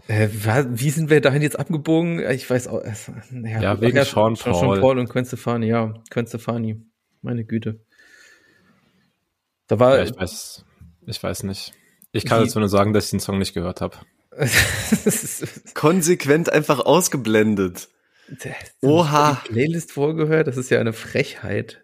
Äh, 0.07 0.29
Wie 0.31 0.89
sind 0.89 1.09
wir 1.09 1.21
dahin 1.21 1.41
jetzt 1.43 1.59
abgebogen? 1.59 2.19
Ich 2.31 2.49
weiß 2.49 2.67
auch. 2.67 2.81
es- 2.83 3.11
Ja, 3.31 3.61
Ja, 3.61 3.81
wegen 3.81 4.03
Sean 4.03 4.35
Sean 4.35 4.53
Paul. 4.53 4.79
Paul 4.79 4.99
und 4.99 5.09
Gwen 5.09 5.25
Stefani, 5.25 5.67
ja. 5.67 5.93
Gwen 6.09 6.25
Stefani. 6.25 6.81
Meine 7.21 7.45
Güte. 7.45 7.79
Da 9.67 9.77
war, 9.79 9.97
Ja, 9.97 10.03
ich 10.05 10.15
weiß, 10.15 10.65
ich 11.05 11.21
weiß 11.21 11.43
nicht. 11.43 11.73
Ich 12.11 12.25
kann 12.25 12.43
dazu 12.43 12.59
nur 12.59 12.69
sagen, 12.69 12.93
dass 12.93 13.05
ich 13.05 13.11
den 13.11 13.19
Song 13.19 13.37
nicht 13.37 13.53
gehört 13.53 13.81
habe. 13.81 13.97
Konsequent 15.73 16.51
einfach 16.51 16.79
ausgeblendet. 16.79 17.89
Oha. 18.81 19.41
Die 19.47 19.53
Playlist 19.53 19.91
vorgehört, 19.91 20.47
das 20.47 20.57
ist 20.57 20.69
ja 20.69 20.79
eine 20.79 20.93
Frechheit. 20.93 21.83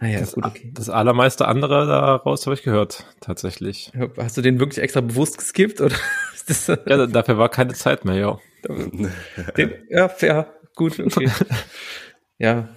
Naja, 0.00 0.24
gut, 0.24 0.44
okay. 0.46 0.72
Das 0.74 0.88
allermeiste 0.88 1.46
andere 1.46 1.86
daraus 1.86 2.46
habe 2.46 2.54
ich 2.54 2.62
gehört, 2.62 3.04
tatsächlich. 3.20 3.92
Hast 4.16 4.36
du 4.36 4.40
den 4.42 4.58
wirklich 4.58 4.78
extra 4.82 5.02
bewusst 5.02 5.36
geskippt 5.38 5.80
oder 5.80 5.94
ist 6.34 6.48
das 6.48 6.66
Ja, 6.68 6.76
da- 6.96 7.06
dafür 7.06 7.36
war 7.36 7.50
keine 7.50 7.74
Zeit 7.74 8.04
mehr, 8.06 8.14
ja. 8.16 8.38
den, 9.56 9.74
ja, 9.90 10.08
fair, 10.08 10.54
gut, 10.74 10.98
okay. 10.98 11.30
ja. 12.38 12.68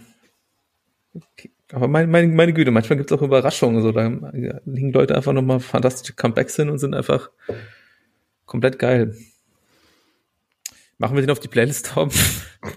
Okay. 1.14 1.53
Aber 1.74 1.88
mein, 1.88 2.10
mein, 2.10 2.36
meine 2.36 2.54
Güte, 2.54 2.72
manchmal 2.72 2.98
gibt 2.98 3.12
es 3.12 3.18
auch 3.18 3.22
Überraschungen. 3.24 3.82
So, 3.82 3.92
da 3.92 4.08
liegen 4.66 4.94
Leute 4.94 5.16
einfach 5.16 5.34
nochmal 5.34 5.60
fantastische 5.60 6.14
Comebacks 6.14 6.56
hin 6.56 6.70
und 6.70 6.78
sind 6.78 6.94
einfach 6.94 7.30
komplett 8.46 8.78
geil. 8.80 9.16
Machen 11.00 11.16
wir 11.16 11.22
den 11.22 11.32
auf 11.32 11.40
die 11.40 11.48
Playlist, 11.48 11.92
Tom? 11.94 12.10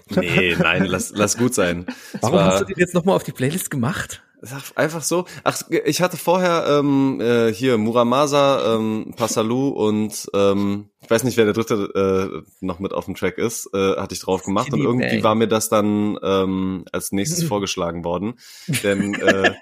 Nee, 0.09 0.55
nein, 0.59 0.85
lass, 0.85 1.11
lass 1.15 1.37
gut 1.37 1.53
sein. 1.53 1.85
Warum 2.21 2.35
war- 2.37 2.45
hast 2.47 2.61
du 2.61 2.65
den 2.65 2.77
jetzt 2.79 2.93
nochmal 2.93 3.15
auf 3.15 3.23
die 3.23 3.31
Playlist 3.31 3.69
gemacht? 3.69 4.23
Sag 4.41 4.61
einfach 4.75 5.01
so. 5.01 5.25
Ach, 5.43 5.59
ich 5.69 6.01
hatte 6.01 6.15
vorher 6.15 6.65
ähm, 6.69 7.19
äh, 7.19 7.51
hier 7.51 7.77
Muramasa, 7.79 8.75
ähm, 8.75 9.13
Passalou 9.15 9.69
und 9.69 10.27
ähm, 10.33 10.89
ich 11.01 11.09
weiß 11.09 11.23
nicht, 11.23 11.37
wer 11.37 11.45
der 11.45 11.55
dritte 11.55 12.43
äh, 12.43 12.65
noch 12.65 12.77
mit 12.79 12.93
auf 12.93 13.05
dem 13.05 13.15
Track 13.15 13.39
ist, 13.39 13.67
äh, 13.73 13.95
hatte 13.95 14.13
ich 14.13 14.21
drauf 14.21 14.43
gemacht 14.43 14.71
und 14.73 14.81
irgendwie 14.81 15.23
war 15.23 15.33
mir 15.33 15.47
das 15.47 15.69
dann 15.69 16.19
ähm, 16.21 16.85
als 16.91 17.11
nächstes 17.11 17.43
vorgeschlagen 17.47 18.03
worden. 18.03 18.35
Denn 18.83 19.13
äh, 19.15 19.55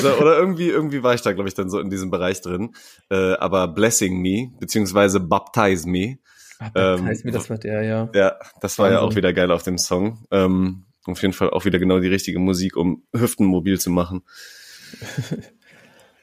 so, 0.00 0.10
oder 0.14 0.38
irgendwie 0.38 0.68
irgendwie 0.68 1.02
war 1.02 1.14
ich 1.14 1.22
da 1.22 1.32
glaube 1.32 1.48
ich 1.48 1.54
dann 1.54 1.70
so 1.70 1.80
in 1.80 1.90
diesem 1.90 2.10
Bereich 2.10 2.40
drin. 2.40 2.74
Äh, 3.10 3.34
aber 3.34 3.66
Blessing 3.68 4.20
Me 4.20 4.52
beziehungsweise 4.60 5.18
Baptize 5.18 5.88
Me, 5.88 6.18
Ah, 6.60 6.70
Ähm, 6.74 7.04
heißt 7.06 7.24
mir, 7.24 7.30
das 7.30 7.48
war 7.50 7.58
der, 7.58 7.82
ja. 7.84 8.10
ja, 8.14 8.36
das 8.60 8.78
war 8.80 8.90
ja 8.90 8.98
auch 8.98 9.04
Wahnsinn. 9.04 9.18
wieder 9.18 9.32
geil 9.32 9.52
auf 9.52 9.62
dem 9.62 9.78
Song. 9.78 10.24
Ähm, 10.32 10.86
auf 11.12 11.22
jeden 11.22 11.34
Fall 11.34 11.50
auch 11.50 11.64
wieder 11.64 11.78
genau 11.78 12.00
die 12.00 12.08
richtige 12.08 12.38
Musik, 12.38 12.76
um 12.76 13.04
Hüften 13.14 13.46
mobil 13.46 13.80
zu 13.80 13.90
machen. 13.90 14.22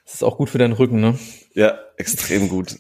Das 0.06 0.16
ist 0.16 0.24
auch 0.24 0.38
gut 0.38 0.50
für 0.50 0.60
deinen 0.60 0.74
Rücken, 0.74 1.00
ne? 1.02 1.18
Ja, 1.54 1.80
extrem 1.98 2.48
gut. 2.48 2.78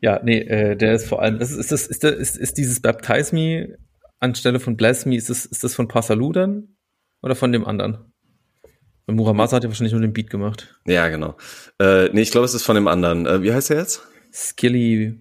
Ja, 0.00 0.20
nee, 0.22 0.38
äh, 0.38 0.76
der 0.76 0.94
ist 0.94 1.08
vor 1.08 1.22
allem, 1.22 1.38
das 1.38 1.50
ist, 1.50 1.72
ist, 1.72 1.72
das, 1.72 1.88
ist, 1.88 2.04
ist, 2.04 2.36
ist 2.36 2.58
dieses 2.58 2.80
Baptize 2.80 3.34
Me 3.34 3.78
anstelle 4.20 4.60
von 4.60 4.76
Bless 4.76 5.06
Me, 5.06 5.16
ist 5.16 5.30
das, 5.30 5.44
ist 5.44 5.64
das 5.64 5.74
von 5.74 5.88
Passalou 5.88 6.32
dann? 6.32 6.76
Oder 7.22 7.34
von 7.34 7.50
dem 7.50 7.64
anderen? 7.66 8.12
Weil 9.06 9.16
Muramasa 9.16 9.56
hat 9.56 9.64
ja 9.64 9.70
wahrscheinlich 9.70 9.92
nur 9.92 10.02
den 10.02 10.12
Beat 10.12 10.30
gemacht. 10.30 10.78
Ja, 10.86 11.08
genau. 11.08 11.36
Äh, 11.80 12.10
nee, 12.12 12.22
ich 12.22 12.30
glaube, 12.30 12.44
es 12.44 12.54
ist 12.54 12.64
von 12.64 12.74
dem 12.74 12.88
anderen. 12.88 13.26
Äh, 13.26 13.42
wie 13.42 13.52
heißt 13.52 13.70
er 13.70 13.78
jetzt? 13.78 14.02
Skilly, 14.32 15.18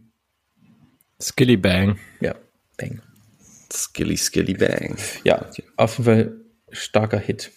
Skilly 1.21 1.57
Bang. 1.57 1.97
ja, 2.19 2.35
bang. 2.77 3.01
Skilly 3.73 4.17
Skilly 4.17 4.53
Bang. 4.53 4.97
Ja, 5.23 5.45
auf 5.77 5.97
jeden 5.97 6.05
Fall 6.05 6.41
starker 6.71 7.19
Hit. 7.19 7.51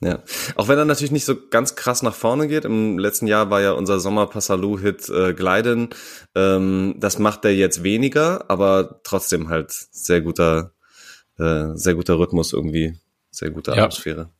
Ja. 0.00 0.22
Auch 0.56 0.68
wenn 0.68 0.76
er 0.78 0.84
natürlich 0.84 1.12
nicht 1.12 1.24
so 1.24 1.34
ganz 1.48 1.76
krass 1.76 2.02
nach 2.02 2.14
vorne 2.14 2.46
geht. 2.48 2.64
Im 2.64 2.98
letzten 2.98 3.26
Jahr 3.26 3.48
war 3.50 3.62
ja 3.62 3.72
unser 3.72 4.00
Sommer 4.00 4.26
Passalou-Hit 4.26 5.08
äh, 5.08 5.32
Gliden. 5.32 5.90
Ähm, 6.34 6.96
das 6.98 7.18
macht 7.18 7.44
er 7.44 7.54
jetzt 7.54 7.82
weniger, 7.84 8.44
aber 8.50 9.00
trotzdem 9.04 9.48
halt 9.48 9.70
sehr 9.72 10.20
guter, 10.20 10.72
äh, 11.38 11.68
sehr 11.74 11.94
guter 11.94 12.18
Rhythmus 12.18 12.52
irgendwie. 12.52 12.98
Sehr 13.30 13.50
gute 13.50 13.72
Ja. 13.72 13.84
Atmosphäre. 13.84 14.30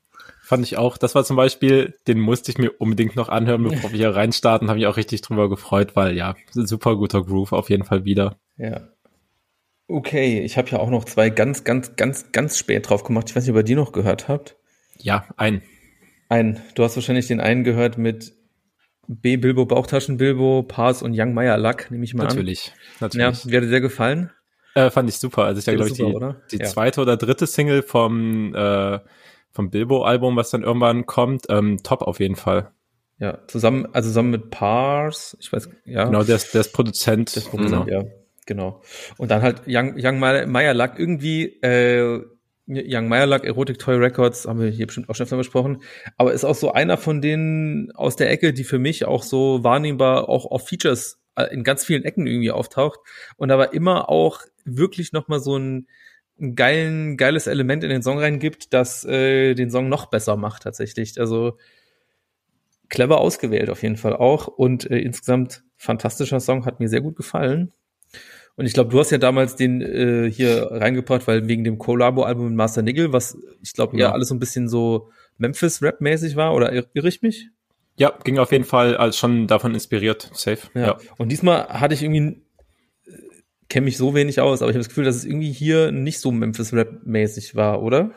Fand 0.43 0.65
ich 0.65 0.77
auch. 0.77 0.99
Das 0.99 1.15
war 1.15 1.25
zum 1.25 1.37
Beispiel, 1.37 1.95
den 2.07 2.21
musste 2.21 2.51
ich 2.51 2.59
mir 2.59 2.71
unbedingt 2.79 3.17
noch 3.17 3.31
anhören, 3.31 3.63
bevor 3.69 3.91
wir 3.91 3.97
hier 3.97 4.15
reinstarten. 4.15 4.69
Habe 4.69 4.79
ich 4.79 4.87
auch 4.87 4.99
richtig 4.99 5.23
drüber 5.23 5.49
gefreut, 5.49 5.97
weil 5.97 6.15
ja, 6.15 6.35
super 6.53 6.97
guter 6.97 7.25
Groove 7.25 7.53
auf 7.53 7.71
jeden 7.71 7.85
Fall 7.85 8.05
wieder. 8.05 8.37
Ja. 8.59 8.89
Okay, 9.95 10.41
ich 10.41 10.59
habe 10.59 10.69
ja 10.71 10.81
auch 10.81 10.91
noch 10.91 11.05
zwei 11.05 11.31
ganz, 11.31 11.63
ganz, 11.63 11.95
ganz, 11.95 12.33
ganz 12.33 12.59
spät 12.59 12.89
drauf 12.89 13.05
gemacht. 13.05 13.31
Ich 13.31 13.37
weiß 13.37 13.45
nicht, 13.45 13.53
ob 13.53 13.59
ihr 13.59 13.63
die 13.63 13.77
noch 13.77 13.93
gehört 13.93 14.27
habt. 14.27 14.57
Ja, 14.99 15.25
ein. 15.37 15.63
Einen. 16.29 16.61
Du 16.75 16.83
hast 16.83 16.97
wahrscheinlich 16.97 17.29
den 17.29 17.41
einen 17.41 17.63
gehört 17.63 17.97
mit 17.97 18.35
B. 19.07 19.37
Bilbo 19.37 19.67
Bauchtaschen 19.67 20.17
Bilbo, 20.17 20.65
Pars 20.65 21.01
und 21.01 21.15
Young 21.17 21.33
Meyer 21.33 21.57
Lack, 21.59 21.93
nehme 21.93 22.03
ich 22.03 22.13
mal 22.13 22.25
Natürlich. 22.25 22.73
an. 22.73 22.97
Natürlich. 23.03 23.45
Ja, 23.45 23.51
mir 23.51 23.57
hat 23.57 23.63
er 23.63 23.69
sehr 23.69 23.81
gefallen. 23.81 24.31
Äh, 24.75 24.91
fand 24.91 25.09
ich 25.09 25.19
super. 25.19 25.45
Also 25.45 25.61
ich 25.61 25.65
glaube 25.65 25.87
ich 25.87 25.95
die, 25.95 26.03
oder? 26.03 26.43
die 26.51 26.59
Ja. 26.59 26.65
zweite 26.65 27.01
oder 27.01 27.17
dritte 27.17 27.47
Single 27.47 27.83
vom 27.85 28.53
äh, 28.53 28.99
vom 29.53 29.71
Bilbo-Album, 29.71 30.35
was 30.35 30.51
dann 30.51 30.65
irgendwann 30.65 31.07
kommt, 31.07 31.45
ähm, 31.51 31.79
top 31.85 32.03
auf 32.03 32.19
jeden 32.19 32.35
Fall. 32.35 32.73
Ja, 33.21 33.47
zusammen, 33.47 33.87
also 33.93 34.09
zusammen 34.09 34.31
mit 34.33 34.51
Pars, 34.51 35.37
ich 35.39 35.53
weiß, 35.53 35.69
ja. 35.85 36.07
Genau, 36.07 36.25
der 36.25 36.35
ist, 36.35 36.53
der 36.53 36.63
ist 36.63 36.73
Produzent. 36.73 37.37
Das 37.37 37.49
genau. 37.49 37.87
ja, 37.87 38.03
genau. 38.47 38.83
Und 39.19 39.31
dann 39.31 39.43
halt 39.43 39.63
Young, 39.67 39.95
Young 39.97 40.19
Meyer 40.19 40.75
Lack 40.75 40.99
irgendwie, 40.99 41.61
äh, 41.63 42.25
Young 42.67 43.09
Meyerlack, 43.09 43.45
Erotic 43.45 43.79
Toy 43.79 43.97
Records, 43.97 44.47
haben 44.47 44.61
wir 44.61 44.71
hier 44.71 44.87
bestimmt 44.87 45.11
auch 45.11 45.15
schon 45.15 45.25
öfter 45.25 45.37
besprochen, 45.37 45.83
aber 46.17 46.33
ist 46.33 46.45
auch 46.45 46.55
so 46.55 46.73
einer 46.73 46.97
von 46.97 47.21
denen 47.21 47.93
aus 47.93 48.17
der 48.17 48.31
Ecke, 48.31 48.55
die 48.55 48.65
für 48.65 48.79
mich 48.79 49.05
auch 49.05 49.23
so 49.23 49.63
wahrnehmbar 49.63 50.31
auch 50.31 50.47
auf 50.47 50.69
Features 50.69 51.21
äh, 51.37 51.53
in 51.53 51.63
ganz 51.63 51.85
vielen 51.85 52.05
Ecken 52.05 52.27
irgendwie 52.27 52.51
auftaucht 52.51 53.01
und 53.37 53.51
aber 53.51 53.75
immer 53.75 54.09
auch 54.09 54.41
wirklich 54.65 55.13
nochmal 55.13 55.41
so 55.41 55.59
ein, 55.59 55.89
ein 56.41 56.55
geilen, 56.55 57.19
geiles 57.19 57.47
Element 57.47 57.85
in 57.85 57.91
den 57.91 58.03
Song 58.03 58.19
reingibt, 58.19 58.73
das 58.73 59.05
äh, 59.05 59.55
den 59.55 59.71
Song 59.71 59.91
noch 59.91 60.07
besser 60.07 60.37
macht 60.37 60.63
tatsächlich. 60.63 61.21
Also 61.21 61.59
clever 62.89 63.19
ausgewählt 63.19 63.69
auf 63.69 63.83
jeden 63.83 63.97
Fall 63.97 64.17
auch 64.17 64.47
und 64.49 64.91
äh, 64.91 64.99
insgesamt 64.99 65.65
fantastischer 65.77 66.41
Song, 66.41 66.65
hat 66.65 66.81
mir 66.81 66.89
sehr 66.89 67.03
gut 67.03 67.17
gefallen. 67.17 67.73
Und 68.57 68.67
ich 68.67 68.73
glaube, 68.73 68.91
du 68.91 68.99
hast 69.01 69.11
ja 69.11 69.19
damals 69.19 69.57
den 69.57 69.81
äh, 69.81 70.31
hier 70.31 70.69
reingebracht, 70.71 71.27
weil 71.27 71.49
wegen 71.49 71.65
dem 71.65 71.79
Collabo-Album 71.79 72.49
mit 72.49 72.55
Master 72.55 72.83
Nigel, 72.83 73.13
was 73.13 73.37
ich 73.63 73.73
glaube 73.73 73.97
ja. 73.97 74.07
eher 74.07 74.13
alles 74.13 74.29
so 74.29 74.35
ein 74.35 74.39
bisschen 74.39 74.69
so 74.69 75.11
Memphis-Rap-mäßig 75.39 76.37
war, 76.37 76.55
oder 76.55 76.73
irre 76.73 77.09
ich 77.09 77.23
mich? 77.23 77.49
Ja, 77.97 78.17
ging 78.23 78.39
auf 78.39 78.53
jeden 78.53 78.65
Fall 78.65 78.97
als 78.97 79.19
schon 79.19 79.47
davon 79.47 79.75
inspiriert, 79.75 80.31
safe. 80.35 80.69
Ja. 80.75 80.87
ja. 80.87 80.99
Und 81.19 81.31
diesmal 81.31 81.69
hatte 81.69 81.95
ich 81.95 82.03
irgendwie, 82.03 82.43
äh, 83.07 83.13
kenne 83.69 83.87
mich 83.87 83.97
so 83.97 84.15
wenig 84.15 84.41
aus, 84.41 84.63
aber 84.63 84.71
ich 84.71 84.75
habe 84.75 84.85
das 84.85 84.89
Gefühl, 84.89 85.05
dass 85.05 85.17
es 85.17 85.25
irgendwie 85.25 85.53
hier 85.53 85.91
nicht 85.91 86.21
so 86.21 86.31
Memphis-Rap-mäßig 86.31 87.57
war, 87.57 87.83
oder? 87.83 88.13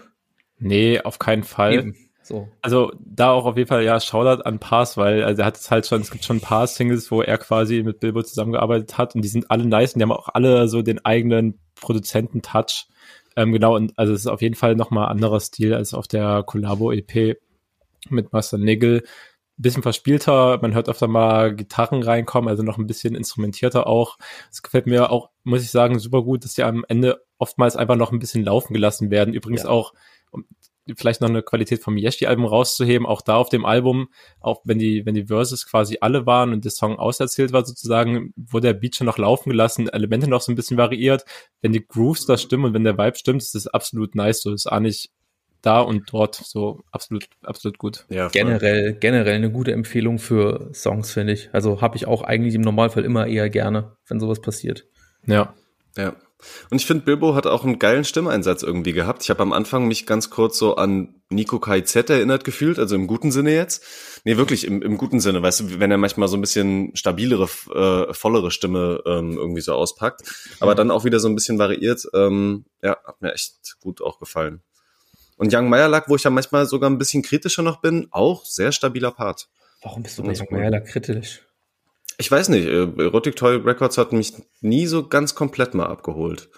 Nee, 0.59 0.99
auf 1.01 1.17
keinen 1.19 1.43
Fall. 1.43 1.73
Eben. 1.73 1.95
So. 2.27 2.49
Also 2.61 2.91
da 2.99 3.31
auch 3.31 3.45
auf 3.45 3.55
jeden 3.55 3.69
Fall 3.69 3.83
ja 3.83 3.99
Shoutout 3.99 4.43
an 4.43 4.59
Pass, 4.59 4.97
weil 4.97 5.23
also 5.23 5.41
er 5.41 5.45
hat 5.45 5.57
es 5.57 5.71
halt 5.71 5.87
schon, 5.87 6.01
es 6.01 6.11
gibt 6.11 6.25
schon 6.25 6.37
ein 6.37 6.41
paar 6.41 6.67
Singles, 6.67 7.09
wo 7.09 7.21
er 7.21 7.37
quasi 7.37 7.83
mit 7.83 8.01
Bilbo 8.01 8.21
zusammengearbeitet 8.21 8.97
hat 8.97 9.15
und 9.15 9.21
die 9.21 9.29
sind 9.29 9.49
alle 9.49 9.65
nice 9.65 9.93
und 9.93 9.99
die 9.99 10.03
haben 10.03 10.11
auch 10.11 10.29
alle 10.33 10.67
so 10.67 10.81
den 10.81 11.03
eigenen 11.05 11.59
Produzenten-Touch. 11.79 12.87
Ähm, 13.37 13.53
genau, 13.53 13.75
und 13.75 13.97
also 13.97 14.13
es 14.13 14.21
ist 14.21 14.27
auf 14.27 14.41
jeden 14.41 14.55
Fall 14.55 14.75
nochmal 14.75 15.09
anderer 15.09 15.39
Stil 15.39 15.73
als 15.73 15.93
auf 15.93 16.07
der 16.07 16.43
Collabo-EP 16.43 17.37
mit 18.09 18.33
Master 18.33 18.57
Nigel. 18.57 19.03
Bisschen 19.59 19.83
verspielter, 19.83 20.59
man 20.61 20.73
hört 20.75 20.89
öfter 20.89 21.07
mal 21.07 21.55
Gitarren 21.55 22.03
reinkommen, 22.03 22.49
also 22.49 22.61
noch 22.61 22.77
ein 22.77 22.87
bisschen 22.87 23.15
instrumentierter 23.15 23.87
auch. 23.87 24.17
Es 24.51 24.61
gefällt 24.61 24.85
mir 24.85 25.11
auch, 25.11 25.29
muss 25.43 25.63
ich 25.63 25.71
sagen, 25.71 25.97
super 25.97 26.21
gut, 26.23 26.43
dass 26.43 26.53
die 26.53 26.63
am 26.63 26.83
Ende 26.87 27.23
oftmals 27.37 27.75
einfach 27.75 27.95
noch 27.95 28.11
ein 28.11 28.19
bisschen 28.19 28.43
laufen 28.43 28.73
gelassen 28.73 29.09
werden. 29.11 29.33
Übrigens 29.33 29.63
ja. 29.63 29.69
auch, 29.69 29.93
vielleicht 30.95 31.21
noch 31.21 31.29
eine 31.29 31.43
Qualität 31.43 31.81
vom 31.81 31.97
Yeshi-Album 31.97 32.45
rauszuheben, 32.45 33.05
auch 33.05 33.21
da 33.21 33.35
auf 33.35 33.49
dem 33.49 33.65
Album, 33.65 34.09
auch 34.39 34.61
wenn 34.63 34.79
die, 34.79 35.05
wenn 35.05 35.15
die 35.15 35.25
Verses 35.25 35.65
quasi 35.65 35.97
alle 36.01 36.25
waren 36.25 36.53
und 36.53 36.63
der 36.63 36.71
Song 36.71 36.97
auserzählt 36.97 37.51
war 37.53 37.65
sozusagen, 37.65 38.33
wurde 38.35 38.67
der 38.67 38.73
Beat 38.73 38.95
schon 38.95 39.07
noch 39.07 39.17
laufen 39.17 39.49
gelassen, 39.49 39.89
Elemente 39.89 40.29
noch 40.29 40.41
so 40.41 40.51
ein 40.51 40.55
bisschen 40.55 40.77
variiert. 40.77 41.25
Wenn 41.61 41.73
die 41.73 41.85
Grooves 41.85 42.25
da 42.25 42.37
stimmen 42.37 42.65
und 42.65 42.73
wenn 42.73 42.83
der 42.83 42.97
Vibe 42.97 43.17
stimmt, 43.17 43.41
ist 43.41 43.55
das 43.55 43.67
absolut 43.67 44.15
nice. 44.15 44.41
So 44.41 44.53
ist 44.53 44.71
auch 44.71 44.79
nicht 44.79 45.11
da 45.61 45.81
und 45.81 46.11
dort 46.11 46.35
so 46.35 46.81
absolut, 46.91 47.27
absolut 47.41 47.77
gut. 47.77 48.05
Ja, 48.09 48.27
generell, 48.29 48.93
generell 48.93 49.35
eine 49.35 49.51
gute 49.51 49.71
Empfehlung 49.71 50.19
für 50.19 50.69
Songs, 50.73 51.11
finde 51.11 51.33
ich. 51.33 51.49
Also 51.51 51.81
habe 51.81 51.97
ich 51.97 52.07
auch 52.07 52.21
eigentlich 52.21 52.55
im 52.55 52.61
Normalfall 52.61 53.03
immer 53.03 53.27
eher 53.27 53.49
gerne, 53.49 53.97
wenn 54.07 54.19
sowas 54.19 54.41
passiert. 54.41 54.85
Ja. 55.25 55.53
Ja. 55.97 56.15
Und 56.69 56.79
ich 56.79 56.85
finde, 56.85 57.03
Bilbo 57.03 57.33
hat 57.33 57.47
auch 57.47 57.63
einen 57.63 57.79
geilen 57.79 58.03
Stimmeinsatz 58.03 58.61
irgendwie 58.61 58.93
gehabt. 58.93 59.23
Ich 59.23 59.29
habe 59.29 59.41
am 59.41 59.53
Anfang 59.53 59.87
mich 59.87 60.05
ganz 60.05 60.29
kurz 60.29 60.57
so 60.57 60.75
an 60.75 61.15
Nico 61.29 61.59
KZ 61.59 62.09
erinnert 62.09 62.43
gefühlt, 62.43 62.77
also 62.77 62.95
im 62.95 63.07
guten 63.07 63.31
Sinne 63.31 63.53
jetzt. 63.53 63.83
Nee, 64.23 64.37
wirklich 64.37 64.65
im, 64.65 64.81
im 64.81 64.97
guten 64.97 65.19
Sinne, 65.19 65.41
weißt 65.41 65.59
du, 65.61 65.79
wenn 65.79 65.89
er 65.89 65.97
manchmal 65.97 66.27
so 66.27 66.37
ein 66.37 66.41
bisschen 66.41 66.95
stabilere, 66.95 67.49
äh, 67.73 68.13
vollere 68.13 68.51
Stimme 68.51 69.01
ähm, 69.05 69.37
irgendwie 69.37 69.61
so 69.61 69.73
auspackt. 69.73 70.21
Aber 70.59 70.75
dann 70.75 70.91
auch 70.91 71.05
wieder 71.05 71.19
so 71.19 71.27
ein 71.27 71.35
bisschen 71.35 71.57
variiert. 71.57 72.07
Ähm, 72.13 72.65
ja, 72.83 72.97
hat 73.03 73.21
mir 73.21 73.33
echt 73.33 73.77
gut 73.79 74.01
auch 74.01 74.19
gefallen. 74.19 74.61
Und 75.37 75.53
Young 75.53 75.69
Meyerlack, 75.69 76.07
wo 76.07 76.15
ich 76.15 76.23
ja 76.23 76.29
manchmal 76.29 76.65
sogar 76.65 76.89
ein 76.89 76.97
bisschen 76.97 77.23
kritischer 77.23 77.63
noch 77.63 77.81
bin, 77.81 78.07
auch 78.11 78.45
sehr 78.45 78.71
stabiler 78.71 79.11
Part. 79.11 79.47
Warum 79.81 80.03
bist 80.03 80.17
du 80.17 80.23
bei 80.23 80.33
Young 80.33 80.47
Meyerlack 80.51 80.85
kritisch? 80.85 81.46
Ich 82.17 82.31
weiß 82.31 82.49
nicht, 82.49 82.65
äh, 82.65 82.87
Erotic 83.03 83.35
Toy 83.35 83.57
Records 83.57 83.97
hat 83.97 84.11
mich 84.11 84.33
nie 84.61 84.87
so 84.87 85.07
ganz 85.07 85.35
komplett 85.35 85.73
mal 85.73 85.85
abgeholt. 85.85 86.49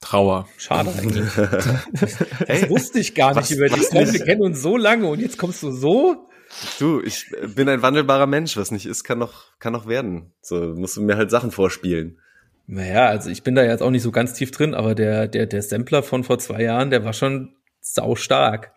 Trauer. 0.00 0.46
Schade 0.58 0.92
eigentlich. 0.96 1.28
das 2.46 2.70
wusste 2.70 3.00
ich 3.00 3.14
gar 3.14 3.34
nicht 3.34 3.38
was, 3.38 3.50
über 3.50 3.68
dich. 3.68 3.90
Wir 3.90 4.24
kennen 4.24 4.42
uns 4.42 4.62
so 4.62 4.76
lange 4.76 5.08
und 5.08 5.20
jetzt 5.20 5.38
kommst 5.38 5.62
du 5.62 5.72
so. 5.72 6.28
Du, 6.78 7.00
ich 7.02 7.26
bin 7.54 7.68
ein 7.68 7.82
wandelbarer 7.82 8.26
Mensch. 8.26 8.56
Was 8.56 8.70
nicht 8.70 8.86
ist, 8.86 9.04
kann 9.04 9.18
noch, 9.18 9.58
kann 9.58 9.72
noch 9.72 9.86
werden. 9.86 10.32
So 10.40 10.74
musst 10.74 10.96
du 10.96 11.02
mir 11.02 11.16
halt 11.16 11.30
Sachen 11.30 11.50
vorspielen. 11.50 12.20
Naja, 12.66 13.06
also 13.06 13.30
ich 13.30 13.42
bin 13.42 13.54
da 13.54 13.64
jetzt 13.64 13.82
auch 13.82 13.90
nicht 13.90 14.02
so 14.02 14.12
ganz 14.12 14.34
tief 14.34 14.50
drin, 14.50 14.74
aber 14.74 14.94
der, 14.94 15.26
der, 15.26 15.46
der 15.46 15.62
Sampler 15.62 16.02
von 16.02 16.22
vor 16.22 16.38
zwei 16.38 16.62
Jahren, 16.62 16.90
der 16.90 17.04
war 17.04 17.12
schon 17.14 17.56
sau 17.80 18.14
stark. 18.14 18.72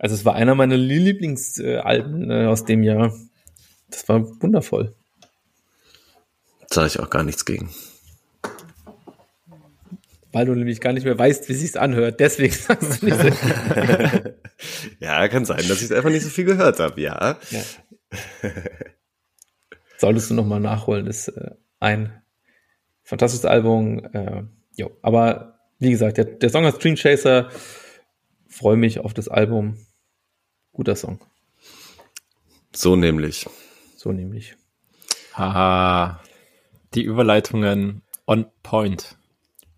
Also 0.00 0.14
es 0.14 0.24
war 0.24 0.34
einer 0.34 0.54
meiner 0.54 0.78
Lieblingsalben 0.78 2.30
äh, 2.30 2.46
aus 2.46 2.64
dem 2.64 2.82
Jahr. 2.82 3.12
Das 3.90 4.08
war 4.08 4.22
wundervoll. 4.40 4.94
Sage 6.70 6.86
ich 6.86 7.00
auch 7.00 7.10
gar 7.10 7.22
nichts 7.22 7.44
gegen. 7.44 7.68
Weil 10.32 10.46
du 10.46 10.54
nämlich 10.54 10.80
gar 10.80 10.94
nicht 10.94 11.04
mehr 11.04 11.18
weißt, 11.18 11.50
wie 11.50 11.54
sich's 11.54 11.76
anhört. 11.76 12.18
Deswegen 12.18 12.54
sagst 12.54 13.02
du 13.02 13.06
nicht 13.06 13.20
so. 13.20 13.28
ja, 15.00 15.28
kann 15.28 15.44
sein, 15.44 15.68
dass 15.68 15.82
ich 15.82 15.94
einfach 15.94 16.08
nicht 16.08 16.22
so 16.22 16.30
viel 16.30 16.46
gehört 16.46 16.80
habe, 16.80 16.98
ja. 16.98 17.38
ja. 17.50 17.60
Solltest 19.98 20.30
du 20.30 20.34
nochmal 20.34 20.60
nachholen, 20.60 21.08
ist 21.08 21.28
äh, 21.28 21.50
ein 21.78 22.22
fantastisches 23.02 23.44
Album. 23.44 24.02
Äh, 24.14 24.44
jo. 24.76 24.96
Aber 25.02 25.58
wie 25.78 25.90
gesagt, 25.90 26.16
der, 26.16 26.24
der 26.24 26.48
Song 26.48 26.64
als 26.64 26.76
Stream 26.76 26.94
Chaser, 26.94 27.50
freue 28.48 28.78
mich 28.78 29.00
auf 29.00 29.12
das 29.12 29.28
Album. 29.28 29.76
Guter 30.80 30.96
Song. 30.96 31.20
So 32.74 32.96
nämlich. 32.96 33.46
So 33.98 34.12
nämlich. 34.12 34.56
Haha. 35.34 36.22
Die 36.94 37.04
Überleitungen 37.04 38.00
on 38.26 38.46
point. 38.62 39.18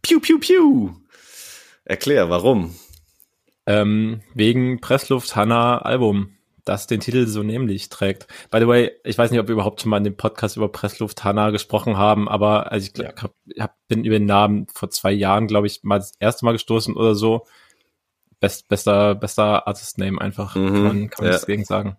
Piu, 0.02 0.20
piu, 0.20 0.38
piu. 0.38 0.90
Erklär, 1.84 2.30
warum? 2.30 2.76
Ähm, 3.66 4.20
wegen 4.34 4.80
Pressluft 4.80 5.34
Hanna 5.34 5.78
Album, 5.78 6.36
das 6.64 6.86
den 6.86 7.00
Titel 7.00 7.26
so 7.26 7.42
nämlich 7.42 7.88
trägt. 7.88 8.28
By 8.52 8.60
the 8.60 8.68
way, 8.68 8.92
ich 9.02 9.18
weiß 9.18 9.32
nicht, 9.32 9.40
ob 9.40 9.48
wir 9.48 9.54
überhaupt 9.54 9.80
schon 9.80 9.90
mal 9.90 9.96
in 9.96 10.04
dem 10.04 10.16
Podcast 10.16 10.56
über 10.56 10.68
Pressluft 10.68 11.24
Hanna 11.24 11.50
gesprochen 11.50 11.96
haben, 11.96 12.28
aber 12.28 12.70
also 12.70 12.88
ich, 12.88 12.96
ja. 12.96 13.12
hab, 13.20 13.34
hab, 13.58 13.74
bin 13.88 14.04
über 14.04 14.20
den 14.20 14.26
Namen 14.26 14.68
vor 14.72 14.88
zwei 14.90 15.10
Jahren, 15.10 15.48
glaube 15.48 15.66
ich, 15.66 15.82
mal 15.82 15.98
das 15.98 16.12
erste 16.20 16.44
Mal 16.44 16.52
gestoßen 16.52 16.94
oder 16.94 17.16
so 17.16 17.44
best, 18.42 18.68
bester, 18.68 19.14
bester 19.14 19.66
Artist-Name 19.66 20.20
einfach, 20.20 20.56
mhm, 20.56 20.66
kann 20.66 20.82
man, 20.82 21.10
kann 21.10 21.24
man 21.24 21.32
ja. 21.32 21.38
deswegen 21.38 21.64
sagen. 21.64 21.96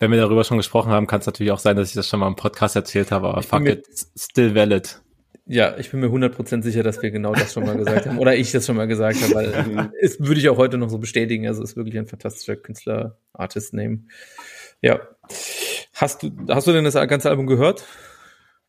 Wenn 0.00 0.10
wir 0.10 0.18
darüber 0.18 0.44
schon 0.44 0.56
gesprochen 0.56 0.90
haben, 0.90 1.06
kann 1.06 1.20
es 1.20 1.26
natürlich 1.26 1.52
auch 1.52 1.58
sein, 1.58 1.76
dass 1.76 1.88
ich 1.88 1.94
das 1.94 2.08
schon 2.08 2.20
mal 2.20 2.26
im 2.26 2.36
Podcast 2.36 2.74
erzählt 2.74 3.12
habe, 3.12 3.28
aber 3.28 3.40
ich 3.40 3.46
fuck 3.46 3.66
it, 3.66 3.86
still 4.16 4.54
valid. 4.54 5.00
Ja, 5.46 5.76
ich 5.78 5.90
bin 5.90 6.00
mir 6.00 6.08
100% 6.08 6.62
sicher, 6.62 6.82
dass 6.82 7.02
wir 7.02 7.10
genau 7.10 7.34
das 7.34 7.52
schon 7.52 7.64
mal 7.64 7.76
gesagt 7.76 8.06
haben. 8.06 8.18
Oder 8.18 8.36
ich 8.36 8.52
das 8.52 8.66
schon 8.66 8.76
mal 8.76 8.86
gesagt 8.86 9.20
habe, 9.22 9.34
weil 9.34 9.92
es 10.00 10.20
würde 10.20 10.40
ich 10.40 10.48
auch 10.48 10.56
heute 10.56 10.78
noch 10.78 10.90
so 10.90 10.98
bestätigen. 10.98 11.46
Also 11.46 11.62
ist 11.62 11.76
wirklich 11.76 11.98
ein 11.98 12.06
fantastischer 12.06 12.56
Künstler, 12.56 13.18
Artist-Name. 13.32 14.04
Ja. 14.80 15.00
Hast 15.94 16.22
du, 16.22 16.30
hast 16.48 16.66
du 16.66 16.72
denn 16.72 16.84
das 16.84 16.94
ganze 16.94 17.30
Album 17.30 17.46
gehört, 17.46 17.84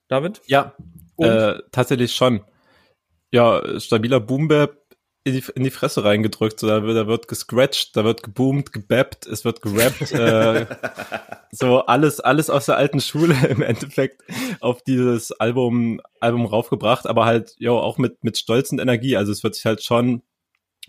David? 0.07 0.41
Ja, 0.47 0.75
äh, 1.17 1.59
tatsächlich 1.71 2.13
schon. 2.13 2.41
Ja, 3.31 3.79
stabiler 3.79 4.19
Boombap, 4.19 4.80
in 5.23 5.33
die, 5.33 5.43
in 5.55 5.63
die 5.63 5.69
Fresse 5.69 6.03
reingedrückt. 6.03 6.59
So, 6.59 6.67
da, 6.67 6.83
wird, 6.83 6.97
da 6.97 7.07
wird 7.07 7.27
gescratcht, 7.27 7.95
da 7.95 8.03
wird 8.03 8.23
geboomt, 8.23 8.73
gebappt, 8.73 9.27
es 9.27 9.45
wird 9.45 9.61
gerappt. 9.61 10.11
äh, 10.11 10.65
so 11.51 11.85
alles, 11.85 12.19
alles 12.19 12.49
aus 12.49 12.65
der 12.65 12.77
alten 12.77 13.01
Schule 13.01 13.35
im 13.49 13.61
Endeffekt 13.61 14.23
auf 14.59 14.81
dieses 14.81 15.31
Album, 15.31 16.01
Album 16.19 16.45
raufgebracht, 16.45 17.05
aber 17.05 17.25
halt, 17.25 17.55
ja, 17.59 17.71
auch 17.71 17.97
mit, 17.97 18.23
mit 18.23 18.37
Stolz 18.37 18.71
und 18.71 18.79
Energie. 18.79 19.15
Also 19.15 19.31
es 19.31 19.43
wird 19.43 19.55
sich 19.55 19.65
halt 19.65 19.83
schon 19.83 20.23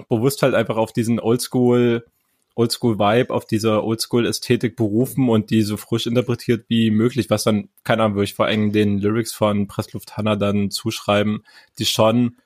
bewusst 0.08 0.42
halt 0.42 0.54
einfach 0.54 0.76
auf 0.76 0.92
diesen 0.92 1.20
Oldschool, 1.20 2.06
Oldschool-Vibe, 2.54 3.32
auf 3.32 3.46
diese 3.46 3.82
Oldschool-Ästhetik 3.84 4.76
berufen 4.76 5.28
und 5.28 5.50
die 5.50 5.62
so 5.62 5.76
frisch 5.76 6.06
interpretiert 6.06 6.66
wie 6.68 6.90
möglich, 6.90 7.28
was 7.30 7.44
dann, 7.44 7.68
keine 7.84 8.02
Ahnung, 8.02 8.16
würde 8.16 8.24
ich 8.24 8.34
vor 8.34 8.46
allem 8.46 8.72
den 8.72 8.98
Lyrics 8.98 9.32
von 9.32 9.66
Pressluft 9.66 10.16
Hanna 10.16 10.36
dann 10.36 10.70
zuschreiben, 10.70 11.44
die 11.78 11.86
schon 11.86 12.36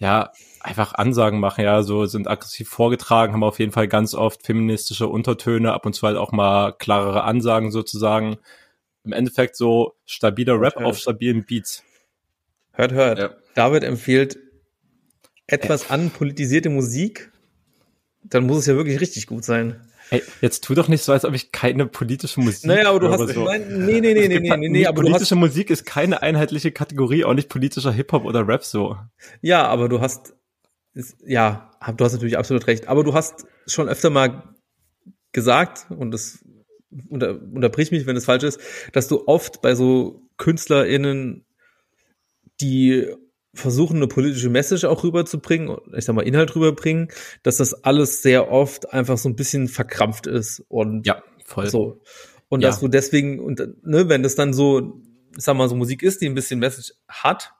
ja, 0.00 0.32
einfach 0.60 0.94
Ansagen 0.94 1.40
machen, 1.40 1.62
ja, 1.62 1.82
so 1.82 2.06
sind 2.06 2.26
aggressiv 2.26 2.68
vorgetragen, 2.68 3.34
haben 3.34 3.44
auf 3.44 3.58
jeden 3.58 3.70
Fall 3.70 3.86
ganz 3.86 4.14
oft 4.14 4.44
feministische 4.44 5.06
Untertöne, 5.06 5.72
ab 5.72 5.86
und 5.86 5.92
zu 5.92 6.06
halt 6.06 6.16
auch 6.16 6.32
mal 6.32 6.72
klarere 6.72 7.22
Ansagen 7.24 7.70
sozusagen. 7.70 8.38
Im 9.04 9.12
Endeffekt 9.12 9.56
so 9.56 9.94
stabiler 10.06 10.60
Rap 10.60 10.76
hört, 10.76 10.86
auf 10.86 10.98
stabilen 10.98 11.44
Beats. 11.44 11.84
Hört, 12.72 12.92
hört. 12.92 13.18
Ja. 13.18 13.30
David 13.54 13.84
empfiehlt 13.84 14.38
etwas 15.46 15.90
äh. 15.90 15.92
anpolitisierte 15.92 16.70
Musik, 16.70 17.30
dann 18.22 18.46
muss 18.46 18.58
es 18.58 18.66
ja 18.66 18.76
wirklich 18.76 19.00
richtig 19.00 19.26
gut 19.26 19.44
sein. 19.44 19.86
Ey, 20.10 20.22
jetzt 20.40 20.64
tu 20.64 20.74
doch 20.74 20.88
nicht 20.88 21.02
so, 21.02 21.12
als 21.12 21.24
ob 21.24 21.34
ich 21.34 21.52
keine 21.52 21.86
politische 21.86 22.40
Musik 22.40 22.66
Naja, 22.66 22.90
aber 22.90 23.00
du 23.00 23.10
hast, 23.10 23.32
so. 23.32 23.44
nein, 23.44 23.86
nee, 23.86 24.00
nee, 24.00 24.12
nee, 24.12 24.28
nee, 24.28 24.40
nee, 24.40 24.56
nee, 24.56 24.68
nee, 24.68 24.86
aber 24.86 25.02
du 25.02 25.08
politische 25.08 25.36
hast, 25.36 25.40
Musik 25.40 25.70
ist 25.70 25.86
keine 25.86 26.22
einheitliche 26.22 26.72
Kategorie, 26.72 27.24
auch 27.24 27.34
nicht 27.34 27.48
politischer 27.48 27.92
Hip-Hop 27.92 28.24
oder 28.24 28.46
Rap 28.46 28.64
so. 28.64 28.96
ja, 29.40 29.66
aber 29.66 29.88
du 29.88 30.00
hast, 30.00 30.34
ist, 30.94 31.16
ja, 31.24 31.70
du 31.96 32.04
hast 32.04 32.12
natürlich 32.12 32.38
absolut 32.38 32.66
recht, 32.66 32.88
aber 32.88 33.04
du 33.04 33.14
hast 33.14 33.46
schon 33.66 33.88
öfter 33.88 34.10
mal 34.10 34.54
gesagt, 35.32 35.86
und 35.90 36.10
das 36.10 36.44
unter, 37.08 37.40
unterbrich 37.40 37.92
mich, 37.92 38.06
wenn 38.06 38.16
es 38.16 38.24
falsch 38.24 38.42
ist, 38.42 38.60
dass 38.92 39.06
du 39.06 39.28
oft 39.28 39.62
bei 39.62 39.76
so 39.76 40.28
KünstlerInnen, 40.38 41.46
die 42.60 43.14
versuchen, 43.54 43.96
eine 43.96 44.06
politische 44.06 44.48
Message 44.50 44.84
auch 44.84 45.02
rüberzubringen, 45.02 45.76
ich 45.96 46.04
sag 46.04 46.14
mal, 46.14 46.22
Inhalt 46.22 46.54
rüberbringen, 46.54 47.08
dass 47.42 47.56
das 47.56 47.84
alles 47.84 48.22
sehr 48.22 48.50
oft 48.50 48.92
einfach 48.92 49.18
so 49.18 49.28
ein 49.28 49.36
bisschen 49.36 49.68
verkrampft 49.68 50.26
ist 50.26 50.64
und 50.68 51.06
Ja, 51.06 51.22
voll. 51.44 51.66
so. 51.68 52.00
Und 52.48 52.62
Ja. 52.62 52.68
dass 52.68 52.80
du 52.80 52.88
deswegen, 52.88 53.40
und 53.40 53.60
ne, 53.84 54.08
wenn 54.08 54.22
das 54.22 54.34
dann 54.34 54.52
so, 54.52 55.00
ich 55.36 55.44
sag 55.44 55.56
mal, 55.56 55.68
so 55.68 55.74
Musik 55.76 56.02
ist, 56.02 56.20
die 56.20 56.26
ein 56.26 56.34
bisschen 56.34 56.60
Message 56.60 56.92
hat, 57.08 57.52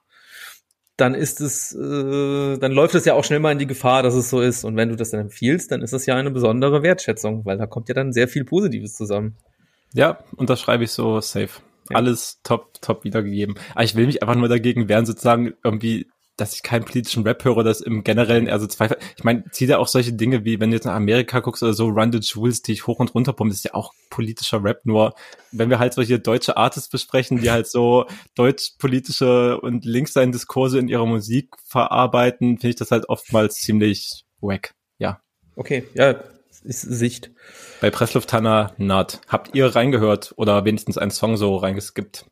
dann 0.96 1.14
ist 1.14 1.40
es, 1.40 1.72
äh, 1.74 2.58
dann 2.58 2.72
läuft 2.72 2.94
es 2.94 3.04
ja 3.06 3.14
auch 3.14 3.24
schnell 3.24 3.38
mal 3.40 3.52
in 3.52 3.58
die 3.58 3.66
Gefahr, 3.66 4.02
dass 4.02 4.14
es 4.14 4.28
so 4.28 4.40
ist. 4.40 4.64
Und 4.64 4.76
wenn 4.76 4.90
du 4.90 4.96
das 4.96 5.10
dann 5.10 5.20
empfiehlst, 5.20 5.70
dann 5.72 5.80
ist 5.82 5.92
das 5.92 6.04
ja 6.06 6.14
eine 6.16 6.30
besondere 6.30 6.82
Wertschätzung, 6.82 7.44
weil 7.46 7.56
da 7.56 7.66
kommt 7.66 7.88
ja 7.88 7.94
dann 7.94 8.12
sehr 8.12 8.28
viel 8.28 8.44
Positives 8.44 8.94
zusammen. 8.94 9.36
Ja, 9.94 10.18
unterschreibe 10.36 10.84
ich 10.84 10.90
so 10.92 11.20
safe. 11.20 11.60
Alles 11.94 12.40
top, 12.42 12.80
top 12.80 13.04
wiedergegeben. 13.04 13.56
Aber 13.74 13.84
ich 13.84 13.94
will 13.94 14.06
mich 14.06 14.22
einfach 14.22 14.36
nur 14.36 14.48
dagegen 14.48 14.88
wehren, 14.88 15.06
sozusagen 15.06 15.54
irgendwie, 15.64 16.08
dass 16.36 16.54
ich 16.54 16.62
keinen 16.62 16.84
politischen 16.84 17.22
Rap 17.24 17.44
höre, 17.44 17.62
dass 17.62 17.80
im 17.80 18.02
Generellen 18.02 18.46
eher 18.46 18.58
so 18.58 18.66
Zweifel. 18.66 18.96
Ich 19.16 19.24
meine, 19.24 19.44
zieh 19.50 19.66
da 19.66 19.78
auch 19.78 19.88
solche 19.88 20.12
Dinge 20.12 20.44
wie, 20.44 20.58
wenn 20.58 20.70
du 20.70 20.76
jetzt 20.76 20.86
nach 20.86 20.94
Amerika 20.94 21.40
guckst 21.40 21.62
oder 21.62 21.74
so, 21.74 21.88
Run 21.88 22.12
the 22.12 22.18
Jewels, 22.18 22.62
die 22.62 22.72
ich 22.72 22.86
hoch 22.86 22.98
und 22.98 23.14
runter 23.14 23.32
pumpe, 23.32 23.50
das 23.50 23.58
ist 23.58 23.64
ja 23.64 23.74
auch 23.74 23.92
politischer 24.08 24.64
Rap, 24.64 24.80
nur 24.84 25.14
wenn 25.52 25.68
wir 25.68 25.78
halt 25.78 25.92
solche 25.92 26.18
deutsche 26.18 26.56
Artists 26.56 26.88
besprechen, 26.88 27.40
die 27.40 27.50
halt 27.50 27.66
so 27.68 28.06
deutsch-politische 28.36 29.60
und 29.60 29.84
linkssein 29.84 30.32
Diskurse 30.32 30.78
in 30.78 30.88
ihrer 30.88 31.06
Musik 31.06 31.54
verarbeiten, 31.66 32.56
finde 32.56 32.70
ich 32.70 32.76
das 32.76 32.90
halt 32.90 33.08
oftmals 33.08 33.56
ziemlich 33.56 34.24
wack. 34.40 34.74
Ja. 34.98 35.20
Okay, 35.56 35.84
ja, 35.94 36.22
ist 36.62 36.82
Sicht. 36.82 37.30
Bei 37.80 37.90
Presslufthanna 37.90 38.74
not. 38.78 39.20
Habt 39.28 39.54
ihr 39.54 39.66
reingehört 39.74 40.34
oder 40.36 40.64
wenigstens 40.64 40.98
einen 40.98 41.10
Song 41.10 41.36
so 41.36 41.56
reingeskippt? 41.56 42.26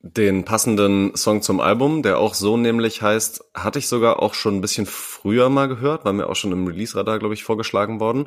Den 0.00 0.44
passenden 0.44 1.16
Song 1.16 1.42
zum 1.42 1.60
Album, 1.60 2.02
der 2.02 2.18
auch 2.18 2.34
so 2.34 2.56
nämlich 2.56 3.02
heißt, 3.02 3.44
hatte 3.52 3.80
ich 3.80 3.88
sogar 3.88 4.22
auch 4.22 4.34
schon 4.34 4.56
ein 4.56 4.60
bisschen 4.60 4.86
früher 4.86 5.48
mal 5.48 5.66
gehört, 5.66 6.04
war 6.04 6.12
mir 6.12 6.28
auch 6.28 6.36
schon 6.36 6.52
im 6.52 6.66
Release-Radar, 6.66 7.18
glaube 7.18 7.34
ich, 7.34 7.42
vorgeschlagen 7.42 7.98
worden. 7.98 8.26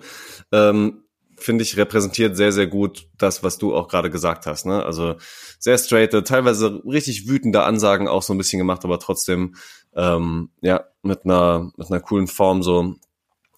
Ähm, 0.51 1.05
Finde 1.37 1.63
ich, 1.63 1.77
repräsentiert 1.77 2.37
sehr, 2.37 2.51
sehr 2.51 2.67
gut 2.67 3.07
das, 3.17 3.41
was 3.41 3.57
du 3.57 3.73
auch 3.73 3.87
gerade 3.87 4.11
gesagt 4.11 4.45
hast. 4.45 4.65
Ne? 4.65 4.85
Also 4.85 5.15
sehr 5.57 5.77
straight, 5.77 6.11
teilweise 6.27 6.83
richtig 6.85 7.27
wütende 7.27 7.63
Ansagen 7.63 8.07
auch 8.07 8.21
so 8.21 8.33
ein 8.33 8.37
bisschen 8.37 8.59
gemacht, 8.59 8.83
aber 8.83 8.99
trotzdem 8.99 9.55
ähm, 9.95 10.49
ja 10.61 10.85
mit 11.01 11.25
einer 11.25 11.71
mit 11.77 11.89
einer 11.89 11.99
coolen 11.99 12.27
Form 12.27 12.61
so 12.61 12.95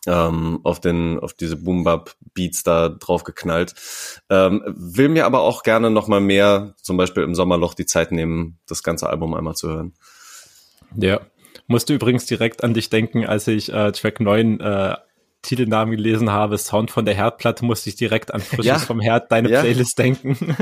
ähm, 0.08 0.60
auf 0.64 0.80
den 0.80 1.20
auf 1.20 1.34
diese 1.34 1.56
Boom 1.58 1.84
Bap 1.84 2.16
Beats 2.34 2.64
da 2.64 2.90
drauf 2.90 3.24
geknallt. 3.24 3.74
Ähm, 4.30 4.64
will 4.66 5.10
mir 5.10 5.26
aber 5.26 5.42
auch 5.42 5.64
gerne 5.64 5.90
noch 5.90 6.08
mal 6.08 6.20
mehr, 6.22 6.74
zum 6.82 6.98
Beispiel 6.98 7.24
im 7.24 7.36
Sommerloch, 7.36 7.74
die 7.74 7.86
Zeit 7.86 8.12
nehmen, 8.12 8.60
das 8.68 8.84
ganze 8.84 9.10
Album 9.10 9.34
einmal 9.34 9.56
zu 9.56 9.70
hören. 9.70 9.94
Ja. 10.98 11.22
Musste 11.68 11.94
übrigens 11.94 12.26
direkt 12.26 12.64
an 12.64 12.74
dich 12.74 12.90
denken, 12.90 13.26
als 13.26 13.48
ich 13.48 13.72
äh, 13.72 13.92
Track 13.92 14.20
9 14.20 14.60
äh, 14.60 14.96
Titelnamen 15.44 15.96
gelesen 15.96 16.32
habe, 16.32 16.58
Sound 16.58 16.90
von 16.90 17.06
der 17.06 17.14
Herdplatte, 17.16 17.66
musste 17.66 17.90
ich 17.90 17.96
direkt 17.96 18.34
an 18.34 18.42
Frisches 18.42 18.66
Ja. 18.66 18.80
vom 18.80 19.00
Herd, 19.02 19.32
deine 19.32 19.50
Ja. 19.50 19.62
Playlist 19.62 20.00
denken. 20.00 20.56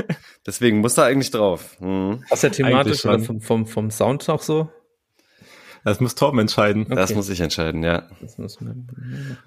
Deswegen 0.46 0.78
muss 0.78 0.94
da 0.94 1.04
eigentlich 1.04 1.30
drauf. 1.30 1.76
Hm. 1.78 2.24
Was 2.28 2.42
ja 2.42 2.50
thematisch 2.50 3.04
oder 3.04 3.20
vom, 3.20 3.40
vom, 3.40 3.66
vom 3.66 3.90
Sound 3.90 4.28
auch 4.28 4.42
so? 4.42 4.70
Das 5.84 6.00
muss 6.00 6.14
Torben 6.14 6.38
entscheiden. 6.38 6.86
Das 6.88 7.10
Okay. 7.10 7.14
muss 7.16 7.28
ich 7.28 7.40
entscheiden, 7.40 7.82
ja. 7.82 8.08
Das 8.20 8.38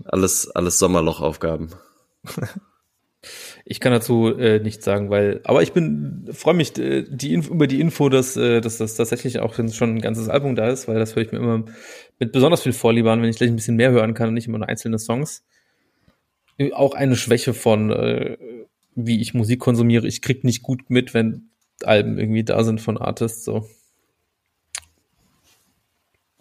Alles, 0.05 0.49
alles 0.51 0.79
Sommerlochaufgaben. 0.79 1.69
Ich 3.67 3.79
kann 3.79 3.91
dazu 3.91 4.27
äh, 4.37 4.59
nichts 4.59 4.85
sagen, 4.85 5.09
weil, 5.09 5.41
aber 5.45 5.63
ich 5.63 5.73
bin, 5.73 6.29
freue 6.31 6.53
mich 6.53 6.77
äh, 6.77 7.03
die, 7.09 7.35
Inf- 7.35 7.49
über 7.49 7.65
die 7.65 7.81
Info, 7.81 8.09
dass, 8.09 8.37
äh, 8.37 8.61
dass 8.61 8.77
das 8.77 8.93
tatsächlich 8.95 9.39
auch 9.39 9.55
schon 9.55 9.95
ein 9.95 10.01
ganzes 10.01 10.29
Album 10.29 10.55
da 10.55 10.67
ist, 10.69 10.87
weil 10.87 10.99
das 10.99 11.15
höre 11.15 11.23
ich 11.23 11.31
mir 11.31 11.39
immer 11.39 11.65
mit 12.19 12.31
besonders 12.31 12.61
viel 12.61 12.73
Vorliebe 12.73 13.11
an, 13.11 13.23
wenn 13.23 13.29
ich 13.29 13.37
gleich 13.37 13.49
ein 13.49 13.55
bisschen 13.55 13.77
mehr 13.77 13.89
hören 13.89 14.13
kann 14.13 14.27
und 14.27 14.35
nicht 14.35 14.45
immer 14.47 14.59
nur 14.59 14.69
einzelne 14.69 14.99
Songs. 14.99 15.43
Auch 16.73 16.93
eine 16.93 17.15
Schwäche 17.15 17.55
von, 17.55 17.89
äh, 17.91 18.37
wie 18.93 19.19
ich 19.19 19.33
Musik 19.33 19.59
konsumiere. 19.59 20.05
Ich 20.05 20.21
krieg 20.21 20.43
nicht 20.43 20.61
gut 20.61 20.91
mit, 20.91 21.15
wenn 21.15 21.49
Alben 21.83 22.19
irgendwie 22.19 22.43
da 22.43 22.63
sind 22.63 22.79
von 22.79 22.99
Artists, 22.99 23.43
so. 23.43 23.65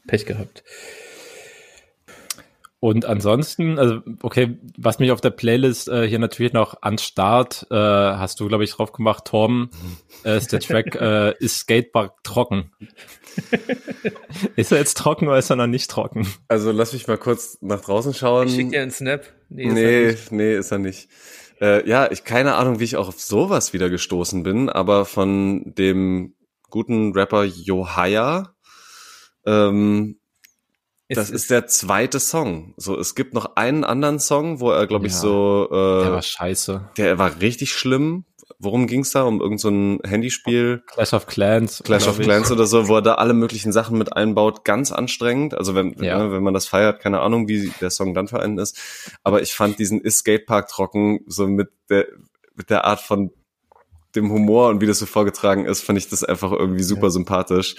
Pech 0.07 0.26
gehabt. 0.26 0.64
Und 2.84 3.07
ansonsten, 3.07 3.78
also 3.78 4.02
okay, 4.20 4.59
was 4.76 4.98
mich 4.98 5.11
auf 5.11 5.22
der 5.22 5.30
Playlist 5.30 5.88
äh, 5.88 6.07
hier 6.07 6.18
natürlich 6.18 6.52
noch 6.52 6.82
an 6.82 6.98
Start, 6.98 7.66
äh, 7.70 7.74
hast 7.74 8.40
du, 8.40 8.46
glaube 8.46 8.62
ich, 8.64 8.72
drauf 8.72 8.92
gemacht, 8.92 9.24
Torben, 9.24 9.70
äh, 10.22 10.36
ist 10.36 10.52
der 10.52 10.61
Track, 10.61 10.94
äh, 11.00 11.32
ist 11.38 11.61
Skatepark 11.61 12.22
trocken. 12.24 12.72
ist 14.57 14.70
er 14.70 14.76
jetzt 14.76 14.98
trocken 14.98 15.28
oder 15.28 15.38
ist 15.38 15.48
er 15.48 15.57
noch 15.57 15.66
nicht 15.66 15.90
trocken? 15.90 16.26
Also 16.48 16.72
lass 16.72 16.92
mich 16.92 17.07
mal 17.07 17.16
kurz 17.16 17.57
nach 17.62 17.80
draußen 17.80 18.12
schauen. 18.12 18.48
Ich 18.48 18.55
schick 18.55 18.70
dir 18.70 18.82
einen 18.82 18.90
Snap. 18.90 19.22
ist 19.22 19.66
er 19.66 19.72
nee, 19.72 20.07
nicht. 20.09 20.32
nee, 20.32 20.55
ist 20.55 20.70
er 20.70 20.78
nicht. 20.78 21.09
Äh, 21.62 21.88
ja, 21.88 22.11
ich 22.11 22.24
keine 22.24 22.57
Ahnung, 22.57 22.80
wie 22.80 22.84
ich 22.84 22.96
auch 22.96 23.09
auf 23.09 23.18
sowas 23.18 23.72
wieder 23.72 23.88
gestoßen 23.88 24.42
bin, 24.42 24.68
aber 24.68 25.07
von 25.07 25.72
dem 25.74 26.34
guten 26.68 27.12
Rapper 27.14 27.44
Johaya, 27.44 28.53
ähm, 29.47 30.18
Es 31.09 31.16
das 31.16 31.30
ist 31.30 31.51
der 31.51 31.66
zweite 31.66 32.18
Song. 32.20 32.74
So, 32.76 32.99
es 32.99 33.14
gibt 33.14 33.34
noch 33.34 33.57
einen 33.57 33.84
anderen 33.84 34.18
Song, 34.20 34.61
wo 34.61 34.70
er, 34.70 34.86
glaube 34.86 35.07
ich, 35.07 35.12
Ja, 35.12 35.18
so, 35.18 35.68
Der 35.70 35.78
äh, 36.09 36.12
war 36.12 36.22
scheiße. 36.22 36.90
der 36.97 37.18
war 37.18 37.40
richtig 37.40 37.72
schlimm. 37.72 38.24
Worum 38.59 38.86
ging's 38.86 39.11
da? 39.11 39.22
Um 39.24 39.40
irgendein 39.40 39.59
so 39.59 39.68
ein 39.70 40.01
Handyspiel? 40.05 40.82
Clash 40.86 41.12
of 41.14 41.26
Clans. 41.26 41.82
Clash 41.84 42.07
of. 42.07 42.18
Clans 42.18 42.51
oder 42.51 42.66
so, 42.66 42.88
wo 42.88 42.97
er 42.97 43.03
da 43.03 43.14
alle 43.14 43.32
möglichen 43.34 43.72
Sachen 43.72 43.99
mit 43.99 44.14
einbaut, 44.16 44.64
ganz 44.64 44.92
anstrengend. 44.92 45.55
Also 45.55 45.74
wenn, 45.74 45.95
Ja. 46.03 46.18
ne, 46.18 46.32
wenn 46.32 46.42
man 46.42 46.55
das 46.55 46.66
feiert, 46.66 47.01
keine 47.01 47.20
Ahnung, 47.20 47.49
wie 47.49 47.72
der 47.80 47.90
Song 47.90 48.14
dann 48.14 48.28
für 48.28 48.40
einen 48.40 48.59
ist. 48.59 48.78
Aber 49.22 49.42
ich 49.42 49.55
fand 49.55 49.78
diesen 49.78 50.01
Is 50.01 50.18
Skatepark 50.18 50.68
trocken, 50.68 51.20
so 51.26 51.47
mit 51.47 51.68
der, 51.90 52.07
mit 52.55 52.70
der 52.70 52.84
Art 52.84 53.01
von 53.01 53.30
dem 54.14 54.30
Humor 54.30 54.68
und 54.68 54.80
wie 54.80 54.86
das 54.86 54.99
so 54.99 55.07
vorgetragen 55.07 55.64
ist, 55.66 55.82
fand 55.82 55.99
ich 55.99 56.09
das 56.09 56.22
einfach 56.22 56.53
irgendwie 56.53 56.84
super 56.84 57.11
sympathisch. 57.11 57.76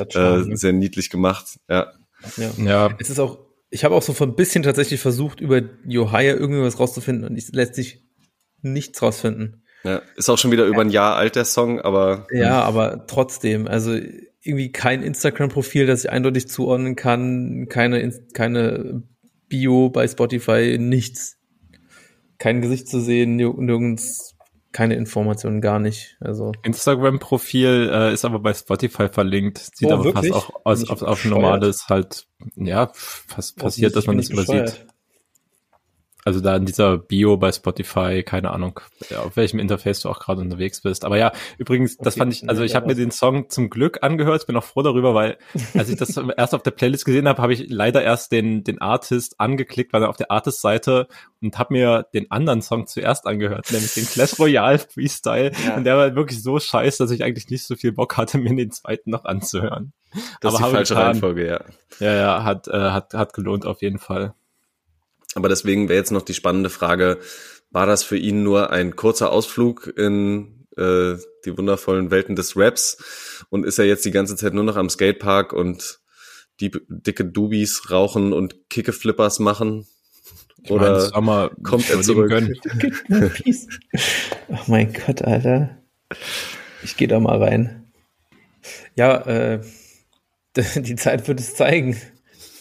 Äh, 0.00 0.56
sehr 0.56 0.72
niedlich 0.72 1.10
gemacht. 1.10 1.58
Ja. 1.68 1.92
ja. 2.36 2.50
Ja, 2.58 2.96
Es 2.98 3.10
ist 3.10 3.18
auch, 3.18 3.38
ich 3.70 3.84
habe 3.84 3.94
auch 3.94 4.02
so 4.02 4.14
ein 4.24 4.34
bisschen 4.34 4.62
tatsächlich 4.62 5.00
versucht, 5.00 5.40
über 5.40 5.60
Johaya 5.86 6.34
irgendwie 6.34 6.62
was 6.62 6.78
rauszufinden 6.78 7.28
und 7.28 7.36
es 7.36 7.50
lässt 7.52 7.74
sich 7.74 8.02
nichts 8.62 9.00
rausfinden. 9.02 9.62
ja. 9.84 10.02
Ist 10.16 10.28
auch 10.28 10.38
schon 10.38 10.50
wieder 10.50 10.66
über 10.66 10.80
ein 10.80 10.90
Jahr 10.90 11.16
alt, 11.16 11.36
der 11.36 11.44
Song, 11.44 11.80
aber 11.80 12.26
Ja, 12.32 12.62
aber 12.62 13.06
trotzdem, 13.06 13.68
also 13.68 13.96
irgendwie 14.42 14.72
kein 14.72 15.02
Instagram-Profil, 15.02 15.86
das 15.86 16.04
ich 16.04 16.10
eindeutig 16.10 16.48
zuordnen 16.48 16.96
kann, 16.96 17.66
keine, 17.68 18.10
keine 18.32 19.02
Bio 19.48 19.90
bei 19.90 20.06
Spotify, 20.08 20.76
nichts. 20.78 21.36
Kein 22.38 22.60
Gesicht 22.62 22.88
zu 22.88 23.00
sehen, 23.00 23.36
nirg- 23.38 23.60
nirgends, 23.60 24.36
keine 24.72 24.94
Informationen, 24.96 25.60
gar 25.60 25.78
nicht. 25.78 26.16
Also, 26.20 26.52
Instagram-Profil 26.62 27.90
äh, 27.92 28.12
ist 28.12 28.24
aber 28.24 28.38
bei 28.38 28.54
Spotify 28.54 29.08
verlinkt. 29.08 29.58
Sieht 29.74 29.88
Oh, 29.88 29.94
aber 29.94 30.04
wirklich? 30.04 30.32
fast 30.32 30.48
auch 30.48 30.60
aus, 30.64 30.88
auf, 30.88 31.02
auf 31.02 31.24
normales 31.24 31.88
halt, 31.88 32.26
ja, 32.56 32.92
was 33.34 33.52
passiert, 33.52 33.96
dass 33.96 34.06
man 34.06 34.18
das 34.18 34.30
übersieht. 34.30 34.86
Also 36.24 36.40
da 36.40 36.56
in 36.56 36.66
dieser 36.66 36.98
Bio 36.98 37.36
bei 37.36 37.52
Spotify, 37.52 38.22
keine 38.22 38.50
Ahnung, 38.50 38.80
auf 39.16 39.36
welchem 39.36 39.58
Interface 39.60 40.00
du 40.00 40.08
auch 40.08 40.18
gerade 40.18 40.40
unterwegs 40.40 40.82
bist. 40.82 41.04
Aber 41.04 41.16
ja, 41.16 41.32
übrigens, 41.58 41.96
das 41.96 42.14
Okay, 42.14 42.18
fand 42.18 42.32
ich, 42.34 42.48
also 42.48 42.62
ich 42.64 42.74
habe 42.74 42.86
mir 42.86 42.94
den 42.94 43.10
Song 43.10 43.48
zum 43.50 43.70
Glück 43.70 44.02
angehört, 44.02 44.46
bin 44.46 44.56
auch 44.56 44.64
froh 44.64 44.82
darüber, 44.82 45.14
weil 45.14 45.38
als 45.74 45.88
ich 45.88 45.96
das 45.96 46.16
erst 46.36 46.54
auf 46.54 46.62
der 46.62 46.72
Playlist 46.72 47.04
gesehen 47.04 47.28
habe, 47.28 47.40
habe 47.40 47.52
ich 47.52 47.66
leider 47.68 48.02
erst 48.02 48.32
den, 48.32 48.64
den 48.64 48.80
Artist 48.80 49.40
angeklickt, 49.40 49.92
weil 49.92 50.02
er 50.02 50.10
auf 50.10 50.16
der 50.16 50.30
Artist-Seite 50.30 51.06
und 51.40 51.58
habe 51.58 51.74
mir 51.74 52.06
den 52.12 52.30
anderen 52.30 52.62
Song 52.62 52.86
zuerst 52.86 53.26
angehört, 53.26 53.70
nämlich 53.70 53.94
den 53.94 54.06
Clash 54.06 54.38
Royale 54.38 54.78
Freestyle. 54.92 55.52
Ja. 55.66 55.76
Und 55.76 55.84
der 55.84 55.96
war 55.96 56.14
wirklich 56.14 56.42
so 56.42 56.58
scheiße, 56.58 57.02
dass 57.02 57.10
ich 57.10 57.22
eigentlich 57.22 57.48
nicht 57.48 57.64
so 57.64 57.76
viel 57.76 57.92
Bock 57.92 58.16
hatte, 58.16 58.38
mir 58.38 58.54
den 58.54 58.70
zweiten 58.70 59.10
noch 59.10 59.24
anzuhören. 59.24 59.92
das 60.40 60.54
ist 60.54 60.58
die 60.58 60.64
falsche 60.64 60.94
getan. 60.94 61.06
Reihenfolge, 61.06 61.46
ja. 61.46 61.60
Ja, 62.00 62.14
ja, 62.14 62.44
hat, 62.44 62.68
äh, 62.68 62.90
hat, 62.90 63.14
hat 63.14 63.32
gelohnt 63.32 63.66
auf 63.66 63.82
jeden 63.82 63.98
Fall. 63.98 64.34
Aber 65.34 65.48
deswegen 65.48 65.88
wäre 65.88 65.98
jetzt 65.98 66.12
noch 66.12 66.22
die 66.22 66.34
spannende 66.34 66.70
Frage, 66.70 67.18
war 67.70 67.86
das 67.86 68.02
für 68.02 68.16
ihn 68.16 68.42
nur 68.42 68.70
ein 68.70 68.96
kurzer 68.96 69.30
Ausflug 69.30 69.92
in 69.96 70.66
äh, 70.76 71.16
die 71.44 71.56
wundervollen 71.56 72.10
Welten 72.10 72.36
des 72.36 72.56
Raps 72.56 73.44
und 73.50 73.66
ist 73.66 73.78
er 73.78 73.84
jetzt 73.84 74.04
die 74.04 74.10
ganze 74.10 74.36
Zeit 74.36 74.54
nur 74.54 74.64
noch 74.64 74.76
am 74.76 74.88
Skatepark 74.88 75.52
und 75.52 76.00
die 76.60 76.70
dicke 76.88 77.24
Dubis 77.24 77.90
rauchen 77.90 78.32
und 78.32 78.68
Kickeflippers 78.70 79.38
machen? 79.38 79.86
Ich 80.62 80.70
Oder 80.70 80.92
meine, 80.92 81.00
Sommer 81.00 81.50
kommt 81.62 81.90
er 81.90 82.00
zurück? 82.00 82.32
Oh 84.50 84.56
mein 84.66 84.94
Gott, 84.94 85.20
Alter. 85.20 85.76
Ich 86.82 86.96
gehe 86.96 87.06
da 87.06 87.20
mal 87.20 87.42
rein. 87.42 87.92
Ja, 88.96 89.20
äh, 89.26 89.60
die 90.76 90.96
Zeit 90.96 91.28
wird 91.28 91.40
es 91.40 91.54
zeigen. 91.54 92.00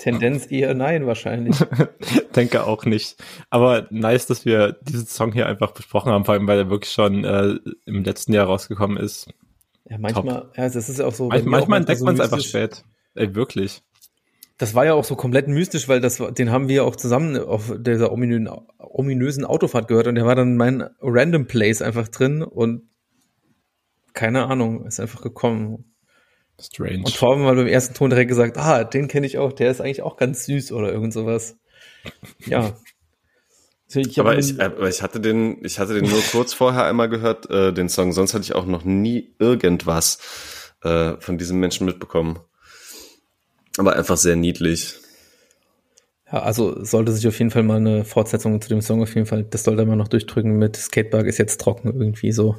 Tendenz 0.08 0.48
eher 0.52 0.74
nein, 0.74 1.06
wahrscheinlich. 1.06 1.58
Denke 2.36 2.66
auch 2.66 2.86
nicht. 2.86 3.18
Aber 3.50 3.88
nice, 3.90 4.28
dass 4.28 4.46
wir 4.46 4.74
diesen 4.82 5.08
Song 5.08 5.34
hier 5.34 5.48
einfach 5.48 5.72
besprochen 5.72 6.12
haben, 6.12 6.26
vor 6.26 6.34
allem 6.34 6.48
weil 6.48 6.60
er 6.60 6.70
wirklich 6.70 6.92
schon 6.92 7.24
äh, 7.24 7.56
im 7.86 8.04
letzten 8.04 8.34
Jahr 8.34 8.46
rausgekommen 8.46 8.98
ist. 8.98 9.28
Ja, 9.90 9.98
manchmal, 9.98 10.50
ja, 10.56 10.70
das 10.70 10.76
ist 10.76 11.00
ja 11.00 11.06
auch 11.06 11.14
so. 11.14 11.30
auch 11.30 11.44
manchmal 11.44 11.80
entdeckt 11.80 12.00
so 12.00 12.06
man 12.06 12.16
es 12.16 12.22
einfach 12.22 12.42
spät. 12.42 12.84
Ey, 13.16 13.36
wirklich. 13.36 13.82
Das 14.58 14.74
war 14.74 14.86
ja 14.86 14.94
auch 14.94 15.04
so 15.04 15.16
komplett 15.16 15.48
mystisch, 15.48 15.88
weil 15.88 16.02
das, 16.02 16.18
den 16.18 16.52
haben 16.52 16.68
wir 16.68 16.84
auch 16.84 16.96
zusammen 16.96 17.38
auf 17.38 17.74
dieser 17.78 18.12
ominösen, 18.12 18.50
ominösen 18.80 19.46
Autofahrt 19.46 19.88
gehört 19.88 20.08
und 20.08 20.16
der 20.16 20.26
war 20.26 20.36
dann 20.36 20.52
in 20.52 20.58
mein 20.58 20.90
Random 21.00 21.46
Place 21.46 21.82
einfach 21.82 22.08
drin 22.08 22.42
und 22.42 22.84
keine 24.14 24.48
Ahnung, 24.48 24.86
ist 24.88 25.00
einfach 25.00 25.22
gekommen. 25.22 25.94
Strange. 26.60 27.04
Und 27.06 27.16
Torben 27.16 27.46
hat 27.46 27.56
beim 27.56 27.68
ersten 27.68 27.94
Ton 27.94 28.10
direkt 28.10 28.30
gesagt, 28.30 28.58
ah, 28.58 28.84
den 28.84 29.08
kenne 29.08 29.28
ich 29.28 29.38
auch, 29.38 29.54
der 29.54 29.70
ist 29.72 29.82
eigentlich 29.82 30.02
auch 30.02 30.18
ganz 30.18 30.46
süß 30.46 30.72
oder 30.72 30.92
irgend 30.92 31.14
sowas. 31.14 31.58
Ja. 32.46 32.74
Ich 33.90 34.20
Aber 34.20 34.38
ich, 34.38 34.60
äh, 34.60 34.64
aber 34.64 34.90
ich 34.90 35.02
hatte 35.02 35.22
den, 35.22 35.64
ich 35.64 35.80
hatte 35.80 35.94
den 35.94 36.10
nur 36.10 36.22
kurz 36.32 36.54
vorher 36.54 36.84
einmal 36.84 37.08
gehört, 37.08 37.50
äh, 37.50 37.72
den 37.72 37.88
Song. 37.88 38.12
Sonst 38.12 38.34
hatte 38.34 38.44
ich 38.44 38.54
auch 38.54 38.66
noch 38.66 38.84
nie 38.84 39.34
irgendwas 39.40 40.74
äh, 40.84 41.14
von 41.22 41.38
diesem 41.38 41.62
Menschen 41.62 41.86
mitbekommen. 41.86 42.38
Aber 43.78 43.96
einfach 43.96 44.18
sehr 44.18 44.36
niedlich. 44.36 44.96
Ja, 46.30 46.40
also 46.40 46.84
sollte 46.84 47.14
sich 47.14 47.28
auf 47.30 47.40
jeden 47.40 47.52
Fall 47.52 47.64
mal 47.64 47.78
eine 47.78 48.04
Fortsetzung 48.04 48.60
zu 48.62 48.68
dem 48.68 48.82
Song 48.82 49.02
auf 49.02 49.16
jeden 49.16 49.26
Fall, 49.26 49.46
das 49.46 49.64
sollte 49.64 49.86
man 49.86 49.98
noch 49.98 50.10
durchdrücken 50.10 50.58
mit 50.58 50.76
Skatepark 50.76 51.26
ist 51.26 51.38
jetzt 51.38 51.62
trocken 51.62 51.88
irgendwie 51.94 52.34
so. 52.34 52.58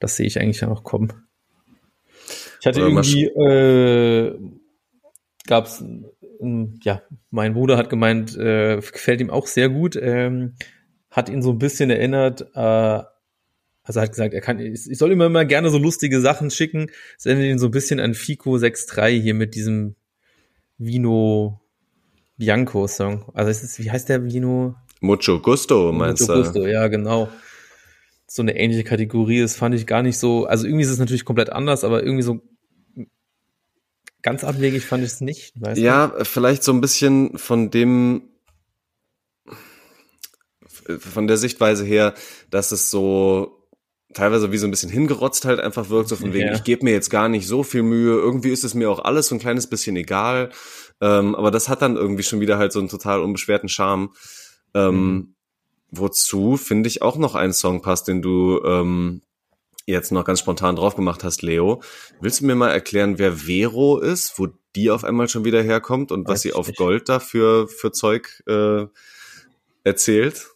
Das 0.00 0.16
sehe 0.16 0.26
ich 0.26 0.40
eigentlich 0.40 0.64
auch 0.64 0.82
kommen. 0.82 1.12
Ich 2.60 2.66
hatte 2.66 2.80
Oder 2.80 2.88
irgendwie, 2.88 3.24
äh, 3.24 4.38
gab's, 5.46 5.82
ähm, 6.40 6.78
ja, 6.82 7.02
mein 7.30 7.54
Bruder 7.54 7.76
hat 7.76 7.90
gemeint, 7.90 8.36
äh, 8.36 8.76
gefällt 8.76 9.20
ihm 9.20 9.30
auch 9.30 9.46
sehr 9.46 9.68
gut, 9.68 9.98
ähm, 10.00 10.54
hat 11.10 11.28
ihn 11.28 11.42
so 11.42 11.50
ein 11.50 11.58
bisschen 11.58 11.90
erinnert, 11.90 12.42
äh, 12.54 13.02
also 13.82 13.98
er 13.98 14.02
hat 14.02 14.10
gesagt, 14.10 14.34
er 14.34 14.40
kann, 14.40 14.60
ich 14.60 14.88
ich 14.88 14.98
soll 14.98 15.10
immer 15.10 15.28
mal 15.28 15.46
gerne 15.46 15.70
so 15.70 15.78
lustige 15.78 16.20
Sachen 16.20 16.50
schicken. 16.50 16.90
Es 17.18 17.26
erinnert 17.26 17.46
ihn 17.46 17.58
so 17.58 17.66
ein 17.66 17.72
bisschen 17.72 17.98
an 17.98 18.14
Fico 18.14 18.54
6.3 18.54 19.20
hier 19.20 19.34
mit 19.34 19.54
diesem 19.54 19.96
Vino 20.78 21.60
Bianco 22.36 22.86
Song. 22.86 23.24
Also 23.34 23.50
es 23.50 23.62
ist, 23.62 23.78
wie 23.82 23.90
heißt 23.90 24.08
der 24.08 24.24
Vino? 24.24 24.76
Mucho 25.00 25.40
Gusto, 25.40 25.92
meinst 25.92 26.22
Mucho 26.22 26.34
du? 26.34 26.42
Gusto, 26.42 26.66
ja, 26.66 26.86
genau. 26.88 27.28
So 28.32 28.42
eine 28.42 28.56
ähnliche 28.56 28.84
Kategorie, 28.84 29.40
das 29.40 29.56
fand 29.56 29.74
ich 29.74 29.88
gar 29.88 30.02
nicht 30.02 30.16
so, 30.16 30.46
also 30.46 30.64
irgendwie 30.64 30.84
ist 30.84 30.90
es 30.90 31.00
natürlich 31.00 31.24
komplett 31.24 31.50
anders, 31.50 31.82
aber 31.82 32.04
irgendwie 32.04 32.22
so 32.22 32.40
ganz 34.22 34.44
abwegig 34.44 34.84
fand 34.84 35.02
ich 35.02 35.10
es 35.10 35.20
nicht, 35.20 35.60
weißt 35.60 35.80
du? 35.80 35.82
Ja, 35.84 36.14
vielleicht 36.22 36.62
so 36.62 36.72
ein 36.72 36.80
bisschen 36.80 37.36
von 37.38 37.72
dem, 37.72 38.28
von 41.00 41.26
der 41.26 41.38
Sichtweise 41.38 41.84
her, 41.84 42.14
dass 42.50 42.70
es 42.70 42.88
so 42.88 43.66
teilweise 44.14 44.52
wie 44.52 44.58
so 44.58 44.68
ein 44.68 44.70
bisschen 44.70 44.90
hingerotzt 44.90 45.44
halt 45.44 45.58
einfach 45.58 45.88
wirkt, 45.88 46.08
so 46.08 46.14
von 46.14 46.32
wegen, 46.32 46.46
Ja. 46.46 46.54
ich 46.54 46.62
gebe 46.62 46.84
mir 46.84 46.92
jetzt 46.92 47.10
gar 47.10 47.28
nicht 47.28 47.48
so 47.48 47.64
viel 47.64 47.82
Mühe, 47.82 48.14
irgendwie 48.14 48.50
ist 48.52 48.62
es 48.62 48.74
mir 48.74 48.92
auch 48.92 49.00
alles 49.00 49.26
so 49.26 49.34
ein 49.34 49.40
kleines 49.40 49.66
bisschen 49.66 49.96
egal, 49.96 50.50
ähm, 51.00 51.34
aber 51.34 51.50
das 51.50 51.68
hat 51.68 51.82
dann 51.82 51.96
irgendwie 51.96 52.22
schon 52.22 52.38
wieder 52.38 52.58
halt 52.58 52.70
so 52.70 52.78
einen 52.78 52.88
total 52.88 53.22
unbeschwerten 53.22 53.68
Charme. 53.68 54.10
Ähm, 54.74 54.94
Mhm. 54.94 55.34
Wozu, 55.90 56.56
finde 56.56 56.88
ich, 56.88 57.02
auch 57.02 57.16
noch 57.16 57.34
ein 57.34 57.52
Song 57.52 57.82
passt, 57.82 58.08
den 58.08 58.22
du 58.22 58.62
ähm, 58.64 59.22
jetzt 59.86 60.12
noch 60.12 60.24
ganz 60.24 60.40
spontan 60.40 60.76
drauf 60.76 60.94
gemacht 60.96 61.24
hast, 61.24 61.42
Leo. 61.42 61.82
Willst 62.20 62.40
du 62.40 62.46
mir 62.46 62.54
mal 62.54 62.70
erklären, 62.70 63.18
wer 63.18 63.32
Vero 63.32 63.98
ist, 63.98 64.38
wo 64.38 64.48
die 64.76 64.90
auf 64.90 65.04
einmal 65.04 65.28
schon 65.28 65.44
wieder 65.44 65.62
herkommt 65.62 66.12
und 66.12 66.28
was 66.28 66.42
sie 66.42 66.52
auf. 66.52 66.70
Gold 66.76 67.08
da 67.08 67.18
für, 67.18 67.68
Zeug 67.92 68.42
äh, 68.46 68.86
erzählt? 69.84 70.50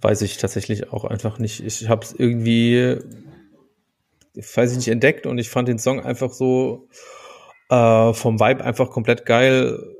Weiß 0.00 0.22
ich 0.22 0.38
tatsächlich 0.38 0.92
auch 0.92 1.04
einfach 1.04 1.38
nicht. 1.38 1.64
Ich 1.64 1.88
habe 1.88 2.04
es 2.04 2.12
irgendwie, 2.12 2.98
weiß 4.34 4.72
ich 4.72 4.76
nicht, 4.76 4.88
entdeckt 4.88 5.26
und 5.26 5.38
ich 5.38 5.50
fand 5.50 5.68
den 5.68 5.78
Song 5.78 6.00
einfach 6.00 6.32
so 6.32 6.88
äh, 7.70 8.12
vom 8.12 8.38
Vibe 8.38 8.64
einfach 8.64 8.90
komplett 8.90 9.26
geil. 9.26 9.96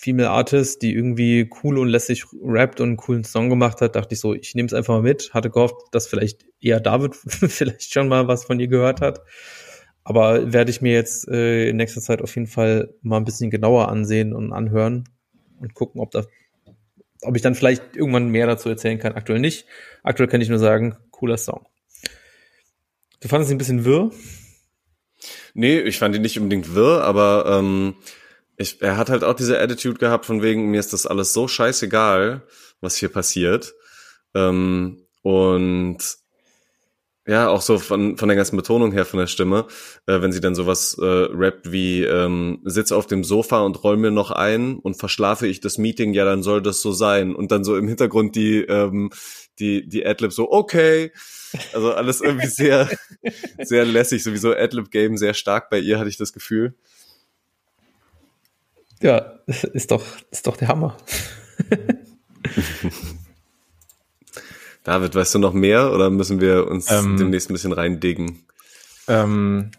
Female 0.00 0.30
Artist, 0.30 0.80
die 0.80 0.94
irgendwie 0.94 1.50
cool 1.62 1.76
und 1.76 1.88
lässig 1.88 2.24
rappt 2.42 2.80
und 2.80 2.88
einen 2.88 2.96
coolen 2.96 3.22
Song 3.22 3.50
gemacht 3.50 3.82
hat, 3.82 3.96
dachte 3.96 4.14
ich 4.14 4.20
so, 4.20 4.32
ich 4.32 4.54
nehme 4.54 4.64
es 4.64 4.72
einfach 4.72 4.94
mal 4.94 5.02
mit. 5.02 5.34
Hatte 5.34 5.50
gehofft, 5.50 5.76
dass 5.92 6.06
vielleicht 6.06 6.46
eher 6.58 6.80
David 6.80 7.14
vielleicht 7.24 7.92
schon 7.92 8.08
mal 8.08 8.26
was 8.26 8.46
von 8.46 8.58
ihr 8.58 8.68
gehört 8.68 9.02
hat. 9.02 9.20
Aber 10.02 10.54
werde 10.54 10.70
ich 10.70 10.80
mir 10.80 10.94
jetzt 10.94 11.28
äh, 11.28 11.68
in 11.68 11.76
nächster 11.76 12.00
Zeit 12.00 12.22
auf 12.22 12.34
jeden 12.34 12.46
Fall 12.46 12.94
mal 13.02 13.18
ein 13.18 13.26
bisschen 13.26 13.50
genauer 13.50 13.90
ansehen 13.90 14.32
und 14.32 14.54
anhören 14.54 15.04
und 15.60 15.74
gucken, 15.74 16.00
ob 16.00 16.10
da 16.12 16.24
ob 17.22 17.36
ich 17.36 17.42
dann 17.42 17.54
vielleicht 17.54 17.94
irgendwann 17.94 18.30
mehr 18.30 18.46
dazu 18.46 18.70
erzählen 18.70 18.98
kann. 18.98 19.12
Aktuell 19.12 19.40
nicht. 19.40 19.66
Aktuell 20.02 20.30
kann 20.30 20.40
ich 20.40 20.48
nur 20.48 20.58
sagen, 20.58 20.96
cooler 21.10 21.36
Song. 21.36 21.66
Du 23.20 23.28
fandest 23.28 23.50
ihn 23.50 23.56
ein 23.56 23.58
bisschen 23.58 23.84
wirr? 23.84 24.10
Nee, 25.52 25.80
ich 25.80 25.98
fand 25.98 26.16
ihn 26.16 26.22
nicht 26.22 26.38
unbedingt 26.38 26.74
wirr, 26.74 27.04
aber 27.04 27.44
ähm, 27.46 27.96
ich, 28.60 28.82
er 28.82 28.96
hat 28.98 29.08
halt 29.08 29.24
auch 29.24 29.34
diese 29.34 29.58
Attitude 29.58 29.98
gehabt 29.98 30.26
von 30.26 30.42
wegen, 30.42 30.70
mir 30.70 30.80
ist 30.80 30.92
das 30.92 31.06
alles 31.06 31.32
so 31.32 31.48
scheißegal, 31.48 32.42
was 32.82 32.96
hier 32.96 33.08
passiert. 33.08 33.74
Ähm, 34.34 35.06
und 35.22 35.98
ja, 37.26 37.48
auch 37.48 37.62
so 37.62 37.78
von, 37.78 38.18
von 38.18 38.28
der 38.28 38.36
ganzen 38.36 38.56
Betonung 38.56 38.92
her 38.92 39.06
von 39.06 39.18
der 39.18 39.28
Stimme, 39.28 39.66
äh, 40.06 40.20
wenn 40.20 40.32
sie 40.32 40.40
dann 40.40 40.54
sowas 40.54 40.96
äh, 41.00 41.04
rappt 41.04 41.72
wie 41.72 42.02
ähm, 42.02 42.60
sitz 42.64 42.92
auf 42.92 43.06
dem 43.06 43.24
Sofa 43.24 43.60
und 43.60 43.82
roll 43.82 43.96
mir 43.96 44.10
noch 44.10 44.30
ein 44.30 44.78
und 44.78 44.98
verschlafe 44.98 45.46
ich 45.46 45.60
das 45.60 45.78
Meeting, 45.78 46.12
ja, 46.12 46.26
dann 46.26 46.42
soll 46.42 46.60
das 46.60 46.82
so 46.82 46.92
sein. 46.92 47.34
Und 47.34 47.52
dann 47.52 47.64
so 47.64 47.76
im 47.76 47.88
Hintergrund 47.88 48.36
die, 48.36 48.60
ähm, 48.60 49.10
die, 49.58 49.88
die 49.88 50.04
Adlib 50.04 50.32
so, 50.32 50.50
okay. 50.50 51.12
Also 51.72 51.94
alles 51.94 52.20
irgendwie 52.20 52.46
sehr, 52.48 52.90
sehr 53.62 53.86
lässig, 53.86 54.22
sowieso 54.22 54.52
Adlib-Game 54.52 55.16
sehr 55.16 55.32
stark 55.32 55.70
bei 55.70 55.78
ihr, 55.78 55.98
hatte 55.98 56.10
ich 56.10 56.18
das 56.18 56.34
Gefühl. 56.34 56.74
Ja, 59.02 59.38
ist 59.46 59.90
doch, 59.90 60.04
ist 60.30 60.46
doch 60.46 60.56
der 60.56 60.68
Hammer. 60.68 60.96
David, 64.84 65.14
weißt 65.14 65.34
du 65.34 65.38
noch 65.38 65.52
mehr 65.52 65.92
oder 65.92 66.10
müssen 66.10 66.40
wir 66.40 66.66
uns 66.68 66.90
Ähm, 66.90 67.16
demnächst 67.18 67.50
ein 67.50 67.54
bisschen 67.54 67.72
reindiggen? 67.72 68.44
Ähm, 69.08 69.70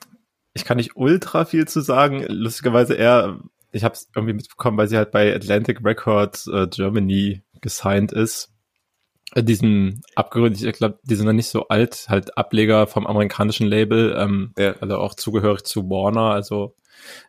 ich 0.54 0.64
kann 0.66 0.78
nicht 0.78 0.96
ultra 0.96 1.46
viel 1.46 1.68
zu 1.68 1.82
sagen. 1.82 2.24
Lustigerweise 2.28 2.94
eher, 2.94 3.40
ich 3.72 3.84
habe 3.84 3.96
es 3.96 4.10
irgendwie 4.16 4.34
mitbekommen, 4.34 4.78
weil 4.78 4.88
sie 4.88 4.98
halt 4.98 5.12
bei 5.12 5.34
Atlantic 5.36 5.84
Records 5.84 6.48
äh, 6.48 6.68
Germany 6.68 7.42
gesigned 7.62 8.12
ist. 8.12 8.52
Äh, 9.34 9.44
diesen 9.44 10.02
abgeründet, 10.16 10.62
ich 10.62 10.74
glaube, 10.74 11.00
die 11.04 11.16
sind 11.16 11.26
noch 11.26 11.34
nicht 11.34 11.50
so 11.50 11.68
alt, 11.70 12.06
halt 12.10 12.38
Ableger 12.38 12.86
vom 12.86 13.08
amerikanischen 13.08 13.66
Label, 13.68 14.16
ähm, 14.18 14.54
Ja. 14.58 14.76
also 14.82 14.98
auch 14.98 15.16
zugehörig 15.16 15.64
zu 15.64 15.90
Warner, 15.90 16.32
also 16.32 16.76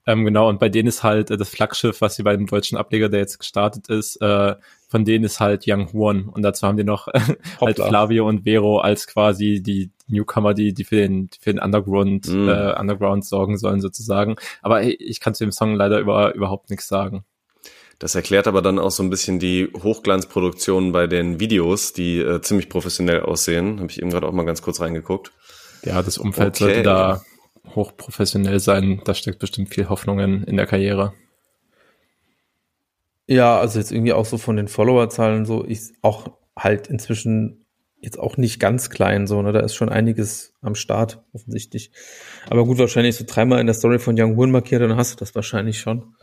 ähm, 0.07 0.25
genau, 0.25 0.49
und 0.49 0.59
bei 0.61 0.69
denen 0.69 0.89
ist 0.89 1.03
halt 1.03 1.31
äh, 1.31 1.37
das 1.37 1.49
Flaggschiff, 1.49 2.01
was 2.01 2.17
sie 2.17 2.23
bei 2.23 2.37
dem 2.37 2.47
deutschen 2.47 2.77
Ableger, 2.79 3.09
der 3.09 3.21
jetzt 3.21 3.39
gestartet 3.39 3.89
ist, 3.89 4.17
äh, 4.21 4.55
von 4.89 5.05
denen 5.05 5.25
ist 5.25 5.41
halt 5.41 5.65
Young 5.67 5.93
Huan. 5.93 6.29
Und 6.29 6.43
dazu 6.43 6.67
haben 6.67 6.77
die 6.77 6.85
noch 6.85 7.07
halt 7.15 7.39
Hoppla. 7.61 7.87
Flavio 7.89 8.29
und 8.29 8.45
Vero 8.45 8.79
als 8.81 9.07
quasi 9.07 9.63
die 9.63 9.91
Newcomer, 10.09 10.53
die, 10.55 10.75
die 10.75 10.85
für 10.85 10.97
den, 10.97 11.31
für 11.41 11.53
den 11.55 11.63
Underground, 11.63 12.29
Mm. 12.29 12.49
äh, 12.49 12.79
Underground 12.79 13.25
sorgen 13.25 13.57
sollen 13.57 13.81
sozusagen. 13.81 14.37
Aber 14.61 14.83
ey, 14.83 14.93
ich 14.93 15.21
kann 15.21 15.35
zu 15.35 15.45
dem 15.45 15.53
Song 15.53 15.75
leider 15.75 15.99
über, 16.01 16.35
überhaupt 16.35 16.69
nichts 16.71 16.89
sagen. 16.89 17.25
Das 17.99 18.15
erklärt 18.17 18.49
aber 18.49 18.63
dann 18.63 18.79
auch 18.81 18.91
so 18.91 19.03
ein 19.03 19.11
bisschen 19.11 19.39
die 19.39 19.69
Hochglanzproduktionen 19.81 20.93
bei 20.93 21.07
den 21.07 21.39
Videos, 21.41 21.93
die 21.93 22.19
äh, 22.19 22.41
ziemlich 22.43 22.69
professionell 22.69 23.21
aussehen. 23.21 23.79
Habe 23.81 23.91
ich 23.91 24.01
eben 24.01 24.11
gerade 24.11 24.27
auch 24.27 24.33
mal 24.33 24.45
ganz 24.45 24.61
kurz 24.61 24.81
reingeguckt. 24.81 25.33
Ja, 25.85 26.03
das 26.03 26.19
Umfeld 26.19 26.49
Okay. 26.57 26.65
sollte 26.65 26.83
da 26.83 27.23
hochprofessionell 27.75 28.61
sein. 28.61 29.01
Da 29.05 29.15
steckt 29.15 29.39
bestimmt 29.39 29.69
viel 29.69 29.89
Hoffnung 29.89 30.19
in, 30.21 30.45
in 30.45 30.57
der 30.57 30.67
Karriere. 30.67 31.15
Ja, 33.27 33.59
also 33.59 33.79
jetzt 33.79 33.93
irgendwie 33.93 34.13
auch 34.13 34.27
so 34.27 34.37
von 34.37 34.57
den 34.57 34.69
Followerzahlen 34.69 35.47
so, 35.47 35.63
ist 35.63 35.95
auch 36.03 36.29
halt 36.59 36.89
inzwischen 36.89 37.65
jetzt 38.01 38.19
auch 38.19 38.37
nicht 38.37 38.59
ganz 38.59 38.91
klein, 38.91 39.29
so, 39.29 39.41
ne, 39.43 39.53
da 39.53 39.61
ist 39.61 39.75
schon 39.77 39.89
einiges 39.89 40.55
am 40.61 40.75
Start, 40.75 41.23
offensichtlich. 41.33 41.93
Aber 42.51 42.65
gut, 42.65 42.79
wahrscheinlich 42.79 43.15
so 43.15 43.25
dreimal 43.27 43.61
in 43.61 43.67
der 43.67 43.75
Story 43.75 44.01
von 44.01 44.17
Young 44.19 44.37
Hoon 44.37 44.51
markiert, 44.51 44.83
dann 44.83 44.97
hast 44.97 45.13
du 45.13 45.17
das 45.19 45.35
wahrscheinlich 45.37 45.79
schon. 45.79 46.17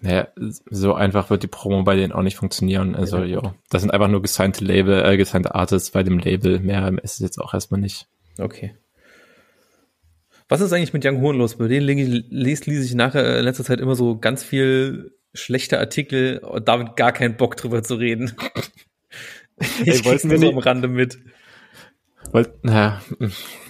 Naja, 0.00 0.28
so 0.70 0.94
einfach 0.94 1.28
wird 1.30 1.42
die 1.42 1.48
Promo 1.48 1.82
bei 1.84 1.94
denen 1.96 2.12
auch 2.12 2.22
nicht 2.22 2.36
funktionieren. 2.36 2.96
Also, 2.96 3.18
Ja, 3.18 3.40
gut. 3.40 3.52
das 3.70 3.82
sind 3.82 3.90
einfach 3.92 4.08
nur 4.08 4.22
gesignte 4.22 4.64
Label, 4.64 5.04
äh, 5.04 5.16
gesignte 5.16 5.54
Artists 5.54 5.90
bei 5.90 6.02
dem 6.02 6.18
Label. 6.18 6.58
Mehr 6.58 6.90
ist 7.02 7.14
es 7.14 7.18
jetzt 7.20 7.38
auch 7.38 7.54
erstmal 7.54 7.80
nicht. 7.80 8.08
Okay. 8.38 8.74
Was 10.52 10.60
ist 10.60 10.74
eigentlich 10.74 10.92
mit 10.92 11.02
Young 11.02 11.22
Hoon 11.22 11.38
los? 11.38 11.56
Bei 11.56 11.66
denen 11.66 11.86
lese, 11.86 12.64
lese, 12.70 12.84
ich 12.84 12.94
nachher 12.94 13.24
äh, 13.24 13.38
in 13.38 13.44
letzter 13.46 13.64
Zeit 13.64 13.80
immer 13.80 13.94
so 13.94 14.18
ganz 14.18 14.44
viel 14.44 15.16
schlechter 15.32 15.78
Artikel 15.78 16.40
und 16.40 16.68
damit 16.68 16.94
gar 16.96 17.10
keinen 17.12 17.38
Bock 17.38 17.56
drüber 17.56 17.82
zu 17.82 17.94
reden. 17.94 18.32
Ey, 19.56 19.94
ich 19.94 20.04
wir 20.04 20.38
nur 20.38 20.50
am 20.50 20.56
nicht- 20.56 20.66
Rande 20.66 20.88
mit. 20.88 21.18
Wollt, 22.32 22.50
na, 22.60 23.00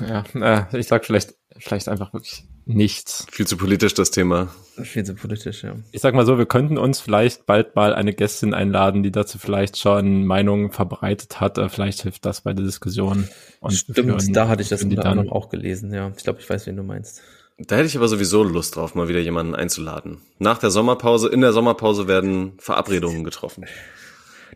ja, 0.01 0.25
na, 0.35 0.69
ich 0.73 0.89
sag 0.89 1.05
vielleicht, 1.05 1.35
vielleicht 1.57 1.89
einfach 1.89 2.13
wirklich 2.15 2.49
nichts. 2.65 3.27
Viel 3.31 3.47
zu 3.47 3.57
politisch 3.57 3.95
das 3.95 4.11
Thema. 4.11 4.49
Viel 4.83 5.05
zu 5.05 5.15
politisch, 5.15 5.63
ja. 5.65 5.75
Ich 5.91 6.01
sag 6.01 6.15
mal 6.15 6.25
so, 6.25 6.39
wir 6.39 6.47
könnten 6.47 6.79
uns 6.79 7.01
vielleicht 7.01 7.45
bald 7.47 7.77
mal 7.77 7.95
eine 7.95 8.13
Gästin 8.15 8.55
einladen, 8.55 9.03
die 9.03 9.11
dazu 9.11 9.39
vielleicht 9.39 9.77
schon 9.79 10.25
Meinungen 10.25 10.71
verbreitet 10.73 11.41
hat. 11.41 11.59
Äh, 11.59 11.69
Vielleicht 11.69 12.03
hilft 12.03 12.25
das 12.25 12.41
bei 12.41 12.53
der 12.55 12.65
Diskussion. 12.65 13.29
Und 13.61 13.73
Stimmt, 13.73 13.99
führen- 13.99 14.33
da 14.33 14.49
hatte 14.49 14.63
ich 14.63 14.69
das 14.69 14.83
unter 14.83 14.97
dann. 14.97 15.07
anderem 15.19 15.31
auch 15.33 15.49
gelesen, 15.51 15.93
ja. 15.93 16.13
Ich 16.17 16.25
glaube, 16.25 16.41
ich 16.41 16.49
weiß, 16.49 16.67
wen 16.67 16.77
du 16.77 16.83
meinst. 16.83 17.21
Da 17.59 17.77
hätte 17.77 17.87
ich 17.87 17.97
aber 17.97 18.09
sowieso 18.09 18.43
Lust 18.43 18.77
drauf, 18.77 18.95
mal 18.95 19.09
wieder 19.09 19.21
jemanden 19.21 19.55
einzuladen. 19.55 20.19
Nach 20.39 20.59
der 20.59 20.71
Sommerpause, 20.71 21.29
in 21.29 21.43
der 21.43 21.53
Sommerpause 21.53 22.09
werden 22.09 22.53
Verabredungen 22.59 23.25
getroffen. 23.25 23.67